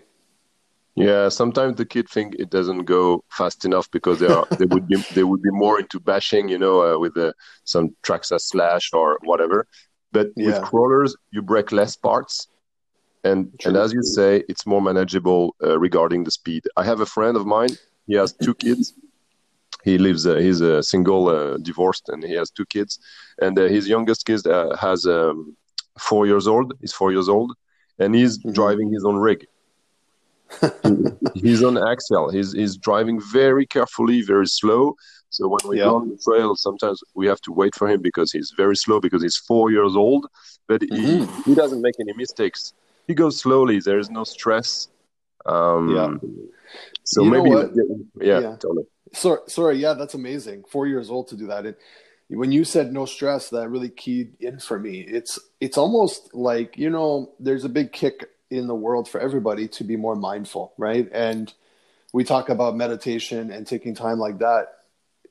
Yeah, 0.96 1.30
sometimes 1.30 1.78
the 1.78 1.86
kid 1.86 2.10
think 2.10 2.36
it 2.38 2.50
doesn't 2.50 2.84
go 2.84 3.24
fast 3.30 3.64
enough 3.64 3.90
because 3.92 4.20
they 4.20 4.28
are 4.28 4.46
they 4.58 4.66
would 4.66 4.88
be 4.88 4.96
they 5.14 5.24
would 5.24 5.42
be 5.42 5.52
more 5.52 5.80
into 5.80 6.00
bashing, 6.00 6.50
you 6.50 6.58
know, 6.58 6.96
uh, 6.96 7.00
with 7.00 7.16
uh, 7.18 7.34
some 7.64 7.96
Traxxas 8.04 8.42
Slash 8.42 8.92
or 8.94 9.20
whatever. 9.24 9.68
But 10.12 10.30
yeah. 10.36 10.48
with 10.48 10.62
crawlers, 10.64 11.16
you 11.32 11.42
break 11.42 11.72
less 11.72 11.96
parts, 11.96 12.48
and 13.24 13.52
True. 13.60 13.70
and 13.70 13.78
as 13.78 13.94
you 13.94 14.04
say, 14.04 14.44
it's 14.50 14.66
more 14.66 14.82
manageable 14.82 15.56
uh, 15.64 15.78
regarding 15.78 16.24
the 16.24 16.32
speed. 16.32 16.64
I 16.78 16.84
have 16.84 17.02
a 17.02 17.06
friend 17.06 17.38
of 17.38 17.46
mine. 17.46 17.70
He 18.08 18.16
has 18.16 18.34
two 18.34 18.56
kids. 18.56 18.94
He 19.84 19.98
lives. 19.98 20.26
Uh, 20.26 20.36
he's 20.36 20.62
a 20.62 20.84
single, 20.84 21.30
uh, 21.30 21.58
divorced, 21.58 22.10
and 22.10 22.24
he 22.24 22.34
has 22.34 22.50
two 22.52 22.66
kids. 22.66 23.00
And 23.42 23.58
uh, 23.58 23.64
his 23.64 23.88
youngest 23.88 24.26
kid 24.26 24.46
uh, 24.48 24.76
has 24.78 25.06
um, 25.06 25.56
four 26.00 26.26
years 26.26 26.48
old. 26.48 26.74
He's 26.82 26.94
four 26.94 27.12
years 27.12 27.30
old, 27.30 27.54
and 28.00 28.14
he's 28.16 28.38
mm-hmm. 28.40 28.54
driving 28.54 28.92
his 28.92 29.06
own 29.06 29.18
rig. 29.18 29.48
he's 31.34 31.64
on 31.64 31.78
axle. 31.78 32.30
He's 32.30 32.52
he's 32.52 32.76
driving 32.76 33.22
very 33.32 33.66
carefully, 33.66 34.22
very 34.22 34.48
slow. 34.48 34.96
So 35.30 35.48
when 35.48 35.60
we 35.66 35.78
yeah. 35.78 35.86
go 35.86 35.96
on 35.96 36.10
the 36.10 36.18
trail, 36.18 36.56
sometimes 36.58 37.02
we 37.16 37.26
have 37.28 37.40
to 37.42 37.54
wait 37.54 37.74
for 37.76 37.88
him 37.88 38.02
because 38.02 38.34
he's 38.34 38.54
very 38.58 38.76
slow 38.76 39.00
because 39.00 39.24
he's 39.24 39.38
four 39.38 39.72
years 39.72 39.96
old, 39.96 40.28
but 40.68 40.82
mm-hmm. 40.82 41.24
he, 41.24 41.44
he 41.44 41.56
doesn't 41.56 41.82
make 41.82 41.96
any 42.02 42.14
mistakes. 42.14 42.74
He 43.08 43.14
goes 43.14 43.39
slowly. 43.39 43.80
There 43.80 43.99
is 43.99 44.10
no 44.10 44.24
stress. 44.24 44.89
Um, 45.45 45.95
yeah. 45.95 46.30
So 47.04 47.24
you 47.24 47.32
maybe, 47.32 47.49
yeah, 48.22 48.39
yeah. 48.39 48.56
Totally. 48.58 48.86
Sorry, 49.14 49.39
sorry. 49.47 49.78
Yeah, 49.78 49.93
that's 49.93 50.14
amazing. 50.14 50.64
Four 50.70 50.88
years 50.88 51.10
old 51.10 51.28
to 51.30 51.36
do 51.36 51.47
that. 51.47 51.66
It, 51.66 51.80
when 52.30 52.52
you 52.52 52.64
said 52.64 52.93
no 52.93 53.06
stress, 53.06 53.49
that 53.49 53.70
really 53.70 53.89
keyed 53.89 54.34
in 54.39 54.60
for 54.60 54.80
me. 54.80 55.02
It's 55.02 55.39
it's 55.60 55.78
almost 55.78 56.34
like 56.34 56.78
you 56.78 56.89
know, 56.89 57.34
there's 57.39 57.66
a 57.66 57.70
big 57.70 57.91
kick 57.91 58.30
in 58.49 58.68
the 58.68 58.76
world 58.76 59.10
for 59.10 59.20
everybody 59.20 59.68
to 59.68 59.84
be 59.84 59.95
more 59.95 60.16
mindful, 60.16 60.74
right? 60.78 61.10
And 61.12 61.54
we 62.14 62.24
talk 62.24 62.49
about 62.49 62.76
meditation 62.76 63.52
and 63.52 63.66
taking 63.66 63.95
time 63.95 64.20
like 64.20 64.39
that. 64.39 64.68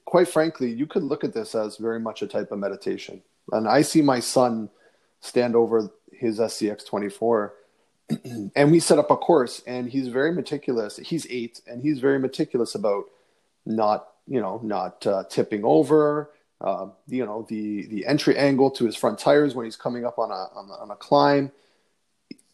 Quite 0.07 0.29
frankly, 0.29 0.71
you 0.71 0.87
could 0.87 1.03
look 1.03 1.25
at 1.25 1.35
this 1.35 1.55
as 1.55 1.77
very 1.77 2.01
much 2.01 2.23
a 2.23 2.27
type 2.27 2.51
of 2.51 2.59
meditation. 2.59 3.23
And 3.53 3.69
I 3.69 3.83
see 3.83 4.03
my 4.03 4.21
son 4.21 4.71
stand 5.21 5.55
over 5.55 5.91
his 6.13 6.39
SCX 6.39 6.87
24 6.87 7.55
and 8.57 8.71
we 8.71 8.81
set 8.81 8.99
up 8.99 9.11
a 9.11 9.17
course 9.17 9.63
and 9.67 9.89
he's 9.89 10.09
very 10.09 10.33
meticulous. 10.33 10.97
He's 10.97 11.27
eight 11.31 11.61
and 11.67 11.83
he's 11.83 12.01
very 12.01 12.19
meticulous 12.19 12.75
about 12.75 13.05
not, 13.67 14.09
you 14.27 14.41
know, 14.41 14.61
not 14.63 15.07
uh, 15.07 15.25
tipping 15.29 15.65
over, 15.65 16.31
uh, 16.61 16.89
you 17.07 17.25
know, 17.25 17.47
the, 17.49 17.87
the 17.87 18.07
entry 18.07 18.37
angle 18.37 18.71
to 18.73 18.85
his 18.85 18.97
front 18.97 19.19
tires 19.19 19.55
when 19.55 19.65
he's 19.65 19.77
coming 19.77 20.05
up 20.05 20.19
on 20.19 20.31
a, 20.31 20.49
on 20.55 20.69
a, 20.69 20.83
on 20.83 20.91
a 20.91 20.97
climb 20.97 21.53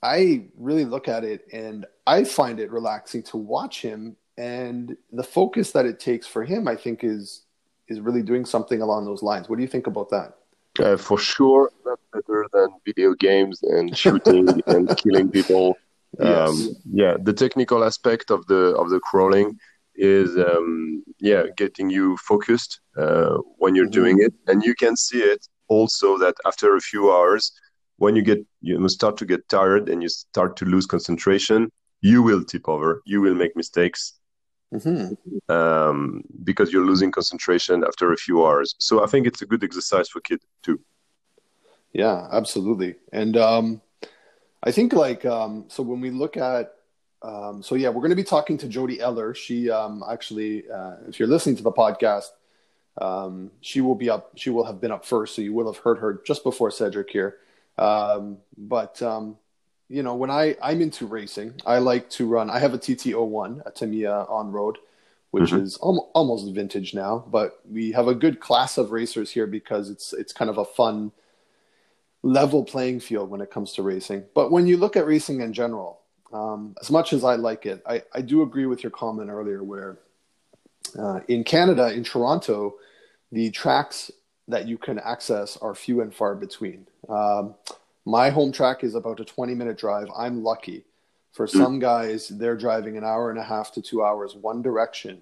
I 0.03 0.45
really 0.57 0.85
look 0.85 1.09
at 1.09 1.25
it 1.25 1.47
and 1.53 1.87
I 2.07 2.25
find 2.25 2.61
it 2.61 2.71
relaxing 2.71 3.23
to 3.25 3.37
watch 3.37 3.83
him 3.83 4.17
and 4.39 4.97
the 5.13 5.25
focus 5.25 5.73
that 5.73 5.87
it 5.87 5.99
takes 5.99 6.27
for 6.27 6.45
him 6.45 6.69
I 6.69 6.77
think 6.77 7.03
is 7.03 7.43
is 7.89 8.01
really 8.01 8.23
doing 8.23 8.45
something 8.45 8.83
along 8.83 9.05
those 9.05 9.23
lines. 9.23 9.49
What 9.49 9.57
do 9.57 9.63
you 9.63 9.69
think 9.69 9.87
about 9.87 10.11
that? 10.11 10.37
Uh, 10.81 10.97
for 10.97 11.19
sure, 11.19 11.71
that's 11.85 12.03
better 12.13 12.47
than 12.53 12.69
video 12.85 13.15
games 13.15 13.63
and 13.63 13.97
shooting 14.03 14.49
and 14.67 14.97
killing 14.97 15.31
people. 15.31 15.77
Yes. 16.19 16.49
Um, 16.49 16.77
yeah, 16.91 17.17
the 17.23 17.33
technical 17.33 17.85
aspect 17.85 18.31
of 18.31 18.47
the 18.47 18.75
of 18.77 18.91
the 18.91 19.01
crawling 19.01 19.59
is 19.95 20.37
um, 20.37 21.03
yeah 21.21 21.45
getting 21.57 21.91
you 21.91 22.17
focused 22.19 22.81
uh, 22.97 23.37
when 23.59 23.75
you're 23.75 23.87
mm-hmm. 23.87 24.03
doing 24.03 24.17
it, 24.21 24.35
and 24.47 24.63
you 24.63 24.75
can 24.75 24.97
see 24.97 25.21
it 25.21 25.47
also 25.69 26.19
that 26.19 26.35
after 26.47 26.77
a 26.77 26.81
few 26.81 27.13
hours 27.13 27.53
when 27.99 28.15
you 28.15 28.23
get 28.23 28.39
you 28.61 28.89
start 28.89 29.17
to 29.17 29.27
get 29.27 29.49
tired 29.49 29.89
and 29.89 30.03
you 30.03 30.09
start 30.09 30.57
to 30.57 30.65
lose 30.65 30.87
concentration 30.87 31.71
you 32.03 32.23
will 32.23 32.45
tip 32.45 32.69
over 32.69 33.03
you 33.07 33.21
will 33.21 33.35
make 33.35 33.57
mistakes 33.57 34.15
mm-hmm. 34.73 35.53
um, 35.53 36.23
because 36.45 36.73
you're 36.73 36.85
losing 36.85 37.11
concentration 37.11 37.85
after 37.85 38.13
a 38.13 38.17
few 38.17 38.45
hours. 38.45 38.75
So 38.79 39.03
i 39.03 39.07
think 39.07 39.27
it's 39.27 39.43
a 39.43 39.47
good 39.47 39.63
exercise 39.63 40.09
for 40.09 40.21
kids 40.21 40.45
too. 40.63 40.81
Yeah 41.93 42.29
absolutely. 42.33 42.97
And 43.13 43.37
um, 43.37 43.81
i 44.63 44.71
think 44.71 44.93
like 44.93 45.25
um, 45.25 45.65
so 45.69 45.83
when 45.83 46.01
we 46.01 46.11
look 46.11 46.37
at 46.37 46.73
um, 47.23 47.63
so 47.63 47.75
yeah 47.75 47.89
we're 47.89 48.03
going 48.03 48.11
to 48.11 48.17
be 48.17 48.25
talking 48.25 48.59
to 48.59 48.69
Jodi 48.69 49.01
Eller. 49.01 49.35
She 49.35 49.71
um, 49.71 50.05
actually 50.09 50.71
uh, 50.71 50.97
if 51.09 51.19
you're 51.19 51.29
listening 51.29 51.57
to 51.57 51.63
the 51.63 51.73
podcast 51.73 52.31
um, 52.99 53.51
she 53.61 53.81
will 53.81 53.95
be 53.95 54.09
up 54.09 54.33
she 54.37 54.51
will 54.51 54.65
have 54.65 54.81
been 54.81 54.91
up 54.91 55.05
first 55.05 55.35
so 55.35 55.43
you 55.43 55.53
will 55.53 55.71
have 55.73 55.83
heard 55.83 55.99
her 55.99 56.23
just 56.27 56.45
before 56.45 56.71
Cedric 56.71 57.11
here. 57.11 57.37
Um, 57.79 58.39
but 58.57 59.03
um, 59.03 59.37
you 59.89 60.03
know, 60.03 60.15
when 60.15 60.31
I 60.31 60.57
I'm 60.63 60.83
into 60.83 61.07
racing, 61.07 61.61
I 61.65 61.79
like 61.79 62.11
to 62.11 62.27
run. 62.27 62.51
I 62.51 62.59
have 62.59 62.75
a 62.75 62.79
TT01, 62.79 63.67
a 63.67 63.71
Tamiya 63.71 64.27
on 64.29 64.51
road, 64.53 64.79
which 65.31 65.51
mm-hmm. 65.51 65.63
is 65.65 65.79
al- 65.83 66.11
almost 66.15 66.53
vintage 66.53 66.95
now. 66.95 67.25
But 67.29 67.61
we 67.71 67.93
have 67.93 68.09
a 68.09 68.15
good 68.15 68.41
class 68.41 68.79
of 68.79 68.91
racers 68.91 69.31
here 69.31 69.47
because 69.47 69.91
it's 69.91 70.13
it's 70.13 70.33
kind 70.33 70.51
of 70.51 70.59
a 70.59 70.65
fun 70.65 71.13
level 72.23 72.65
playing 72.65 73.01
field 73.01 73.31
when 73.31 73.41
it 73.41 73.51
comes 73.51 73.73
to 73.75 73.83
racing. 73.83 74.25
But 74.35 74.51
when 74.51 74.67
you 74.67 74.77
look 74.77 74.97
at 74.97 75.07
racing 75.07 75.41
in 75.41 75.53
general, 75.53 76.01
um, 76.33 76.75
as 76.81 76.91
much 76.91 77.13
as 77.13 77.23
I 77.23 77.37
like 77.37 77.67
it, 77.67 77.83
I, 77.87 78.03
I 78.13 78.21
do 78.21 78.43
agree 78.43 78.67
with 78.67 78.83
your 78.83 78.91
comment 78.91 79.31
earlier 79.31 79.63
where 79.63 79.99
uh, 80.99 81.21
in 81.29 81.45
Canada, 81.45 81.93
in 81.93 82.03
Toronto, 82.03 82.75
the 83.31 83.51
tracks 83.51 84.11
that 84.49 84.67
you 84.67 84.79
can 84.79 84.99
access 84.99 85.57
are 85.59 85.75
few 85.75 86.01
and 86.01 86.13
far 86.15 86.35
between. 86.35 86.87
Um, 87.09 87.55
my 88.07 88.31
home 88.31 88.53
track 88.53 88.85
is 88.85 88.95
about 88.95 89.21
a 89.21 89.25
20 89.25 89.55
minute 89.55 89.77
drive. 89.77 90.09
I'm 90.17 90.43
lucky. 90.43 90.85
For 91.33 91.47
some 91.47 91.81
guys, 91.81 92.29
they're 92.29 92.57
driving 92.57 92.97
an 92.97 93.05
hour 93.05 93.29
and 93.29 93.39
a 93.39 93.43
half 93.43 93.73
to 93.73 93.83
two 93.83 94.03
hours 94.03 94.35
one 94.35 94.63
direction 94.63 95.21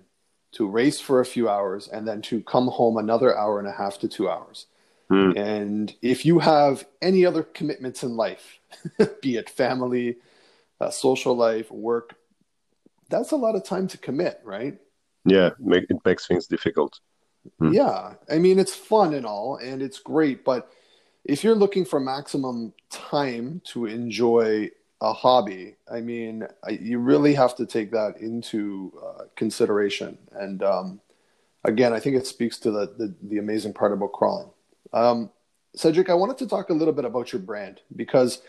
to 0.52 0.68
race 0.68 1.00
for 1.00 1.18
a 1.18 1.24
few 1.24 1.48
hours 1.48 1.88
and 1.88 2.06
then 2.06 2.22
to 2.22 2.40
come 2.42 2.68
home 2.68 2.96
another 2.96 3.36
hour 3.36 3.58
and 3.58 3.66
a 3.66 3.72
half 3.72 3.98
to 3.98 4.08
two 4.08 4.30
hours. 4.30 4.66
Mm. 5.10 5.36
And 5.36 5.94
if 6.02 6.24
you 6.24 6.38
have 6.38 6.86
any 7.02 7.26
other 7.26 7.42
commitments 7.42 8.04
in 8.04 8.16
life, 8.16 8.60
be 9.20 9.36
it 9.36 9.50
family, 9.50 10.18
uh, 10.80 10.90
social 10.90 11.36
life, 11.36 11.70
work, 11.72 12.14
that's 13.08 13.32
a 13.32 13.36
lot 13.36 13.56
of 13.56 13.64
time 13.64 13.88
to 13.88 13.98
commit, 13.98 14.40
right? 14.44 14.78
Yeah, 15.24 15.50
it 15.58 16.04
makes 16.04 16.28
things 16.28 16.46
difficult. 16.46 17.00
Mm. 17.60 17.74
Yeah, 17.74 18.14
I 18.30 18.38
mean, 18.38 18.60
it's 18.60 18.74
fun 18.74 19.14
and 19.14 19.26
all, 19.26 19.56
and 19.56 19.82
it's 19.82 19.98
great, 19.98 20.44
but 20.44 20.70
if 21.24 21.42
you're 21.42 21.54
looking 21.54 21.84
for 21.84 22.00
maximum 22.00 22.72
time 22.90 23.60
to 23.64 23.86
enjoy 23.86 24.70
a 25.00 25.12
hobby, 25.12 25.76
I 25.90 26.00
mean, 26.00 26.46
you 26.68 26.98
really 26.98 27.34
have 27.34 27.56
to 27.56 27.66
take 27.66 27.90
that 27.92 28.18
into 28.20 28.92
uh, 29.02 29.24
consideration. 29.34 30.18
And 30.32 30.62
um, 30.62 31.00
again, 31.64 31.92
I 31.92 32.00
think 32.00 32.16
it 32.16 32.26
speaks 32.26 32.58
to 32.58 32.70
the, 32.70 32.94
the, 32.96 33.14
the 33.22 33.38
amazing 33.38 33.72
part 33.72 33.92
about 33.92 34.12
crawling. 34.12 34.50
Um, 34.92 35.30
Cedric, 35.74 36.08
I 36.08 36.14
wanted 36.14 36.38
to 36.38 36.46
talk 36.46 36.70
a 36.70 36.74
little 36.74 36.94
bit 36.94 37.04
about 37.04 37.32
your 37.32 37.40
brand 37.40 37.80
because 37.96 38.42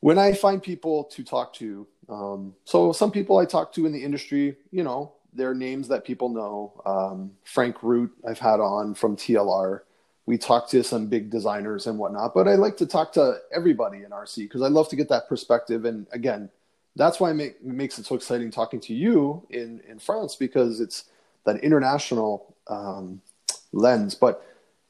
when 0.00 0.18
I 0.18 0.32
find 0.32 0.62
people 0.62 1.04
to 1.04 1.24
talk 1.24 1.54
to, 1.54 1.86
um, 2.08 2.54
so 2.64 2.92
some 2.92 3.10
people 3.10 3.38
I 3.38 3.46
talk 3.46 3.72
to 3.74 3.86
in 3.86 3.92
the 3.92 4.04
industry, 4.04 4.56
you 4.70 4.82
know, 4.82 5.12
they're 5.32 5.54
names 5.54 5.88
that 5.88 6.04
people 6.04 6.28
know. 6.28 6.82
Um, 6.84 7.32
Frank 7.44 7.82
Root, 7.82 8.12
I've 8.28 8.38
had 8.38 8.60
on 8.60 8.94
from 8.94 9.16
TLR 9.16 9.80
we 10.26 10.38
talk 10.38 10.68
to 10.70 10.82
some 10.82 11.06
big 11.06 11.30
designers 11.30 11.86
and 11.86 11.98
whatnot, 11.98 12.34
but 12.34 12.48
I 12.48 12.54
like 12.54 12.76
to 12.78 12.86
talk 12.86 13.12
to 13.12 13.38
everybody 13.52 13.98
in 13.98 14.10
RC 14.10 14.36
because 14.36 14.62
I 14.62 14.68
love 14.68 14.88
to 14.88 14.96
get 14.96 15.08
that 15.10 15.28
perspective. 15.28 15.84
And 15.84 16.06
again, 16.12 16.50
that's 16.96 17.20
why 17.20 17.30
it, 17.30 17.34
make, 17.34 17.62
makes 17.62 17.98
it 17.98 18.06
so 18.06 18.14
exciting 18.14 18.50
talking 18.50 18.80
to 18.80 18.94
you 18.94 19.46
in, 19.50 19.80
in 19.88 19.98
France 19.98 20.36
because 20.36 20.80
it's 20.80 21.04
that 21.44 21.58
international 21.58 22.54
um, 22.68 23.20
lens. 23.72 24.14
But 24.14 24.46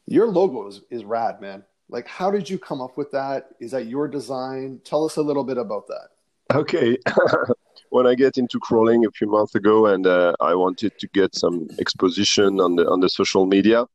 your 0.06 0.28
logo 0.28 0.68
is, 0.68 0.82
is 0.90 1.04
rad, 1.04 1.40
man. 1.40 1.64
Like, 1.88 2.06
how 2.06 2.30
did 2.30 2.48
you 2.48 2.58
come 2.58 2.80
up 2.80 2.96
with 2.96 3.10
that? 3.10 3.48
Is 3.58 3.72
that 3.72 3.86
your 3.86 4.06
design? 4.06 4.80
Tell 4.84 5.04
us 5.04 5.16
a 5.16 5.22
little 5.22 5.44
bit 5.44 5.58
about 5.58 5.88
that. 5.88 6.08
Okay. 6.54 6.96
when 7.90 8.06
I 8.06 8.14
get 8.14 8.38
into 8.38 8.58
crawling 8.58 9.06
a 9.06 9.10
few 9.10 9.28
months 9.28 9.54
ago, 9.54 9.86
and 9.86 10.06
uh, 10.06 10.34
I 10.40 10.54
wanted 10.54 10.98
to 10.98 11.08
get 11.08 11.34
some 11.34 11.68
exposition 11.78 12.60
on 12.60 12.76
the 12.76 12.88
on 12.88 13.00
the 13.00 13.08
social 13.08 13.46
media. 13.46 13.86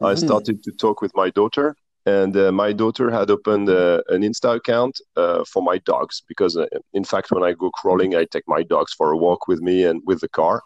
I 0.00 0.14
started 0.14 0.62
to 0.64 0.72
talk 0.72 1.00
with 1.00 1.12
my 1.14 1.30
daughter, 1.30 1.74
and 2.04 2.36
uh, 2.36 2.52
my 2.52 2.72
daughter 2.72 3.10
had 3.10 3.30
opened 3.30 3.68
uh, 3.68 4.02
an 4.08 4.22
Insta 4.22 4.56
account 4.56 5.00
uh, 5.16 5.44
for 5.44 5.62
my 5.62 5.78
dogs 5.78 6.22
because, 6.28 6.56
uh, 6.56 6.66
in 6.92 7.04
fact, 7.04 7.30
when 7.30 7.42
I 7.42 7.52
go 7.52 7.70
crawling, 7.70 8.14
I 8.14 8.24
take 8.24 8.44
my 8.46 8.62
dogs 8.62 8.92
for 8.92 9.12
a 9.12 9.16
walk 9.16 9.48
with 9.48 9.60
me 9.60 9.84
and 9.84 10.02
with 10.06 10.20
the 10.20 10.28
car, 10.28 10.62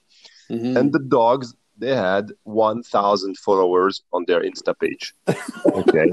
mm-hmm. 0.51 0.77
and 0.77 0.93
the 0.93 0.99
dogs 0.99 1.55
they 1.79 1.97
had 1.97 2.31
1,000 2.43 3.39
followers 3.39 4.03
on 4.13 4.25
their 4.27 4.43
Insta 4.43 4.79
page. 4.79 5.15
Okay. 5.67 6.13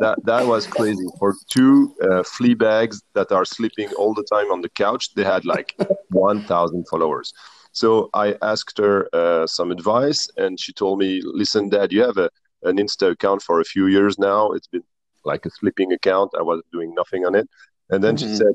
that 0.00 0.16
that 0.24 0.46
was 0.46 0.66
crazy. 0.66 1.06
For 1.18 1.34
two 1.48 1.94
uh, 2.02 2.22
flea 2.22 2.54
bags 2.54 3.02
that 3.14 3.30
are 3.32 3.44
sleeping 3.44 3.88
all 3.98 4.14
the 4.14 4.24
time 4.24 4.50
on 4.50 4.60
the 4.60 4.70
couch, 4.70 5.14
they 5.14 5.24
had 5.24 5.44
like 5.44 5.76
1,000 6.10 6.88
followers. 6.88 7.32
So 7.72 8.08
I 8.14 8.36
asked 8.40 8.78
her 8.78 9.08
uh, 9.12 9.46
some 9.46 9.70
advice, 9.70 10.30
and 10.36 10.58
she 10.58 10.72
told 10.72 10.98
me, 11.00 11.20
"Listen, 11.24 11.68
Dad, 11.68 11.92
you 11.92 12.02
have 12.02 12.18
a 12.18 12.30
an 12.64 12.76
Insta 12.78 13.12
account 13.12 13.42
for 13.42 13.60
a 13.60 13.64
few 13.64 13.86
years 13.86 14.18
now. 14.18 14.52
It's 14.52 14.66
been 14.66 14.84
like 15.24 15.46
a 15.46 15.50
sleeping 15.50 15.92
account. 15.92 16.32
I 16.38 16.42
was 16.42 16.62
doing 16.72 16.94
nothing 16.94 17.24
on 17.24 17.34
it." 17.34 17.48
And 17.90 18.02
then 18.02 18.16
mm-hmm. 18.16 18.28
she 18.28 18.36
said, 18.36 18.54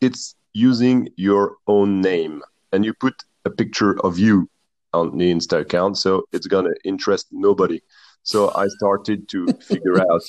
"It's 0.00 0.34
using 0.52 1.08
your 1.16 1.56
own 1.66 2.00
name, 2.00 2.42
and 2.72 2.84
you 2.84 2.94
put 2.94 3.14
a 3.44 3.50
picture 3.50 4.00
of 4.04 4.18
you 4.18 4.48
on 4.92 5.18
the 5.18 5.32
Insta 5.32 5.60
account, 5.60 5.98
so 5.98 6.24
it's 6.32 6.46
gonna 6.46 6.74
interest 6.84 7.28
nobody." 7.30 7.80
So 8.22 8.52
I 8.54 8.66
started 8.68 9.28
to 9.28 9.46
figure 9.70 10.00
out 10.00 10.22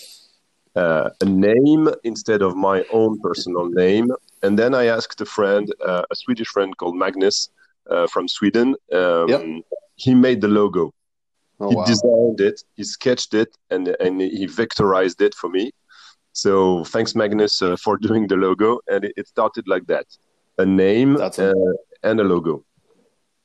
uh, 0.76 1.10
a 1.22 1.26
name 1.26 1.90
instead 2.04 2.42
of 2.42 2.56
my 2.56 2.86
own 2.92 3.20
personal 3.22 3.66
name. 3.70 4.12
And 4.44 4.60
then 4.60 4.76
I 4.76 4.86
asked 4.86 5.20
a 5.22 5.26
friend, 5.26 5.74
uh, 5.86 6.04
a 6.12 6.16
Swedish 6.16 6.48
friend 6.50 6.76
called 6.78 6.96
Magnus 6.96 7.50
uh, 7.90 8.08
from 8.08 8.28
Sweden. 8.28 8.76
Um, 8.92 9.30
yep. 9.30 9.46
He 9.96 10.14
made 10.14 10.42
the 10.42 10.50
logo. 10.50 10.94
Oh, 11.60 11.70
he 11.70 11.76
wow. 11.76 11.86
designed 11.86 12.42
it, 12.42 12.62
he 12.76 12.84
sketched 12.84 13.34
it, 13.34 13.56
and 13.70 13.88
and 14.00 14.22
he 14.22 14.46
vectorized 14.48 15.22
it 15.22 15.34
for 15.34 15.50
me. 15.50 15.72
So 16.34 16.84
thanks, 16.84 17.16
Magnus, 17.16 17.62
uh, 17.62 17.78
for 17.78 17.98
doing 17.98 18.28
the 18.28 18.36
logo. 18.36 18.80
And 18.88 19.06
it, 19.06 19.14
it, 19.16 19.28
started 19.28 19.68
like 19.68 19.88
that: 19.88 20.06
a 20.58 20.66
name 20.66 21.16
uh, 21.16 21.32
and 22.04 22.20
a 22.20 22.24
logo. 22.24 22.66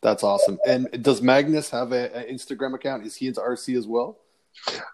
That's 0.02 0.24
awesome. 0.24 0.58
And 0.66 0.88
does 1.02 1.22
Magnus 1.22 1.70
have 1.70 1.92
an 1.92 2.10
Instagram 2.24 2.74
account? 2.74 3.04
Is 3.04 3.16
he 3.16 3.28
into 3.28 3.40
RC 3.40 3.76
as 3.76 3.86
well? 3.86 4.18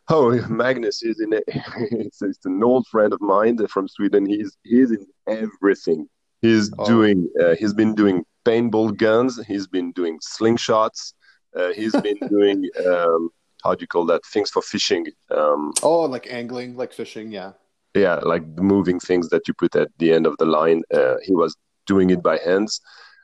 Oh, 0.08 0.32
Magnus 0.48 1.02
is 1.02 1.20
in. 1.20 1.32
A, 1.32 1.40
it's, 1.46 2.22
it's, 2.22 2.44
an 2.44 2.62
old 2.62 2.86
friend 2.88 3.12
of 3.12 3.20
mine 3.20 3.64
from 3.68 3.88
Sweden. 3.88 4.26
He's 4.26 4.56
he's 4.62 4.90
in 4.90 5.06
everything. 5.26 6.08
He's 6.42 6.72
oh. 6.78 6.86
doing. 6.86 7.28
Uh, 7.40 7.54
he's 7.58 7.72
been 7.72 7.94
doing 7.94 8.24
paintball 8.44 8.96
guns. 8.96 9.40
He's 9.46 9.66
been 9.66 9.92
doing 9.92 10.18
slingshots. 10.20 11.14
Uh, 11.56 11.72
he's 11.72 11.92
been 11.92 12.18
doing. 12.28 12.68
Um, 12.86 13.30
how 13.64 13.74
do 13.74 13.80
you 13.80 13.86
call 13.86 14.06
that? 14.06 14.24
Things 14.26 14.50
for 14.50 14.62
fishing. 14.62 15.06
Um, 15.30 15.72
oh, 15.82 16.02
like 16.02 16.26
angling, 16.30 16.76
like 16.76 16.92
fishing. 16.92 17.32
Yeah. 17.32 17.52
Yeah, 17.94 18.16
like 18.16 18.46
moving 18.58 19.00
things 19.00 19.30
that 19.30 19.48
you 19.48 19.54
put 19.54 19.74
at 19.74 19.88
the 19.98 20.12
end 20.12 20.26
of 20.26 20.36
the 20.38 20.44
line. 20.44 20.82
Uh, 20.92 21.14
he 21.22 21.32
was 21.32 21.56
doing 21.86 22.10
it 22.10 22.22
by 22.22 22.38
hands. 22.38 22.80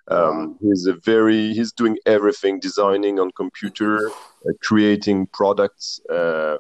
Um, 0.09 0.57
he's 0.61 0.87
a 0.87 0.95
very 0.95 1.53
he's 1.53 1.73
doing 1.73 1.97
everything, 2.07 2.59
designing 2.59 3.21
on 3.21 3.31
computer, 3.33 4.09
uh, 4.09 4.53
creating 4.63 5.27
products 5.27 6.01
uh, 6.11 6.57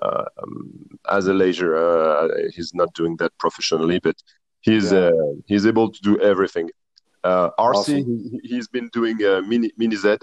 uh, 0.00 0.24
um, 0.42 0.88
as 1.10 1.26
a 1.26 1.34
leisure. 1.34 1.76
Uh, 1.76 2.28
he's 2.54 2.72
not 2.74 2.94
doing 2.94 3.16
that 3.16 3.36
professionally, 3.38 3.98
but 3.98 4.16
he's 4.60 4.90
yeah. 4.90 5.10
Uh, 5.10 5.32
he's 5.46 5.66
able 5.66 5.90
to 5.90 6.00
do 6.00 6.18
everything. 6.20 6.70
Uh, 7.24 7.50
RC, 7.58 7.74
awesome. 7.74 8.40
he, 8.42 8.56
has 8.56 8.68
been 8.68 8.88
doing 8.88 9.16
mini 9.48 9.70
mini 9.76 9.96
Z. 9.96 10.16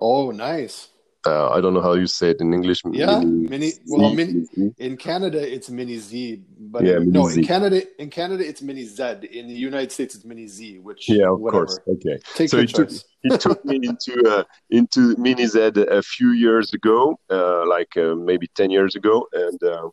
Oh, 0.00 0.30
nice 0.30 0.88
uh, 1.26 1.50
I 1.50 1.60
don't 1.60 1.74
know 1.74 1.82
how 1.82 1.92
you 1.94 2.06
say 2.06 2.30
it 2.30 2.40
in 2.40 2.54
English. 2.54 2.82
Yeah, 2.90 3.18
mini. 3.18 3.48
mini 3.48 3.72
well, 3.86 4.14
mini, 4.14 4.46
in 4.78 4.96
Canada 4.96 5.40
it's 5.40 5.68
mini 5.68 5.98
Z, 5.98 6.42
but 6.58 6.82
yeah, 6.82 6.96
in, 6.96 7.10
no, 7.10 7.28
Z. 7.28 7.40
in 7.40 7.46
Canada 7.46 7.82
in 8.00 8.08
Canada 8.08 8.46
it's 8.46 8.62
mini 8.62 8.84
Z. 8.84 9.02
In 9.30 9.46
the 9.48 9.54
United 9.54 9.92
States 9.92 10.14
it's 10.14 10.24
mini 10.24 10.46
Z, 10.46 10.78
which 10.78 11.08
yeah, 11.08 11.30
of 11.30 11.40
whatever. 11.40 11.66
course, 11.66 11.80
okay. 11.86 12.18
Take 12.34 12.48
so 12.48 12.58
he 12.58 12.66
took, 12.66 12.90
he 13.22 13.36
took 13.36 13.62
me 13.66 13.76
into 13.82 14.14
uh, 14.26 14.44
into 14.70 15.14
mini 15.18 15.46
Z 15.46 15.72
a 15.76 16.02
few 16.02 16.30
years 16.30 16.72
ago, 16.72 17.18
uh, 17.28 17.66
like 17.66 17.94
uh, 17.98 18.14
maybe 18.14 18.46
ten 18.54 18.70
years 18.70 18.96
ago, 18.96 19.26
and. 19.32 19.62
Uh, 19.62 19.88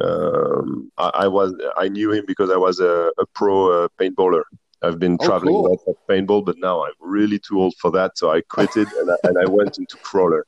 um, 0.00 0.90
I, 0.96 1.10
I, 1.14 1.28
was 1.28 1.54
I 1.76 1.88
knew 1.88 2.12
him 2.12 2.24
because 2.26 2.48
I 2.48 2.56
was 2.56 2.80
a, 2.80 3.12
a 3.18 3.26
pro 3.34 3.84
uh, 3.84 3.88
paintballer 4.00 4.44
I've 4.82 4.98
been 4.98 5.16
oh, 5.20 5.26
traveling 5.26 5.54
cool. 5.54 5.66
a 5.66 5.68
lot 5.68 5.78
for 5.84 5.96
paintball, 6.08 6.44
but 6.44 6.58
now 6.58 6.84
I'm 6.84 6.92
really 7.00 7.38
too 7.38 7.60
old 7.60 7.74
for 7.80 7.90
that. 7.92 8.18
So 8.18 8.30
I 8.30 8.40
quit 8.42 8.76
it 8.76 8.88
and, 8.98 9.10
I, 9.10 9.16
and 9.24 9.38
I 9.38 9.48
went 9.48 9.78
into 9.78 9.96
crawler. 9.98 10.46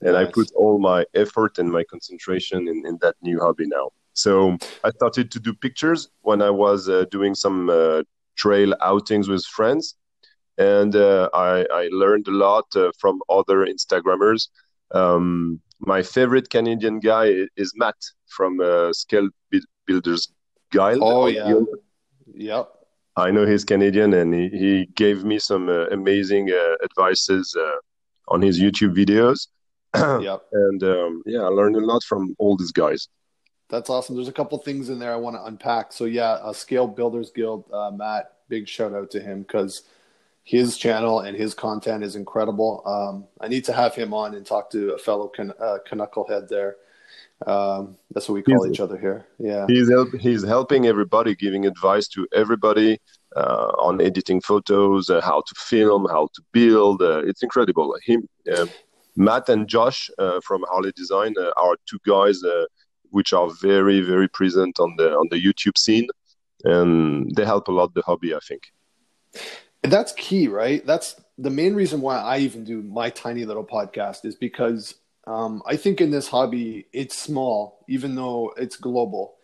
And 0.00 0.12
nice. 0.12 0.28
I 0.28 0.30
put 0.30 0.50
all 0.54 0.78
my 0.78 1.04
effort 1.14 1.58
and 1.58 1.70
my 1.70 1.84
concentration 1.84 2.68
in, 2.68 2.84
in 2.86 2.98
that 3.02 3.16
new 3.22 3.40
hobby 3.40 3.66
now. 3.66 3.90
So 4.12 4.56
I 4.84 4.90
started 4.90 5.30
to 5.32 5.40
do 5.40 5.54
pictures 5.54 6.08
when 6.22 6.42
I 6.42 6.50
was 6.50 6.88
uh, 6.88 7.04
doing 7.10 7.34
some 7.34 7.70
uh, 7.70 8.02
trail 8.36 8.74
outings 8.80 9.28
with 9.28 9.44
friends. 9.44 9.94
And 10.56 10.96
uh, 10.96 11.28
I, 11.32 11.64
I, 11.72 11.88
learned 11.92 12.26
a 12.26 12.32
lot 12.32 12.64
uh, 12.74 12.90
from 12.98 13.20
other 13.28 13.64
Instagrammers. 13.64 14.48
Um, 14.90 15.60
my 15.78 16.02
favorite 16.02 16.50
Canadian 16.50 16.98
guy 16.98 17.32
is 17.56 17.72
Matt 17.76 17.94
from 18.26 18.60
uh, 18.60 18.92
Scale 18.92 19.28
Builders 19.86 20.32
Guild. 20.72 20.98
Oh, 21.00 21.26
yeah. 21.26 21.60
Yep. 22.34 22.77
I 23.18 23.30
know 23.30 23.46
he's 23.46 23.64
Canadian, 23.64 24.14
and 24.14 24.32
he, 24.34 24.48
he 24.48 24.86
gave 24.94 25.24
me 25.24 25.38
some 25.38 25.68
uh, 25.68 25.86
amazing 25.86 26.50
uh, 26.50 26.76
advices 26.84 27.56
uh, 27.58 27.76
on 28.28 28.42
his 28.42 28.60
YouTube 28.60 28.94
videos. 28.94 29.48
yep. 30.22 30.42
And 30.52 30.82
um, 30.82 31.22
yeah, 31.26 31.40
I 31.40 31.48
learned 31.48 31.76
a 31.76 31.80
lot 31.80 32.02
from 32.04 32.34
all 32.38 32.56
these 32.56 32.72
guys. 32.72 33.08
That's 33.68 33.90
awesome. 33.90 34.16
There's 34.16 34.28
a 34.28 34.32
couple 34.32 34.58
things 34.58 34.88
in 34.88 34.98
there 34.98 35.12
I 35.12 35.16
want 35.16 35.36
to 35.36 35.44
unpack. 35.44 35.92
So 35.92 36.04
yeah, 36.04 36.32
uh, 36.32 36.52
Scale 36.52 36.86
Builders 36.86 37.30
Guild, 37.30 37.64
uh, 37.72 37.90
Matt, 37.90 38.32
big 38.48 38.66
shout 38.66 38.94
out 38.94 39.10
to 39.10 39.20
him 39.20 39.42
because 39.42 39.82
his 40.44 40.78
channel 40.78 41.20
and 41.20 41.36
his 41.36 41.52
content 41.52 42.02
is 42.02 42.16
incredible. 42.16 42.82
Um, 42.86 43.26
I 43.40 43.48
need 43.48 43.64
to 43.66 43.72
have 43.74 43.94
him 43.94 44.14
on 44.14 44.34
and 44.34 44.46
talk 44.46 44.70
to 44.70 44.94
a 44.94 44.98
fellow 44.98 45.28
can, 45.28 45.52
uh, 45.60 45.78
Knucklehead 45.86 46.48
there. 46.48 46.76
Um, 47.46 47.96
that's 48.12 48.28
what 48.28 48.34
we 48.34 48.42
call 48.42 48.64
he's, 48.64 48.72
each 48.72 48.80
other 48.80 48.98
here. 48.98 49.26
Yeah, 49.38 49.66
he's 49.68 49.88
help, 49.88 50.12
he's 50.14 50.44
helping 50.44 50.86
everybody, 50.86 51.34
giving 51.36 51.66
advice 51.66 52.08
to 52.08 52.26
everybody 52.34 52.98
uh, 53.36 53.72
on 53.78 54.00
editing 54.00 54.40
photos, 54.40 55.08
uh, 55.08 55.20
how 55.20 55.42
to 55.42 55.54
film, 55.56 56.06
how 56.10 56.28
to 56.34 56.42
build. 56.52 57.00
Uh, 57.00 57.22
it's 57.24 57.42
incredible. 57.42 57.96
Him, 58.04 58.28
uh, 58.52 58.66
Matt, 59.16 59.48
and 59.48 59.68
Josh 59.68 60.10
uh, 60.18 60.40
from 60.40 60.64
Harley 60.68 60.92
Design 60.96 61.34
uh, 61.38 61.50
are 61.56 61.76
two 61.88 61.98
guys 62.06 62.40
which 63.10 63.32
are 63.32 63.48
very 63.62 64.00
very 64.02 64.28
present 64.28 64.78
on 64.80 64.94
the 64.98 65.12
on 65.12 65.28
the 65.30 65.42
YouTube 65.42 65.78
scene, 65.78 66.08
and 66.64 67.34
they 67.36 67.44
help 67.44 67.68
a 67.68 67.72
lot 67.72 67.94
the 67.94 68.02
hobby. 68.02 68.34
I 68.34 68.40
think. 68.40 68.62
That's 69.82 70.12
key, 70.14 70.48
right? 70.48 70.84
That's 70.84 71.14
the 71.38 71.50
main 71.50 71.74
reason 71.74 72.00
why 72.00 72.18
I 72.18 72.38
even 72.38 72.64
do 72.64 72.82
my 72.82 73.10
tiny 73.10 73.44
little 73.44 73.64
podcast 73.64 74.24
is 74.24 74.34
because 74.34 74.94
um, 75.28 75.62
I 75.66 75.76
think 75.76 76.00
in 76.00 76.10
this 76.10 76.26
hobby, 76.28 76.86
it's 76.92 77.16
small, 77.16 77.84
even 77.86 78.14
though 78.14 78.54
it's 78.56 78.76
global. 78.76 79.34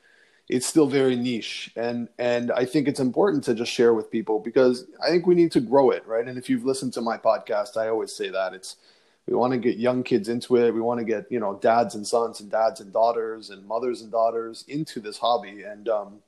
It's 0.49 0.67
still 0.67 0.87
very 0.87 1.15
niche, 1.15 1.71
and 1.77 2.09
and 2.19 2.51
I 2.53 2.65
think 2.65 2.89
it's 2.89 3.01
important 3.01 3.45
to 3.45 3.55
just 3.55 3.73
share 3.73 3.95
with 3.95 4.11
people 4.11 4.41
because 4.41 4.87
I 5.03 5.09
think 5.09 5.27
we 5.27 5.35
need 5.35 5.53
to 5.53 5.61
grow 5.61 5.91
it, 5.91 6.07
right? 6.07 6.27
And 6.27 6.39
if 6.39 6.51
you've 6.51 6.65
listened 6.65 6.93
to 6.95 7.01
my 7.01 7.19
podcast, 7.19 7.77
I 7.77 7.89
always 7.89 8.15
say 8.15 8.31
that 8.31 8.53
it's 8.55 8.77
we 9.27 9.35
want 9.35 9.53
to 9.53 9.59
get 9.59 9.79
young 9.79 10.03
kids 10.03 10.29
into 10.29 10.57
it. 10.57 10.73
We 10.73 10.81
want 10.81 11.01
to 11.01 11.05
get 11.05 11.31
you 11.31 11.41
know 11.41 11.59
dads 11.61 11.95
and 11.95 12.07
sons 12.07 12.41
and 12.41 12.51
dads 12.51 12.81
and 12.81 12.93
daughters 12.93 13.51
and 13.51 13.67
mothers 13.67 14.03
and 14.03 14.11
daughters 14.11 14.65
into 14.69 15.01
this 15.01 15.19
hobby. 15.19 15.63
And 15.63 15.89
um, 15.89 16.19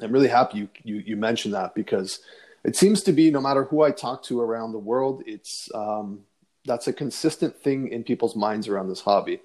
I'm 0.00 0.12
really 0.12 0.28
happy 0.28 0.58
you, 0.58 0.68
you 0.84 0.96
you 0.96 1.16
mentioned 1.16 1.54
that 1.54 1.74
because 1.74 2.20
it 2.64 2.76
seems 2.76 3.02
to 3.04 3.12
be 3.12 3.30
no 3.30 3.40
matter 3.40 3.64
who 3.64 3.82
I 3.82 3.90
talk 3.90 4.22
to 4.24 4.40
around 4.40 4.72
the 4.72 4.78
world, 4.78 5.22
it's 5.26 5.70
um, 5.74 6.20
that's 6.70 6.86
a 6.86 6.92
consistent 6.92 7.56
thing 7.56 7.88
in 7.88 8.04
people's 8.04 8.36
minds 8.36 8.68
around 8.68 8.88
this 8.88 9.00
hobby. 9.00 9.40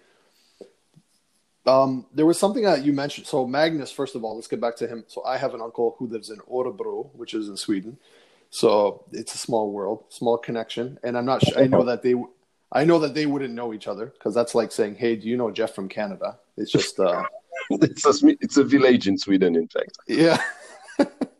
Um, 1.65 2.05
there 2.13 2.28
was 2.28 2.38
something 2.38 2.61
that 2.63 2.86
you 2.86 2.93
mentioned. 2.93 3.26
So 3.26 3.47
Magnus, 3.47 3.91
first 3.91 4.13
of 4.13 4.23
all, 4.23 4.36
let's 4.36 4.47
get 4.47 4.61
back 4.61 4.76
to 4.78 4.88
him. 4.88 5.03
So 5.07 5.23
I 5.26 5.38
have 5.38 5.55
an 5.55 5.61
uncle 5.61 5.95
who 5.97 6.05
lives 6.05 6.30
in 6.30 6.38
Örebro, 6.41 7.09
which 7.15 7.34
is 7.34 7.49
in 7.49 7.57
Sweden. 7.57 7.97
So 8.51 9.05
it's 9.11 9.34
a 9.34 9.39
small 9.39 9.71
world, 9.71 10.03
small 10.09 10.38
connection, 10.38 10.99
and 11.03 11.17
I'm 11.17 11.26
not. 11.26 11.43
Sure, 11.43 11.59
I 11.59 11.65
know 11.65 11.84
that 11.84 12.03
they, 12.03 12.13
I 12.71 12.86
know 12.86 12.99
that 12.99 13.15
they 13.15 13.26
wouldn't 13.26 13.55
know 13.55 13.73
each 13.73 13.88
other 13.88 14.05
because 14.05 14.36
that's 14.36 14.53
like 14.53 14.71
saying, 14.71 14.95
"Hey, 14.95 15.15
do 15.15 15.28
you 15.28 15.36
know 15.36 15.49
Jeff 15.49 15.73
from 15.73 15.89
Canada?" 15.89 16.38
It's 16.55 16.71
just. 16.71 16.99
Uh, 16.99 17.23
it's 17.71 18.05
a 18.05 18.28
it's 18.39 18.57
a 18.57 18.63
village 18.63 19.07
in 19.07 19.17
Sweden, 19.17 19.55
in 19.55 19.67
fact. 19.67 19.97
Yeah. 20.07 20.39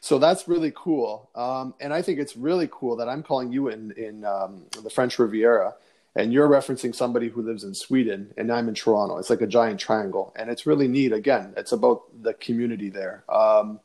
so 0.00 0.18
that's 0.18 0.48
really 0.48 0.72
cool. 0.74 1.30
Um, 1.34 1.74
and 1.80 1.92
I 1.92 2.02
think 2.02 2.18
it's 2.18 2.36
really 2.36 2.68
cool 2.70 2.96
that 2.96 3.08
I'm 3.08 3.22
calling 3.22 3.52
you 3.52 3.68
in 3.68 3.92
in 3.92 4.24
um, 4.24 4.64
the 4.82 4.90
French 4.90 5.18
Riviera, 5.18 5.74
and 6.14 6.32
you're 6.32 6.48
referencing 6.48 6.94
somebody 6.94 7.28
who 7.28 7.42
lives 7.42 7.64
in 7.64 7.74
Sweden, 7.74 8.32
and 8.36 8.52
I'm 8.52 8.68
in 8.68 8.74
Toronto. 8.74 9.18
It's 9.18 9.30
like 9.30 9.40
a 9.40 9.46
giant 9.46 9.80
triangle, 9.80 10.32
and 10.36 10.50
it's 10.50 10.66
really 10.66 10.88
neat. 10.88 11.12
Again, 11.12 11.54
it's 11.56 11.72
about 11.72 12.02
the 12.22 12.34
community 12.34 12.90
there. 12.90 13.24
Um, 13.28 13.80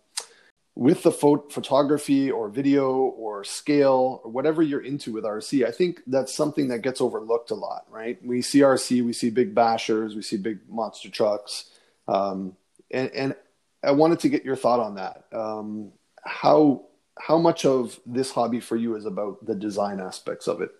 with 0.77 1.01
the 1.01 1.11
pho- 1.11 1.47
photography 1.49 2.29
or 2.29 2.49
video 2.49 2.91
or 2.91 3.43
scale 3.43 4.21
or 4.23 4.29
whatever 4.29 4.61
you're 4.61 4.83
into 4.83 5.11
with 5.11 5.23
RC, 5.23 5.65
I 5.65 5.71
think 5.71 6.01
that's 6.05 6.31
something 6.31 6.67
that 6.67 6.83
gets 6.83 7.01
overlooked 7.01 7.49
a 7.49 7.55
lot, 7.55 7.85
right? 7.89 8.23
We 8.23 8.43
see 8.43 8.59
RC, 8.59 9.03
we 9.03 9.11
see 9.11 9.31
big 9.31 9.55
bashers, 9.55 10.15
we 10.15 10.21
see 10.21 10.37
big 10.37 10.59
monster 10.69 11.09
trucks, 11.09 11.71
um, 12.07 12.55
and, 12.91 13.09
and 13.09 13.35
I 13.83 13.91
wanted 13.91 14.19
to 14.19 14.29
get 14.29 14.43
your 14.43 14.55
thought 14.55 14.79
on 14.79 14.95
that. 14.95 15.25
Um, 15.31 15.91
how 16.23 16.85
how 17.19 17.37
much 17.37 17.65
of 17.65 17.99
this 18.05 18.31
hobby 18.31 18.59
for 18.59 18.75
you 18.75 18.95
is 18.95 19.05
about 19.05 19.43
the 19.45 19.55
design 19.55 19.99
aspects 19.99 20.47
of 20.47 20.61
it? 20.61 20.71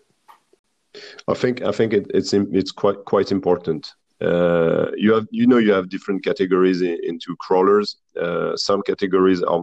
I 1.28 1.34
think 1.34 1.62
I 1.62 1.72
think 1.72 1.93
it, 1.93 2.08
it's 2.14 2.34
it's 2.34 2.72
quite 2.72 3.04
quite 3.06 3.32
important. 3.32 3.93
Uh, 4.20 4.88
you 4.95 5.14
have 5.14 5.28
you 5.30 5.45
know 5.45 5.58
you 5.58 5.72
have 5.72 5.89
different 5.89 6.24
categories 6.24 6.82
in, 6.82 6.98
into 7.04 7.36
crawlers. 7.38 7.98
Uh, 8.20 8.56
some 8.56 8.82
categories 8.82 9.43
are 9.43 9.62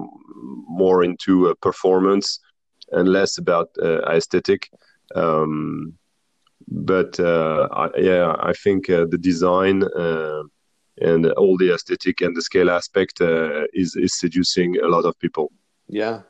more 0.69 1.03
into 1.03 1.49
uh, 1.49 1.55
performance 1.61 2.39
and 2.93 3.09
less 3.09 3.39
about 3.39 3.71
uh, 3.83 4.03
aesthetic. 4.03 4.71
Um, 5.15 5.95
but 6.69 7.19
uh, 7.21 7.69
yeah, 7.97 8.37
I 8.39 8.53
think 8.53 8.89
uh, 8.89 9.07
the 9.11 9.19
design 9.19 9.83
and 11.01 11.27
all 11.33 11.57
the 11.57 11.75
aesthetic 11.75 12.21
and 12.21 12.37
the 12.37 12.43
scale 12.43 12.71
aspect 12.71 13.21
uh, 13.21 13.65
is 13.73 13.97
is 13.97 14.19
seducing 14.19 14.79
a 14.79 14.89
lot 14.89 15.05
of 15.05 15.19
people. 15.19 15.53
Yeah, 15.89 16.23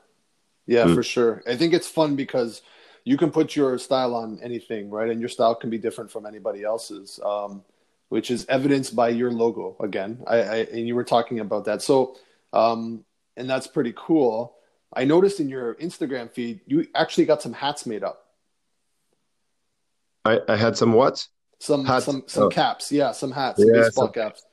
yeah, 0.66 0.84
mm. 0.84 0.94
for 0.94 1.02
sure. 1.02 1.42
I 1.46 1.56
think 1.56 1.74
it's 1.74 1.88
fun 1.88 2.16
because 2.16 2.62
you 3.04 3.16
can 3.16 3.30
put 3.30 3.54
your 3.54 3.78
style 3.78 4.14
on 4.14 4.40
anything, 4.42 4.90
right? 4.90 5.10
And 5.10 5.20
your 5.20 5.28
style 5.28 5.54
can 5.54 5.70
be 5.70 5.78
different 5.78 6.10
from 6.10 6.24
anybody 6.26 6.64
else's, 6.64 7.20
um, 7.24 7.62
which 8.08 8.30
is 8.30 8.46
evidenced 8.48 8.96
by 8.96 9.10
your 9.10 9.30
logo. 9.30 9.76
Again, 9.80 10.22
I, 10.26 10.36
I 10.36 10.56
and 10.72 10.88
you 10.88 10.94
were 10.94 11.04
talking 11.04 11.40
about 11.40 11.66
that. 11.66 11.82
So, 11.82 12.16
um, 12.52 13.04
and 13.36 13.48
that's 13.48 13.66
pretty 13.66 13.92
cool. 13.94 14.54
I 14.96 15.04
noticed 15.04 15.40
in 15.40 15.48
your 15.48 15.74
Instagram 15.74 16.30
feed 16.30 16.60
you 16.66 16.86
actually 16.94 17.26
got 17.26 17.42
some 17.42 17.52
hats 17.52 17.84
made 17.84 18.04
up. 18.04 18.26
I, 20.24 20.40
I 20.48 20.56
had 20.56 20.76
some 20.76 20.92
what? 20.92 21.26
Some 21.58 21.84
hats. 21.84 22.06
some 22.06 22.24
some 22.26 22.44
oh. 22.44 22.48
caps. 22.48 22.90
Yeah, 22.90 23.12
some 23.12 23.32
hats. 23.32 23.62
Yeah, 23.62 23.82
baseball 23.82 24.06
some, 24.06 24.12
caps. 24.12 24.44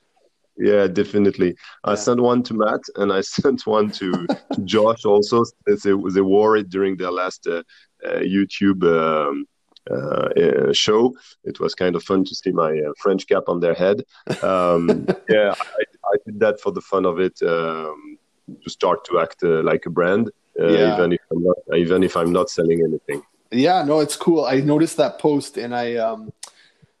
Yeah, 0.62 0.86
definitely. 0.86 1.56
I 1.82 1.96
sent 1.96 2.20
one 2.20 2.44
to 2.44 2.54
Matt 2.54 2.82
and 2.94 3.12
I 3.12 3.20
sent 3.36 3.66
one 3.66 3.90
to, 3.92 4.12
to 4.54 4.60
Josh 4.64 5.04
also. 5.04 5.44
They, 5.66 5.74
they 5.74 6.20
wore 6.20 6.56
it 6.56 6.70
during 6.70 6.96
their 6.96 7.10
last 7.10 7.46
uh, 7.48 7.64
uh, 8.06 8.20
YouTube 8.20 8.82
um, 8.84 9.46
uh, 9.90 10.28
uh, 10.40 10.72
show. 10.72 11.12
It 11.42 11.58
was 11.58 11.74
kind 11.74 11.96
of 11.96 12.04
fun 12.04 12.24
to 12.24 12.34
see 12.34 12.52
my 12.52 12.70
uh, 12.70 12.92
French 12.98 13.26
cap 13.26 13.44
on 13.48 13.58
their 13.58 13.74
head. 13.74 14.04
Um, 14.40 15.06
yeah, 15.28 15.54
I, 15.58 15.82
I, 16.04 16.16
did 16.24 16.38
that 16.38 16.60
for 16.60 16.70
the 16.70 16.80
fun 16.80 17.04
of 17.04 17.18
it 17.18 17.42
um, 17.42 18.16
to 18.62 18.70
start 18.70 19.04
to 19.06 19.18
act 19.18 19.42
uh, 19.42 19.62
like 19.62 19.84
a 19.86 19.90
brand, 19.90 20.30
yeah. 20.56 20.94
even 20.94 21.12
if 21.12 21.20
I'm 21.32 21.42
not 21.42 21.56
even 21.76 22.02
if 22.04 22.16
I'm 22.16 22.32
not 22.32 22.48
selling 22.48 22.80
anything. 22.84 23.22
Yeah, 23.50 23.82
no, 23.82 23.98
it's 23.98 24.14
cool. 24.14 24.44
I 24.44 24.60
noticed 24.60 24.98
that 24.98 25.18
post 25.18 25.58
and 25.58 25.74
I 25.74 25.96
um, 25.96 26.32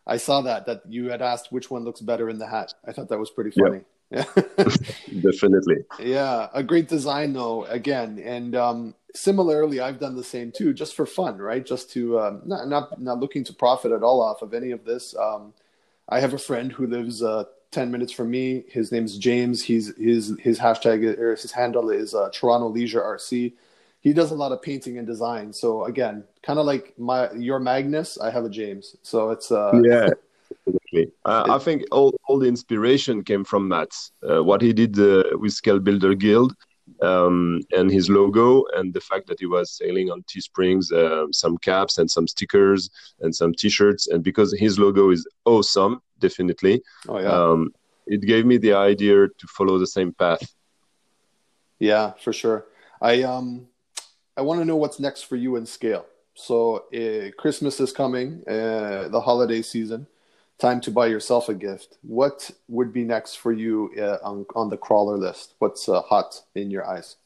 I 0.06 0.16
saw 0.16 0.40
that 0.42 0.66
that 0.66 0.82
you 0.88 1.10
had 1.10 1.22
asked 1.22 1.52
which 1.52 1.70
one 1.70 1.84
looks 1.84 2.00
better 2.00 2.28
in 2.28 2.38
the 2.38 2.46
hat. 2.46 2.74
I 2.86 2.92
thought 2.92 3.08
that 3.08 3.18
was 3.18 3.30
pretty 3.30 3.50
funny. 3.50 3.82
Yeah, 4.10 4.24
definitely. 5.20 5.84
Yeah, 6.00 6.48
a 6.52 6.62
great 6.62 6.88
design 6.88 7.32
though. 7.32 7.64
Again, 7.64 8.18
and 8.18 8.54
um, 8.54 8.94
similarly, 9.14 9.80
I've 9.80 10.00
done 10.00 10.16
the 10.16 10.24
same 10.24 10.52
too, 10.52 10.74
just 10.74 10.94
for 10.94 11.06
fun, 11.06 11.38
right? 11.38 11.64
Just 11.64 11.90
to 11.92 12.18
um, 12.20 12.42
not 12.44 12.68
not 12.68 13.00
not 13.00 13.20
looking 13.20 13.44
to 13.44 13.52
profit 13.52 13.92
at 13.92 14.02
all 14.02 14.20
off 14.20 14.42
of 14.42 14.54
any 14.54 14.70
of 14.72 14.84
this. 14.84 15.16
Um, 15.16 15.54
I 16.08 16.20
have 16.20 16.34
a 16.34 16.38
friend 16.38 16.72
who 16.72 16.86
lives 16.86 17.22
uh, 17.22 17.44
ten 17.70 17.90
minutes 17.90 18.12
from 18.12 18.30
me. 18.30 18.64
His 18.68 18.92
name's 18.92 19.16
James. 19.16 19.62
He's 19.62 19.96
his 19.96 20.34
his 20.40 20.58
hashtag 20.58 21.18
or 21.18 21.30
his 21.36 21.52
handle 21.52 21.90
is 21.90 22.14
uh, 22.14 22.28
Toronto 22.32 22.68
Leisure 22.68 23.00
RC 23.00 23.52
he 24.02 24.12
does 24.12 24.32
a 24.32 24.34
lot 24.34 24.52
of 24.52 24.60
painting 24.60 24.98
and 24.98 25.06
design. 25.06 25.52
So 25.52 25.84
again, 25.84 26.24
kind 26.42 26.58
of 26.58 26.66
like 26.66 26.92
my 26.98 27.32
your 27.32 27.58
Magnus, 27.58 28.18
I 28.18 28.30
have 28.30 28.44
a 28.44 28.50
James. 28.50 28.96
So 29.02 29.30
it's 29.30 29.50
uh 29.50 29.80
yeah. 29.82 30.08
Uh, 31.24 31.44
I 31.48 31.58
think 31.58 31.82
all, 31.90 32.14
all 32.28 32.38
the 32.38 32.46
inspiration 32.46 33.24
came 33.24 33.42
from 33.42 33.66
Matt. 33.66 33.88
Uh, 34.22 34.44
what 34.44 34.60
he 34.60 34.74
did 34.74 34.98
uh, 34.98 35.24
with 35.38 35.54
Scale 35.54 35.78
Builder 35.78 36.14
Guild 36.14 36.54
um, 37.00 37.62
and 37.72 37.90
his 37.90 38.10
logo, 38.10 38.64
and 38.74 38.92
the 38.92 39.00
fact 39.00 39.26
that 39.28 39.40
he 39.40 39.46
was 39.46 39.72
selling 39.72 40.10
on 40.10 40.22
Teesprings 40.28 40.92
uh, 40.92 41.26
some 41.32 41.56
caps 41.58 41.96
and 41.96 42.10
some 42.10 42.28
stickers 42.28 42.90
and 43.20 43.34
some 43.34 43.54
T-shirts, 43.54 44.08
and 44.08 44.22
because 44.22 44.54
his 44.58 44.78
logo 44.78 45.10
is 45.10 45.26
awesome, 45.46 46.02
definitely. 46.18 46.82
Oh 47.08 47.18
yeah. 47.18 47.30
Um, 47.30 47.72
it 48.06 48.20
gave 48.20 48.44
me 48.44 48.58
the 48.58 48.74
idea 48.74 49.28
to 49.28 49.46
follow 49.48 49.78
the 49.78 49.86
same 49.86 50.12
path. 50.12 50.54
Yeah, 51.78 52.12
for 52.22 52.32
sure. 52.32 52.66
I 53.00 53.22
um 53.22 53.68
I 54.36 54.42
want 54.42 54.60
to 54.60 54.64
know 54.64 54.76
what's 54.76 54.98
next 54.98 55.22
for 55.22 55.36
you 55.36 55.56
in 55.56 55.66
scale. 55.66 56.06
So 56.34 56.84
uh, 56.94 57.30
Christmas 57.36 57.78
is 57.80 57.92
coming, 57.92 58.42
uh, 58.48 59.08
the 59.08 59.20
holiday 59.20 59.60
season, 59.60 60.06
time 60.58 60.80
to 60.82 60.90
buy 60.90 61.06
yourself 61.06 61.48
a 61.48 61.54
gift. 61.54 61.98
What 62.02 62.50
would 62.68 62.92
be 62.92 63.04
next 63.04 63.34
for 63.36 63.52
you 63.52 63.92
uh, 63.98 64.18
on, 64.24 64.46
on 64.54 64.70
the 64.70 64.78
crawler 64.78 65.18
list? 65.18 65.54
What's 65.58 65.86
hot 65.86 66.40
in 66.54 66.70
your 66.70 66.86
eyes? 66.86 67.16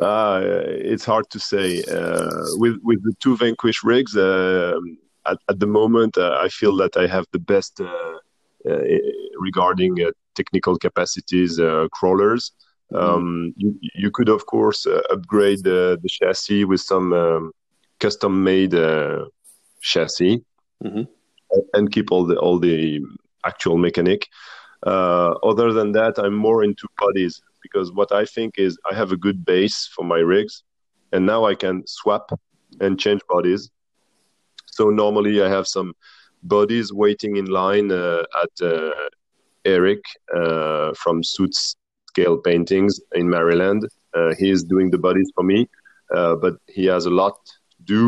Uh, 0.00 0.40
it's 0.66 1.04
hard 1.04 1.28
to 1.28 1.38
say. 1.38 1.82
With 2.56 2.78
with 2.82 3.02
the 3.04 3.12
two 3.20 3.36
Vanquish 3.36 3.84
rigs, 3.84 4.16
at, 4.16 5.38
at 5.50 5.60
the 5.60 5.66
moment, 5.66 6.16
I 6.16 6.48
feel 6.48 6.74
that 6.76 6.96
I 6.96 7.06
have 7.06 7.26
the 7.32 7.38
best 7.38 7.82
regarding 9.38 9.98
technical 10.34 10.78
capacities 10.78 11.60
crawlers. 11.92 12.52
Um, 12.94 13.54
you, 13.56 13.78
you, 13.94 14.10
could, 14.10 14.28
of 14.28 14.46
course, 14.46 14.86
uh, 14.86 15.00
upgrade 15.10 15.62
the, 15.62 15.98
the, 16.02 16.08
chassis 16.08 16.64
with 16.64 16.80
some 16.80 17.12
um, 17.12 17.52
custom-made 18.00 18.74
uh, 18.74 19.26
chassis 19.80 20.44
mm-hmm. 20.82 21.02
and 21.74 21.92
keep 21.92 22.10
all 22.10 22.26
the 22.26 22.36
all 22.36 22.58
the 22.58 23.00
actual 23.44 23.78
mechanic. 23.78 24.28
Uh, 24.84 25.32
other 25.42 25.72
than 25.72 25.92
that, 25.92 26.18
I'm 26.18 26.34
more 26.34 26.64
into 26.64 26.88
bodies 26.98 27.40
because 27.62 27.92
what 27.92 28.12
I 28.12 28.24
think 28.24 28.58
is 28.58 28.78
I 28.90 28.94
have 28.94 29.12
a 29.12 29.16
good 29.16 29.44
base 29.44 29.86
for 29.94 30.04
my 30.04 30.18
rigs, 30.18 30.62
and 31.12 31.24
now 31.26 31.44
I 31.44 31.54
can 31.54 31.86
swap 31.86 32.32
and 32.80 32.98
change 32.98 33.20
bodies. 33.28 33.70
So 34.66 34.90
normally 34.90 35.42
I 35.42 35.48
have 35.48 35.66
some 35.66 35.94
bodies 36.42 36.92
waiting 36.92 37.36
in 37.36 37.46
line 37.46 37.92
uh, 37.92 38.24
at 38.42 38.66
uh, 38.66 38.92
Eric 39.64 40.02
uh, 40.34 40.92
from 40.94 41.22
Suits 41.22 41.76
scale 42.10 42.36
paintings 42.48 42.92
in 43.20 43.26
Maryland. 43.36 43.82
Uh, 44.16 44.32
he 44.40 44.48
is 44.50 44.60
doing 44.72 44.88
the 44.94 44.98
bodies 45.06 45.30
for 45.34 45.44
me, 45.52 45.68
uh, 46.16 46.34
but 46.44 46.54
he 46.76 46.84
has 46.94 47.06
a 47.06 47.14
lot 47.22 47.36
to 47.46 47.78
do, 47.96 48.02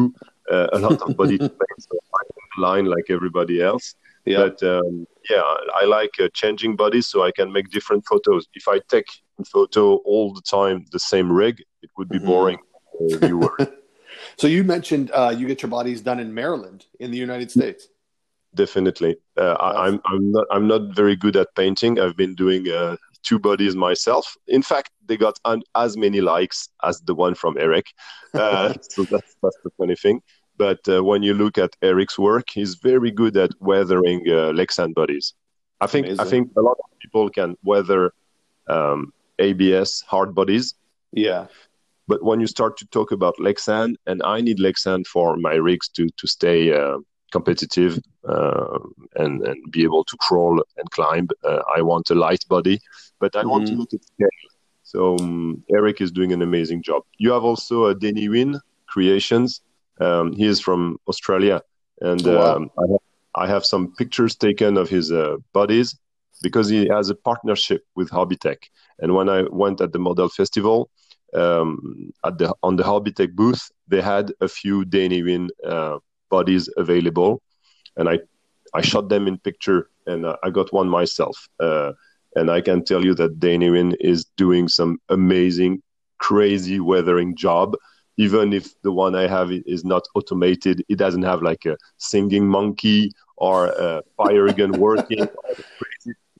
uh, 0.50 0.68
a 0.72 0.78
lot 0.86 1.00
of 1.02 1.16
body 1.16 1.36
to 1.44 1.48
paint. 1.60 1.80
So 1.88 1.96
I'm 2.18 2.62
line 2.68 2.86
like 2.94 3.06
everybody 3.16 3.56
else. 3.70 3.86
Yeah. 4.24 4.40
But 4.42 4.62
um, 4.74 5.06
yeah, 5.30 5.42
I 5.80 5.84
like 5.98 6.14
uh, 6.20 6.28
changing 6.40 6.72
bodies 6.76 7.06
so 7.08 7.16
I 7.28 7.32
can 7.38 7.48
make 7.56 7.66
different 7.76 8.02
photos. 8.10 8.42
If 8.54 8.66
I 8.74 8.76
take 8.94 9.08
photo 9.56 9.84
all 10.10 10.32
the 10.38 10.46
time 10.56 10.76
the 10.96 11.04
same 11.12 11.28
rig, 11.42 11.56
it 11.84 11.90
would 11.96 12.08
be 12.08 12.18
mm-hmm. 12.18 12.32
boring 12.32 12.58
for 12.92 13.18
viewers. 13.26 13.68
so 14.40 14.46
you 14.46 14.62
mentioned 14.64 15.10
uh, 15.20 15.32
you 15.36 15.46
get 15.46 15.62
your 15.62 15.72
bodies 15.78 16.00
done 16.08 16.20
in 16.20 16.32
Maryland 16.34 16.80
in 17.00 17.10
the 17.10 17.18
United 17.28 17.50
States 17.50 17.88
definitely. 18.54 19.16
Uh, 19.36 19.56
I, 19.68 19.88
am 19.88 19.94
I'm, 19.94 20.14
I'm 20.14 20.32
not 20.32 20.46
I'm 20.50 20.66
not 20.68 20.82
very 20.94 21.16
good 21.16 21.36
at 21.36 21.54
painting. 21.54 21.98
I've 21.98 22.16
been 22.16 22.34
doing 22.34 22.68
uh, 22.68 22.96
two 23.22 23.38
bodies 23.38 23.76
myself. 23.76 24.36
In 24.46 24.62
fact, 24.62 24.90
they 25.06 25.16
got 25.16 25.38
un- 25.44 25.62
as 25.74 25.96
many 25.96 26.20
likes 26.20 26.68
as 26.82 27.00
the 27.00 27.14
one 27.14 27.34
from 27.34 27.56
Eric. 27.58 27.86
Uh, 28.34 28.74
so 28.90 29.04
that's, 29.04 29.36
that's 29.42 29.58
the 29.64 29.70
funny 29.78 29.96
thing. 29.96 30.20
But 30.56 30.80
uh, 30.88 31.02
when 31.02 31.22
you 31.22 31.34
look 31.34 31.58
at 31.58 31.74
Eric's 31.82 32.18
work, 32.18 32.48
he's 32.52 32.74
very 32.76 33.10
good 33.10 33.36
at 33.36 33.50
weathering 33.60 34.22
uh, 34.28 34.52
Lexan 34.52 34.94
bodies. 34.94 35.34
I 35.80 35.86
think 35.86 36.06
Amazing. 36.06 36.26
I 36.26 36.30
think 36.30 36.50
a 36.56 36.60
lot 36.60 36.76
of 36.78 36.98
people 37.00 37.28
can 37.30 37.56
weather 37.64 38.12
um, 38.68 39.12
ABS 39.38 40.02
hard 40.02 40.34
bodies. 40.34 40.74
Yeah. 41.12 41.46
But 42.06 42.22
when 42.22 42.40
you 42.40 42.46
start 42.46 42.76
to 42.78 42.86
talk 42.86 43.12
about 43.12 43.36
Lexan, 43.38 43.94
and 44.06 44.22
I 44.22 44.40
need 44.40 44.58
Lexan 44.58 45.06
for 45.06 45.36
my 45.36 45.54
rigs 45.54 45.88
to 45.90 46.08
to 46.16 46.26
stay 46.26 46.72
uh, 46.72 46.98
competitive 47.32 47.98
uh, 48.28 48.78
and 49.16 49.42
and 49.48 49.58
be 49.72 49.82
able 49.82 50.04
to 50.04 50.16
crawl 50.18 50.62
and 50.76 50.90
climb. 50.90 51.28
Uh, 51.42 51.62
I 51.76 51.82
want 51.82 52.10
a 52.10 52.14
light 52.14 52.44
body, 52.48 52.80
but 53.18 53.34
I 53.34 53.40
mm-hmm. 53.40 53.50
want 53.50 53.66
to 53.66 53.72
mm-hmm. 53.72 53.80
look 53.80 53.94
at 53.94 54.04
scale. 54.04 54.28
So 54.82 55.16
um, 55.18 55.64
Eric 55.74 56.00
is 56.00 56.12
doing 56.12 56.32
an 56.32 56.42
amazing 56.42 56.82
job. 56.82 57.02
You 57.18 57.32
have 57.32 57.44
also 57.44 57.84
uh, 57.84 57.94
Denny 57.94 58.28
Wynn 58.28 58.60
Creations. 58.86 59.62
Um, 60.00 60.32
he 60.32 60.46
is 60.46 60.60
from 60.60 60.98
Australia, 61.08 61.62
and 62.00 62.26
oh, 62.26 62.36
wow. 62.36 62.56
um, 62.56 62.70
I, 62.78 62.84
have, 62.90 63.04
I, 63.34 63.46
have, 63.46 63.64
some 63.64 63.94
pictures 63.94 64.34
taken 64.34 64.76
of 64.76 64.88
his 64.88 65.12
uh, 65.12 65.36
bodies 65.52 65.96
because 66.42 66.68
he 66.68 66.88
has 66.88 67.08
a 67.08 67.14
partnership 67.14 67.84
with 67.94 68.10
Hobbytech. 68.10 68.58
And 68.98 69.14
when 69.14 69.28
I 69.28 69.42
went 69.42 69.80
at 69.80 69.92
the 69.92 69.98
model 69.98 70.28
festival, 70.28 70.90
um, 71.34 72.12
at 72.24 72.36
the 72.38 72.54
on 72.62 72.76
the 72.76 72.82
Hobbytech 72.82 73.34
booth, 73.34 73.70
they 73.88 74.02
had 74.02 74.32
a 74.40 74.48
few 74.48 74.84
Denny 74.84 75.22
Win 75.22 75.50
uh, 75.66 75.98
bodies 76.36 76.68
available, 76.84 77.32
and 77.96 78.08
I 78.08 78.16
I 78.78 78.80
shot 78.90 79.08
them 79.08 79.28
in 79.30 79.36
picture, 79.38 79.80
and 80.10 80.20
uh, 80.26 80.36
I 80.42 80.48
got 80.58 80.72
one 80.72 80.88
myself. 80.88 81.36
Uh, 81.60 81.92
and 82.34 82.50
I 82.50 82.60
can 82.62 82.84
tell 82.84 83.04
you 83.04 83.14
that 83.20 83.38
Denny 83.38 83.68
is 84.00 84.24
doing 84.44 84.66
some 84.68 84.98
amazing, 85.08 85.82
crazy 86.18 86.80
weathering 86.80 87.36
job. 87.36 87.76
Even 88.16 88.52
if 88.52 88.66
the 88.82 88.92
one 89.04 89.14
I 89.14 89.26
have 89.36 89.50
is 89.76 89.84
not 89.84 90.04
automated, 90.14 90.76
it 90.88 90.98
doesn't 91.04 91.26
have 91.30 91.42
like 91.42 91.64
a 91.66 91.76
singing 91.98 92.46
monkey 92.46 93.12
or 93.36 93.66
a 93.66 94.02
fire 94.16 94.50
gun 94.52 94.72
working. 94.86 95.28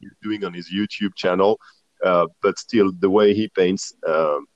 he's 0.00 0.16
doing 0.22 0.44
on 0.44 0.54
his 0.54 0.68
YouTube 0.76 1.14
channel, 1.14 1.58
uh, 2.04 2.26
but 2.42 2.58
still, 2.58 2.92
the 3.04 3.10
way 3.10 3.34
he 3.34 3.48
paints, 3.48 3.94
um, 4.06 4.46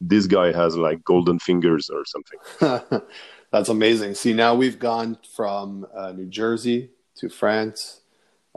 this 0.00 0.26
guy 0.26 0.52
has 0.52 0.76
like 0.76 1.02
golden 1.04 1.38
fingers 1.38 1.90
or 1.90 2.02
something. 2.04 2.40
That's 3.50 3.68
amazing. 3.68 4.14
See, 4.14 4.32
now 4.32 4.54
we've 4.54 4.78
gone 4.78 5.18
from 5.34 5.86
uh, 5.94 6.12
New 6.12 6.26
Jersey 6.26 6.90
to 7.16 7.28
France, 7.28 8.00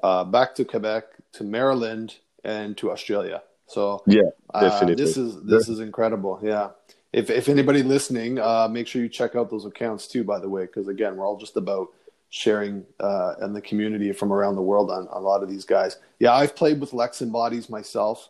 uh, 0.03 0.23
back 0.23 0.55
to 0.55 0.65
Quebec 0.65 1.05
to 1.33 1.43
Maryland 1.43 2.17
and 2.43 2.77
to 2.77 2.91
Australia. 2.91 3.41
So 3.67 4.03
yeah, 4.05 4.21
definitely. 4.53 4.93
Uh, 4.93 5.05
this 5.05 5.17
is 5.17 5.41
this 5.43 5.69
is 5.69 5.79
incredible. 5.79 6.39
Yeah, 6.43 6.71
if 7.13 7.29
if 7.29 7.47
anybody 7.47 7.83
listening, 7.83 8.37
uh, 8.37 8.67
make 8.69 8.87
sure 8.87 9.01
you 9.01 9.07
check 9.07 9.35
out 9.35 9.49
those 9.49 9.65
accounts 9.65 10.07
too. 10.07 10.25
By 10.25 10.39
the 10.39 10.49
way, 10.49 10.65
because 10.65 10.89
again, 10.89 11.15
we're 11.15 11.25
all 11.25 11.37
just 11.37 11.55
about 11.55 11.87
sharing 12.29 12.85
uh, 12.99 13.35
and 13.39 13.55
the 13.55 13.61
community 13.61 14.11
from 14.13 14.31
around 14.31 14.55
the 14.55 14.61
world 14.61 14.89
on, 14.89 15.07
on 15.09 15.21
a 15.21 15.25
lot 15.25 15.43
of 15.43 15.49
these 15.49 15.65
guys. 15.65 15.97
Yeah, 16.19 16.33
I've 16.33 16.55
played 16.55 16.79
with 16.79 16.91
Lexan 16.91 17.31
bodies 17.31 17.69
myself. 17.69 18.29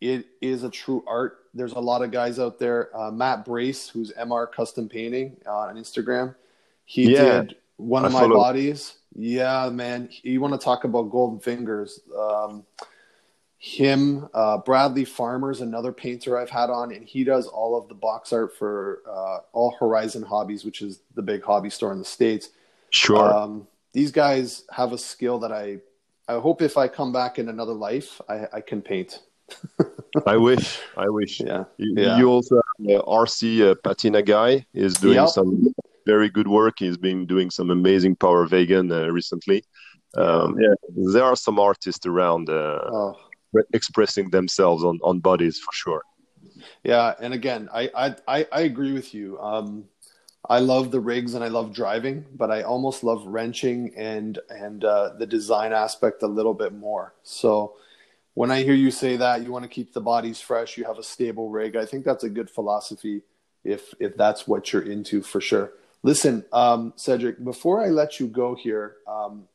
It 0.00 0.26
is 0.40 0.62
a 0.62 0.70
true 0.70 1.02
art. 1.06 1.38
There's 1.54 1.72
a 1.72 1.80
lot 1.80 2.02
of 2.02 2.10
guys 2.10 2.38
out 2.38 2.58
there. 2.58 2.96
Uh, 2.96 3.10
Matt 3.10 3.44
Brace, 3.44 3.88
who's 3.88 4.12
MR 4.12 4.50
Custom 4.50 4.88
Painting 4.88 5.36
uh, 5.46 5.56
on 5.56 5.76
Instagram, 5.76 6.34
he 6.84 7.12
Yeah, 7.14 7.40
did 7.42 7.56
one 7.76 8.04
of 8.04 8.12
I 8.12 8.14
my 8.14 8.20
follow. 8.20 8.36
bodies. 8.36 8.94
Yeah, 9.16 9.68
man. 9.70 10.08
You 10.22 10.40
want 10.40 10.54
to 10.54 10.64
talk 10.64 10.84
about 10.84 11.10
golden 11.10 11.40
fingers? 11.40 12.00
Um, 12.16 12.64
him, 13.60 14.28
uh, 14.34 14.58
Bradley 14.58 15.04
Farmer's 15.04 15.60
another 15.60 15.90
painter 15.92 16.38
I've 16.38 16.50
had 16.50 16.70
on, 16.70 16.92
and 16.92 17.04
he 17.04 17.24
does 17.24 17.48
all 17.48 17.76
of 17.76 17.88
the 17.88 17.94
box 17.94 18.32
art 18.32 18.56
for 18.56 19.00
uh, 19.08 19.38
All 19.52 19.74
Horizon 19.80 20.22
Hobbies, 20.22 20.64
which 20.64 20.80
is 20.80 21.00
the 21.16 21.22
big 21.22 21.42
hobby 21.42 21.70
store 21.70 21.92
in 21.92 21.98
the 21.98 22.04
states. 22.04 22.50
Sure. 22.90 23.34
Um, 23.34 23.66
these 23.92 24.12
guys 24.12 24.62
have 24.70 24.92
a 24.92 24.98
skill 24.98 25.40
that 25.40 25.50
I, 25.50 25.78
I 26.28 26.38
hope 26.38 26.62
if 26.62 26.76
I 26.76 26.86
come 26.86 27.12
back 27.12 27.40
in 27.40 27.48
another 27.48 27.72
life, 27.72 28.20
I, 28.28 28.46
I 28.52 28.60
can 28.60 28.80
paint. 28.80 29.22
I 30.26 30.36
wish. 30.36 30.78
I 30.96 31.08
wish. 31.08 31.40
Yeah, 31.40 31.64
You, 31.78 31.94
Yeah. 31.96 32.18
you 32.18 32.28
also 32.30 32.56
have 32.56 33.02
RC 33.04 33.70
uh, 33.70 33.74
Patina 33.82 34.22
guy 34.22 34.66
is 34.74 34.94
doing 34.94 35.16
Yep. 35.16 35.28
some 35.28 35.74
very 36.06 36.28
good 36.28 36.48
work. 36.48 36.74
He's 36.78 36.96
been 36.96 37.26
doing 37.26 37.50
some 37.50 37.70
amazing 37.70 38.16
Power 38.16 38.46
Wagon 38.50 38.90
uh, 38.92 39.08
recently. 39.08 39.62
Um, 40.16 40.56
yeah, 40.58 40.74
there 41.12 41.24
are 41.24 41.36
some 41.36 41.58
artists 41.58 42.06
around 42.06 42.48
uh, 42.48 42.80
Oh, 42.92 43.16
expressing 43.74 44.30
themselves 44.30 44.82
on, 44.84 44.98
on 45.02 45.20
bodies 45.20 45.58
for 45.60 45.72
sure. 45.72 46.02
yeah. 46.82 47.14
And 47.20 47.34
again, 47.34 47.68
I, 47.72 47.90
I, 47.94 48.16
I, 48.26 48.46
I 48.52 48.60
agree 48.62 48.92
with 48.92 49.12
you. 49.14 49.38
Um, 49.40 49.84
I 50.48 50.60
love 50.60 50.90
the 50.90 51.00
rigs 51.00 51.34
and 51.34 51.44
I 51.44 51.48
love 51.48 51.74
driving, 51.74 52.24
but 52.34 52.50
I 52.50 52.62
almost 52.62 53.04
love 53.04 53.26
wrenching 53.26 53.92
and 53.96 54.38
and 54.48 54.82
uh, 54.84 55.12
the 55.18 55.26
design 55.26 55.72
aspect 55.74 56.22
a 56.22 56.26
little 56.26 56.54
bit 56.54 56.72
more. 56.72 57.12
So 57.22 57.74
when 58.38 58.52
I 58.52 58.62
hear 58.62 58.74
you 58.74 58.92
say 58.92 59.16
that 59.16 59.42
you 59.42 59.50
want 59.50 59.64
to 59.64 59.68
keep 59.68 59.92
the 59.92 60.00
bodies 60.00 60.40
fresh, 60.40 60.78
you 60.78 60.84
have 60.84 60.96
a 60.96 61.02
stable 61.02 61.50
rig. 61.50 61.74
I 61.74 61.84
think 61.84 62.04
that's 62.04 62.22
a 62.22 62.28
good 62.28 62.48
philosophy 62.48 63.22
if 63.64 63.92
if 63.98 64.16
that's 64.16 64.46
what 64.46 64.72
you're 64.72 64.82
into 64.82 65.22
for 65.22 65.40
sure. 65.40 65.72
Listen, 66.04 66.44
um, 66.52 66.92
Cedric, 66.94 67.42
before 67.42 67.84
I 67.84 67.88
let 67.88 68.20
you 68.20 68.28
go 68.28 68.54
here, 68.54 68.98
um, 69.08 69.48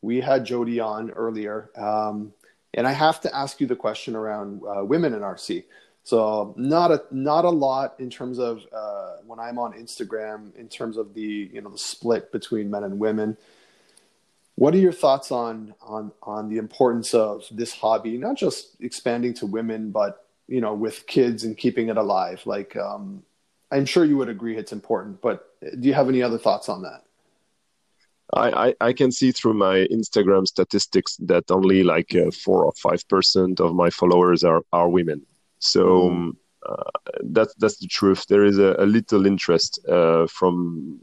we 0.00 0.22
had 0.22 0.46
Jodi 0.46 0.80
on 0.80 1.10
earlier, 1.10 1.68
um, 1.76 2.32
and 2.72 2.86
I 2.88 2.92
have 2.92 3.20
to 3.20 3.36
ask 3.36 3.60
you 3.60 3.66
the 3.66 3.76
question 3.76 4.16
around 4.16 4.62
uh, 4.66 4.86
women 4.86 5.12
in 5.12 5.20
RC. 5.20 5.64
So 6.02 6.54
not 6.56 6.90
a 6.90 7.02
not 7.10 7.44
a 7.44 7.50
lot 7.50 7.96
in 7.98 8.08
terms 8.08 8.38
of 8.38 8.64
uh, 8.72 9.16
when 9.26 9.38
I'm 9.38 9.58
on 9.58 9.74
Instagram 9.74 10.56
in 10.56 10.68
terms 10.70 10.96
of 10.96 11.12
the 11.12 11.50
you 11.52 11.60
know 11.60 11.68
the 11.68 11.84
split 11.92 12.32
between 12.32 12.70
men 12.70 12.84
and 12.84 12.98
women. 12.98 13.36
What 14.60 14.74
are 14.74 14.78
your 14.78 14.92
thoughts 14.92 15.32
on 15.32 15.74
on 15.80 16.12
on 16.22 16.50
the 16.50 16.58
importance 16.58 17.14
of 17.14 17.46
this 17.50 17.72
hobby, 17.72 18.18
not 18.18 18.36
just 18.36 18.76
expanding 18.80 19.32
to 19.40 19.46
women, 19.46 19.90
but 19.90 20.26
you 20.48 20.60
know 20.60 20.74
with 20.74 21.06
kids 21.06 21.44
and 21.44 21.56
keeping 21.56 21.88
it 21.88 21.96
alive? 21.96 22.42
Like 22.44 22.76
um, 22.76 23.22
I'm 23.70 23.86
sure 23.86 24.04
you 24.04 24.18
would 24.18 24.28
agree 24.28 24.58
it's 24.58 24.72
important, 24.72 25.22
but 25.22 25.36
do 25.62 25.88
you 25.88 25.94
have 25.94 26.10
any 26.10 26.22
other 26.22 26.36
thoughts 26.36 26.68
on 26.68 26.82
that? 26.82 27.04
I, 28.34 28.66
I, 28.66 28.88
I 28.88 28.92
can 28.92 29.10
see 29.10 29.32
through 29.32 29.54
my 29.54 29.88
Instagram 29.90 30.46
statistics 30.46 31.16
that 31.30 31.50
only 31.50 31.82
like 31.82 32.14
uh, 32.14 32.30
four 32.30 32.66
or 32.66 32.72
five 32.72 33.08
percent 33.08 33.60
of 33.60 33.74
my 33.74 33.88
followers 33.88 34.44
are, 34.44 34.60
are 34.74 34.90
women. 34.90 35.24
So 35.58 36.08
um, 36.08 36.36
uh, 36.68 36.90
that's 37.22 37.54
that's 37.54 37.78
the 37.78 37.88
truth. 37.88 38.26
There 38.28 38.44
is 38.44 38.58
a, 38.58 38.76
a 38.78 38.84
little 38.84 39.24
interest 39.24 39.80
uh, 39.88 40.26
from 40.26 41.00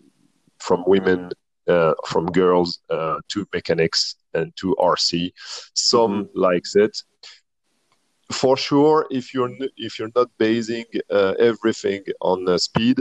from 0.60 0.84
women, 0.86 1.32
uh, 1.68 1.94
from 2.06 2.26
girls 2.28 2.80
uh, 2.90 3.18
to 3.30 3.46
mechanics 3.54 4.16
and 4.34 4.56
to 4.58 4.76
RC. 4.80 5.32
Some 5.74 6.30
likes 6.36 6.76
it. 6.76 6.96
For 8.32 8.58
sure, 8.58 9.06
if 9.10 9.34
you're 9.34 9.52
if 9.78 10.00
you're 10.00 10.12
not 10.16 10.30
basing 10.38 10.86
uh, 11.10 11.34
everything 11.40 12.04
on 12.22 12.48
uh, 12.48 12.58
speed, 12.58 12.98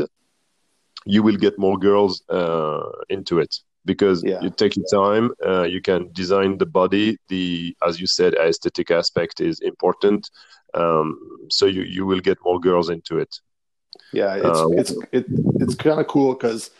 you 1.05 1.23
will 1.23 1.37
get 1.37 1.59
more 1.59 1.79
girls 1.79 2.23
uh, 2.29 2.89
into 3.09 3.39
it 3.39 3.57
because 3.85 4.25
Yeah. 4.25 4.41
you 4.41 4.51
take 4.51 4.77
your 4.77 4.87
time 4.93 5.31
uh, 5.47 5.63
you 5.63 5.81
can 5.81 6.11
design 6.13 6.59
the 6.59 6.67
body 6.67 7.17
the 7.29 7.75
as 7.87 8.01
you 8.01 8.07
said 8.07 8.35
aesthetic 8.35 8.91
aspect 8.91 9.41
is 9.41 9.61
important 9.61 10.31
um, 10.75 11.17
so 11.51 11.67
you, 11.67 11.83
you 11.83 12.05
will 12.07 12.21
get 12.21 12.39
more 12.45 12.59
girls 12.61 12.91
into 12.91 13.19
it 13.19 13.41
Yeah, 14.13 14.35
it's 14.35 14.65
it's 14.77 14.93
it, 15.13 15.27
it's 15.61 15.75
kind 15.75 16.01
of 16.01 16.07
cool 16.07 16.35
because 16.35 16.71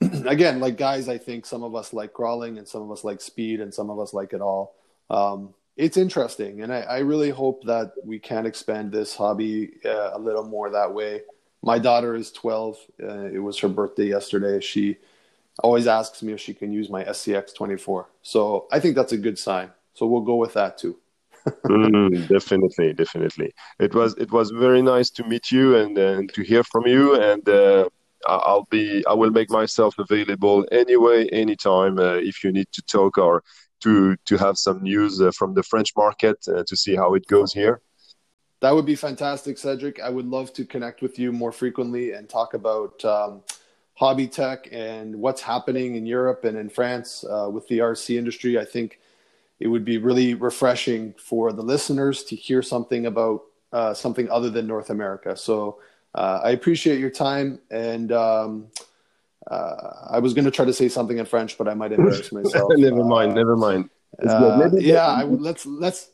again, 0.26 0.60
like 0.60 0.76
guys, 0.76 1.08
I 1.08 1.18
think 1.18 1.46
some 1.46 1.62
of 1.62 1.74
us 1.74 1.92
like 1.92 2.12
crawling 2.12 2.58
and 2.58 2.66
some 2.66 2.82
of 2.82 2.90
us 2.90 3.04
like 3.04 3.20
speed 3.20 3.60
and 3.60 3.72
some 3.72 3.90
of 3.90 3.98
us 3.98 4.14
like 4.14 4.32
it 4.32 4.40
all. 4.40 4.74
Um, 5.10 5.54
it's 5.76 5.96
interesting, 5.96 6.62
and 6.62 6.72
I, 6.72 6.80
I 6.80 6.98
really 6.98 7.30
hope 7.30 7.64
that 7.64 7.92
we 8.04 8.18
can 8.18 8.44
expand 8.44 8.92
this 8.92 9.14
hobby 9.14 9.72
uh, 9.84 10.10
a 10.12 10.18
little 10.18 10.44
more 10.44 10.70
that 10.70 10.92
way. 10.92 11.22
My 11.62 11.78
daughter 11.78 12.14
is 12.14 12.32
12. 12.32 12.76
Uh, 13.02 13.06
it 13.26 13.38
was 13.38 13.58
her 13.58 13.68
birthday 13.68 14.06
yesterday. 14.06 14.60
She 14.60 14.98
always 15.62 15.86
asks 15.86 16.22
me 16.22 16.32
if 16.32 16.40
she 16.40 16.54
can 16.54 16.72
use 16.72 16.88
my 16.88 17.04
SCX 17.04 17.54
24. 17.54 18.08
So 18.22 18.66
I 18.72 18.80
think 18.80 18.94
that's 18.94 19.12
a 19.12 19.18
good 19.18 19.38
sign. 19.38 19.70
So 19.94 20.06
we'll 20.06 20.22
go 20.22 20.36
with 20.36 20.54
that 20.54 20.78
too. 20.78 20.96
Mm, 21.64 22.28
definitely 22.28 22.92
definitely 22.92 23.54
it 23.78 23.94
was 23.94 24.14
it 24.18 24.30
was 24.30 24.50
very 24.50 24.82
nice 24.82 25.08
to 25.08 25.24
meet 25.24 25.50
you 25.50 25.74
and, 25.74 25.96
and 25.96 26.30
to 26.34 26.42
hear 26.42 26.62
from 26.62 26.86
you 26.86 27.18
and 27.18 27.48
uh, 27.48 27.88
i'll 28.26 28.66
be 28.70 29.04
i 29.06 29.14
will 29.14 29.30
make 29.30 29.50
myself 29.50 29.98
available 29.98 30.64
anyway 30.72 31.26
anytime 31.28 31.98
uh, 31.98 32.14
if 32.14 32.44
you 32.44 32.52
need 32.52 32.68
to 32.72 32.82
talk 32.82 33.18
or 33.18 33.42
to 33.80 34.16
to 34.24 34.36
have 34.36 34.56
some 34.58 34.82
news 34.82 35.20
uh, 35.20 35.30
from 35.30 35.54
the 35.54 35.62
french 35.62 35.92
market 35.96 36.36
uh, 36.48 36.62
to 36.66 36.76
see 36.76 36.94
how 36.94 37.14
it 37.14 37.26
goes 37.26 37.52
here 37.52 37.80
That 38.60 38.74
would 38.74 38.84
be 38.84 38.94
fantastic, 38.94 39.56
Cedric. 39.56 40.00
I 40.00 40.10
would 40.10 40.26
love 40.26 40.52
to 40.52 40.66
connect 40.66 41.00
with 41.00 41.18
you 41.18 41.32
more 41.32 41.50
frequently 41.50 42.12
and 42.12 42.28
talk 42.28 42.52
about 42.52 43.02
um, 43.04 43.42
Hobbytech 43.98 44.68
and 44.70 45.16
what's 45.16 45.40
happening 45.40 45.96
in 45.96 46.04
Europe 46.06 46.44
and 46.44 46.58
in 46.58 46.68
France 46.68 47.24
uh, 47.24 47.48
with 47.50 47.66
the 47.68 47.78
RC 47.78 48.18
industry. 48.18 48.58
I 48.58 48.66
think 48.66 49.00
it 49.60 49.68
would 49.68 49.84
be 49.84 49.98
really 49.98 50.34
refreshing 50.34 51.14
for 51.18 51.52
the 51.52 51.62
listeners 51.62 52.22
to 52.24 52.36
hear 52.36 52.62
something 52.62 53.06
about 53.06 53.44
uh, 53.72 53.94
something 53.94 54.28
other 54.30 54.50
than 54.50 54.66
North 54.66 54.90
America. 54.90 55.36
So 55.36 55.80
uh, 56.14 56.40
I 56.42 56.50
appreciate 56.50 56.98
your 56.98 57.10
time. 57.10 57.58
And 57.70 58.12
um, 58.12 58.66
uh, 59.50 60.06
I 60.10 60.18
was 60.18 60.34
going 60.34 60.44
to 60.44 60.50
try 60.50 60.64
to 60.64 60.72
say 60.72 60.88
something 60.88 61.18
in 61.18 61.26
French, 61.26 61.56
but 61.58 61.68
I 61.68 61.74
might 61.74 61.92
embarrass 61.92 62.32
myself. 62.38 62.70
never 62.76 63.04
mind 63.04 63.32
Uh, 63.32 63.34
never 63.34 63.56
mind 63.56 63.90
It's 64.18 64.32
uh. 64.32 64.56
Maybe- 64.70 64.84
yeah, 64.84 65.06
I 65.06 65.24
let's 65.24 65.64
let's 65.66 66.10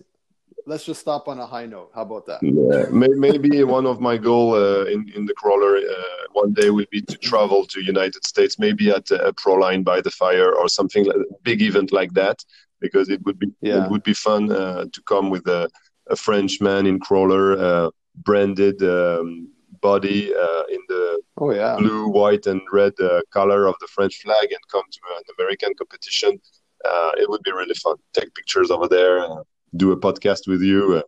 let's 0.67 0.85
just 0.85 1.01
stop 1.01 1.29
on 1.29 1.39
a 1.39 1.47
high 1.47 1.67
note. 1.67 1.91
How 1.95 2.03
about 2.03 2.27
that? 2.27 2.41
Yeah, 2.43 2.87
maybe 2.91 3.63
one 3.65 3.87
of 3.87 4.01
my 4.01 4.17
goal 4.17 4.55
uh, 4.55 4.85
in 4.95 5.01
in 5.17 5.25
the 5.27 5.35
crawler 5.35 5.77
uh, 5.77 6.23
one 6.33 6.53
day 6.53 6.71
will 6.71 6.91
be 6.91 7.01
to 7.03 7.17
travel 7.31 7.65
to 7.73 7.81
United 7.95 8.23
States, 8.25 8.59
maybe 8.59 8.91
at 8.91 9.11
a, 9.11 9.33
pro 9.43 9.55
line 9.55 9.83
by 9.83 10.01
the 10.01 10.11
fire 10.11 10.51
or 10.61 10.69
something 10.69 11.05
like 11.07 11.17
big 11.43 11.63
event 11.63 11.93
like 11.93 12.13
that, 12.15 12.39
because 12.81 13.09
it 13.15 13.21
would 13.25 13.39
be 13.39 13.49
Yeah. 13.63 13.85
it 13.85 13.91
would 13.91 14.03
be 14.03 14.15
fun 14.15 14.43
uh, 14.53 14.85
to 14.95 15.01
come 15.13 15.31
with 15.31 15.47
a, 15.49 15.69
a 16.11 16.17
French 16.17 16.61
man 16.61 16.87
in 16.87 16.99
crawler, 16.99 17.47
uh, 17.69 17.89
branded 18.29 18.83
um, 18.83 19.49
body 19.81 20.35
uh, 20.35 20.63
in 20.71 20.81
the 20.89 21.21
Oh 21.39 21.51
yeah. 21.53 21.77
blue, 21.79 22.09
white, 22.09 22.47
and 22.47 22.61
red 22.73 22.93
uh, 23.01 23.21
color 23.31 23.67
of 23.67 23.75
the 23.81 23.87
French 23.89 24.17
flag, 24.23 24.49
and 24.51 24.61
come 24.71 24.83
to 24.91 25.01
an 25.17 25.23
American 25.39 25.73
competition. 25.75 26.39
Uh, 26.85 27.13
it 27.19 27.29
would 27.29 27.43
be 27.43 27.53
really 27.53 27.75
fun. 27.75 27.97
Take 28.13 28.35
pictures 28.35 28.71
over 28.71 28.87
there. 28.89 29.21
Uh, 29.21 29.43
do 29.77 29.93
a 29.93 29.97
podcast 29.97 30.47
with 30.49 30.63
you. 30.63 30.97
Uh, 30.99 31.03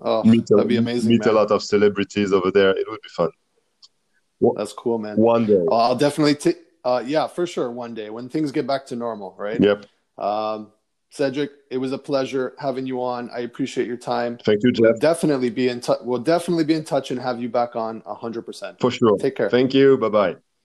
Oh, 0.00 0.24
meet 0.24 0.50
a, 0.50 0.54
that'd 0.54 0.68
be 0.68 0.76
amazing. 0.78 1.10
meet 1.10 1.26
a 1.26 1.32
lot 1.32 1.50
of 1.50 1.62
celebrities 1.62 2.32
over 2.32 2.50
there. 2.50 2.70
It 2.70 2.86
would 2.88 3.02
be 3.02 3.08
fun. 3.10 3.28
That's 4.56 4.72
cool, 4.72 4.96
man. 4.98 5.18
One 5.18 5.44
day. 5.44 5.62
Uh, 5.70 5.76
I'll 5.76 5.94
definitely 5.96 6.36
take. 6.36 6.56
Uh, 6.84 7.02
yeah, 7.06 7.26
for 7.26 7.46
sure. 7.46 7.70
One 7.70 7.92
day 7.92 8.08
when 8.08 8.30
things 8.30 8.50
get 8.50 8.66
back 8.66 8.86
to 8.86 8.96
normal, 8.96 9.34
right? 9.38 9.60
Yep. 9.60 9.84
Um, 10.16 10.72
Cedric, 11.14 11.52
it 11.70 11.78
was 11.78 11.92
a 11.92 11.98
pleasure 11.98 12.54
having 12.58 12.88
you 12.88 13.00
on. 13.00 13.30
I 13.30 13.40
appreciate 13.40 13.86
your 13.86 13.96
time. 13.96 14.36
Thank 14.44 14.64
you, 14.64 14.72
Jeff. 14.72 14.98
Definitely 14.98 15.48
be 15.48 15.68
in 15.68 15.80
touch. 15.80 16.00
We'll 16.02 16.18
definitely 16.18 16.64
be 16.64 16.74
in 16.74 16.82
touch 16.82 17.12
and 17.12 17.20
have 17.20 17.40
you 17.40 17.48
back 17.48 17.76
on 17.76 18.02
hundred 18.04 18.42
percent. 18.42 18.80
For 18.80 18.90
sure. 18.90 19.16
Take 19.18 19.36
care. 19.36 19.48
Thank 19.48 19.74
you. 19.74 19.96
Bye 19.96 20.08
bye. 20.08 20.36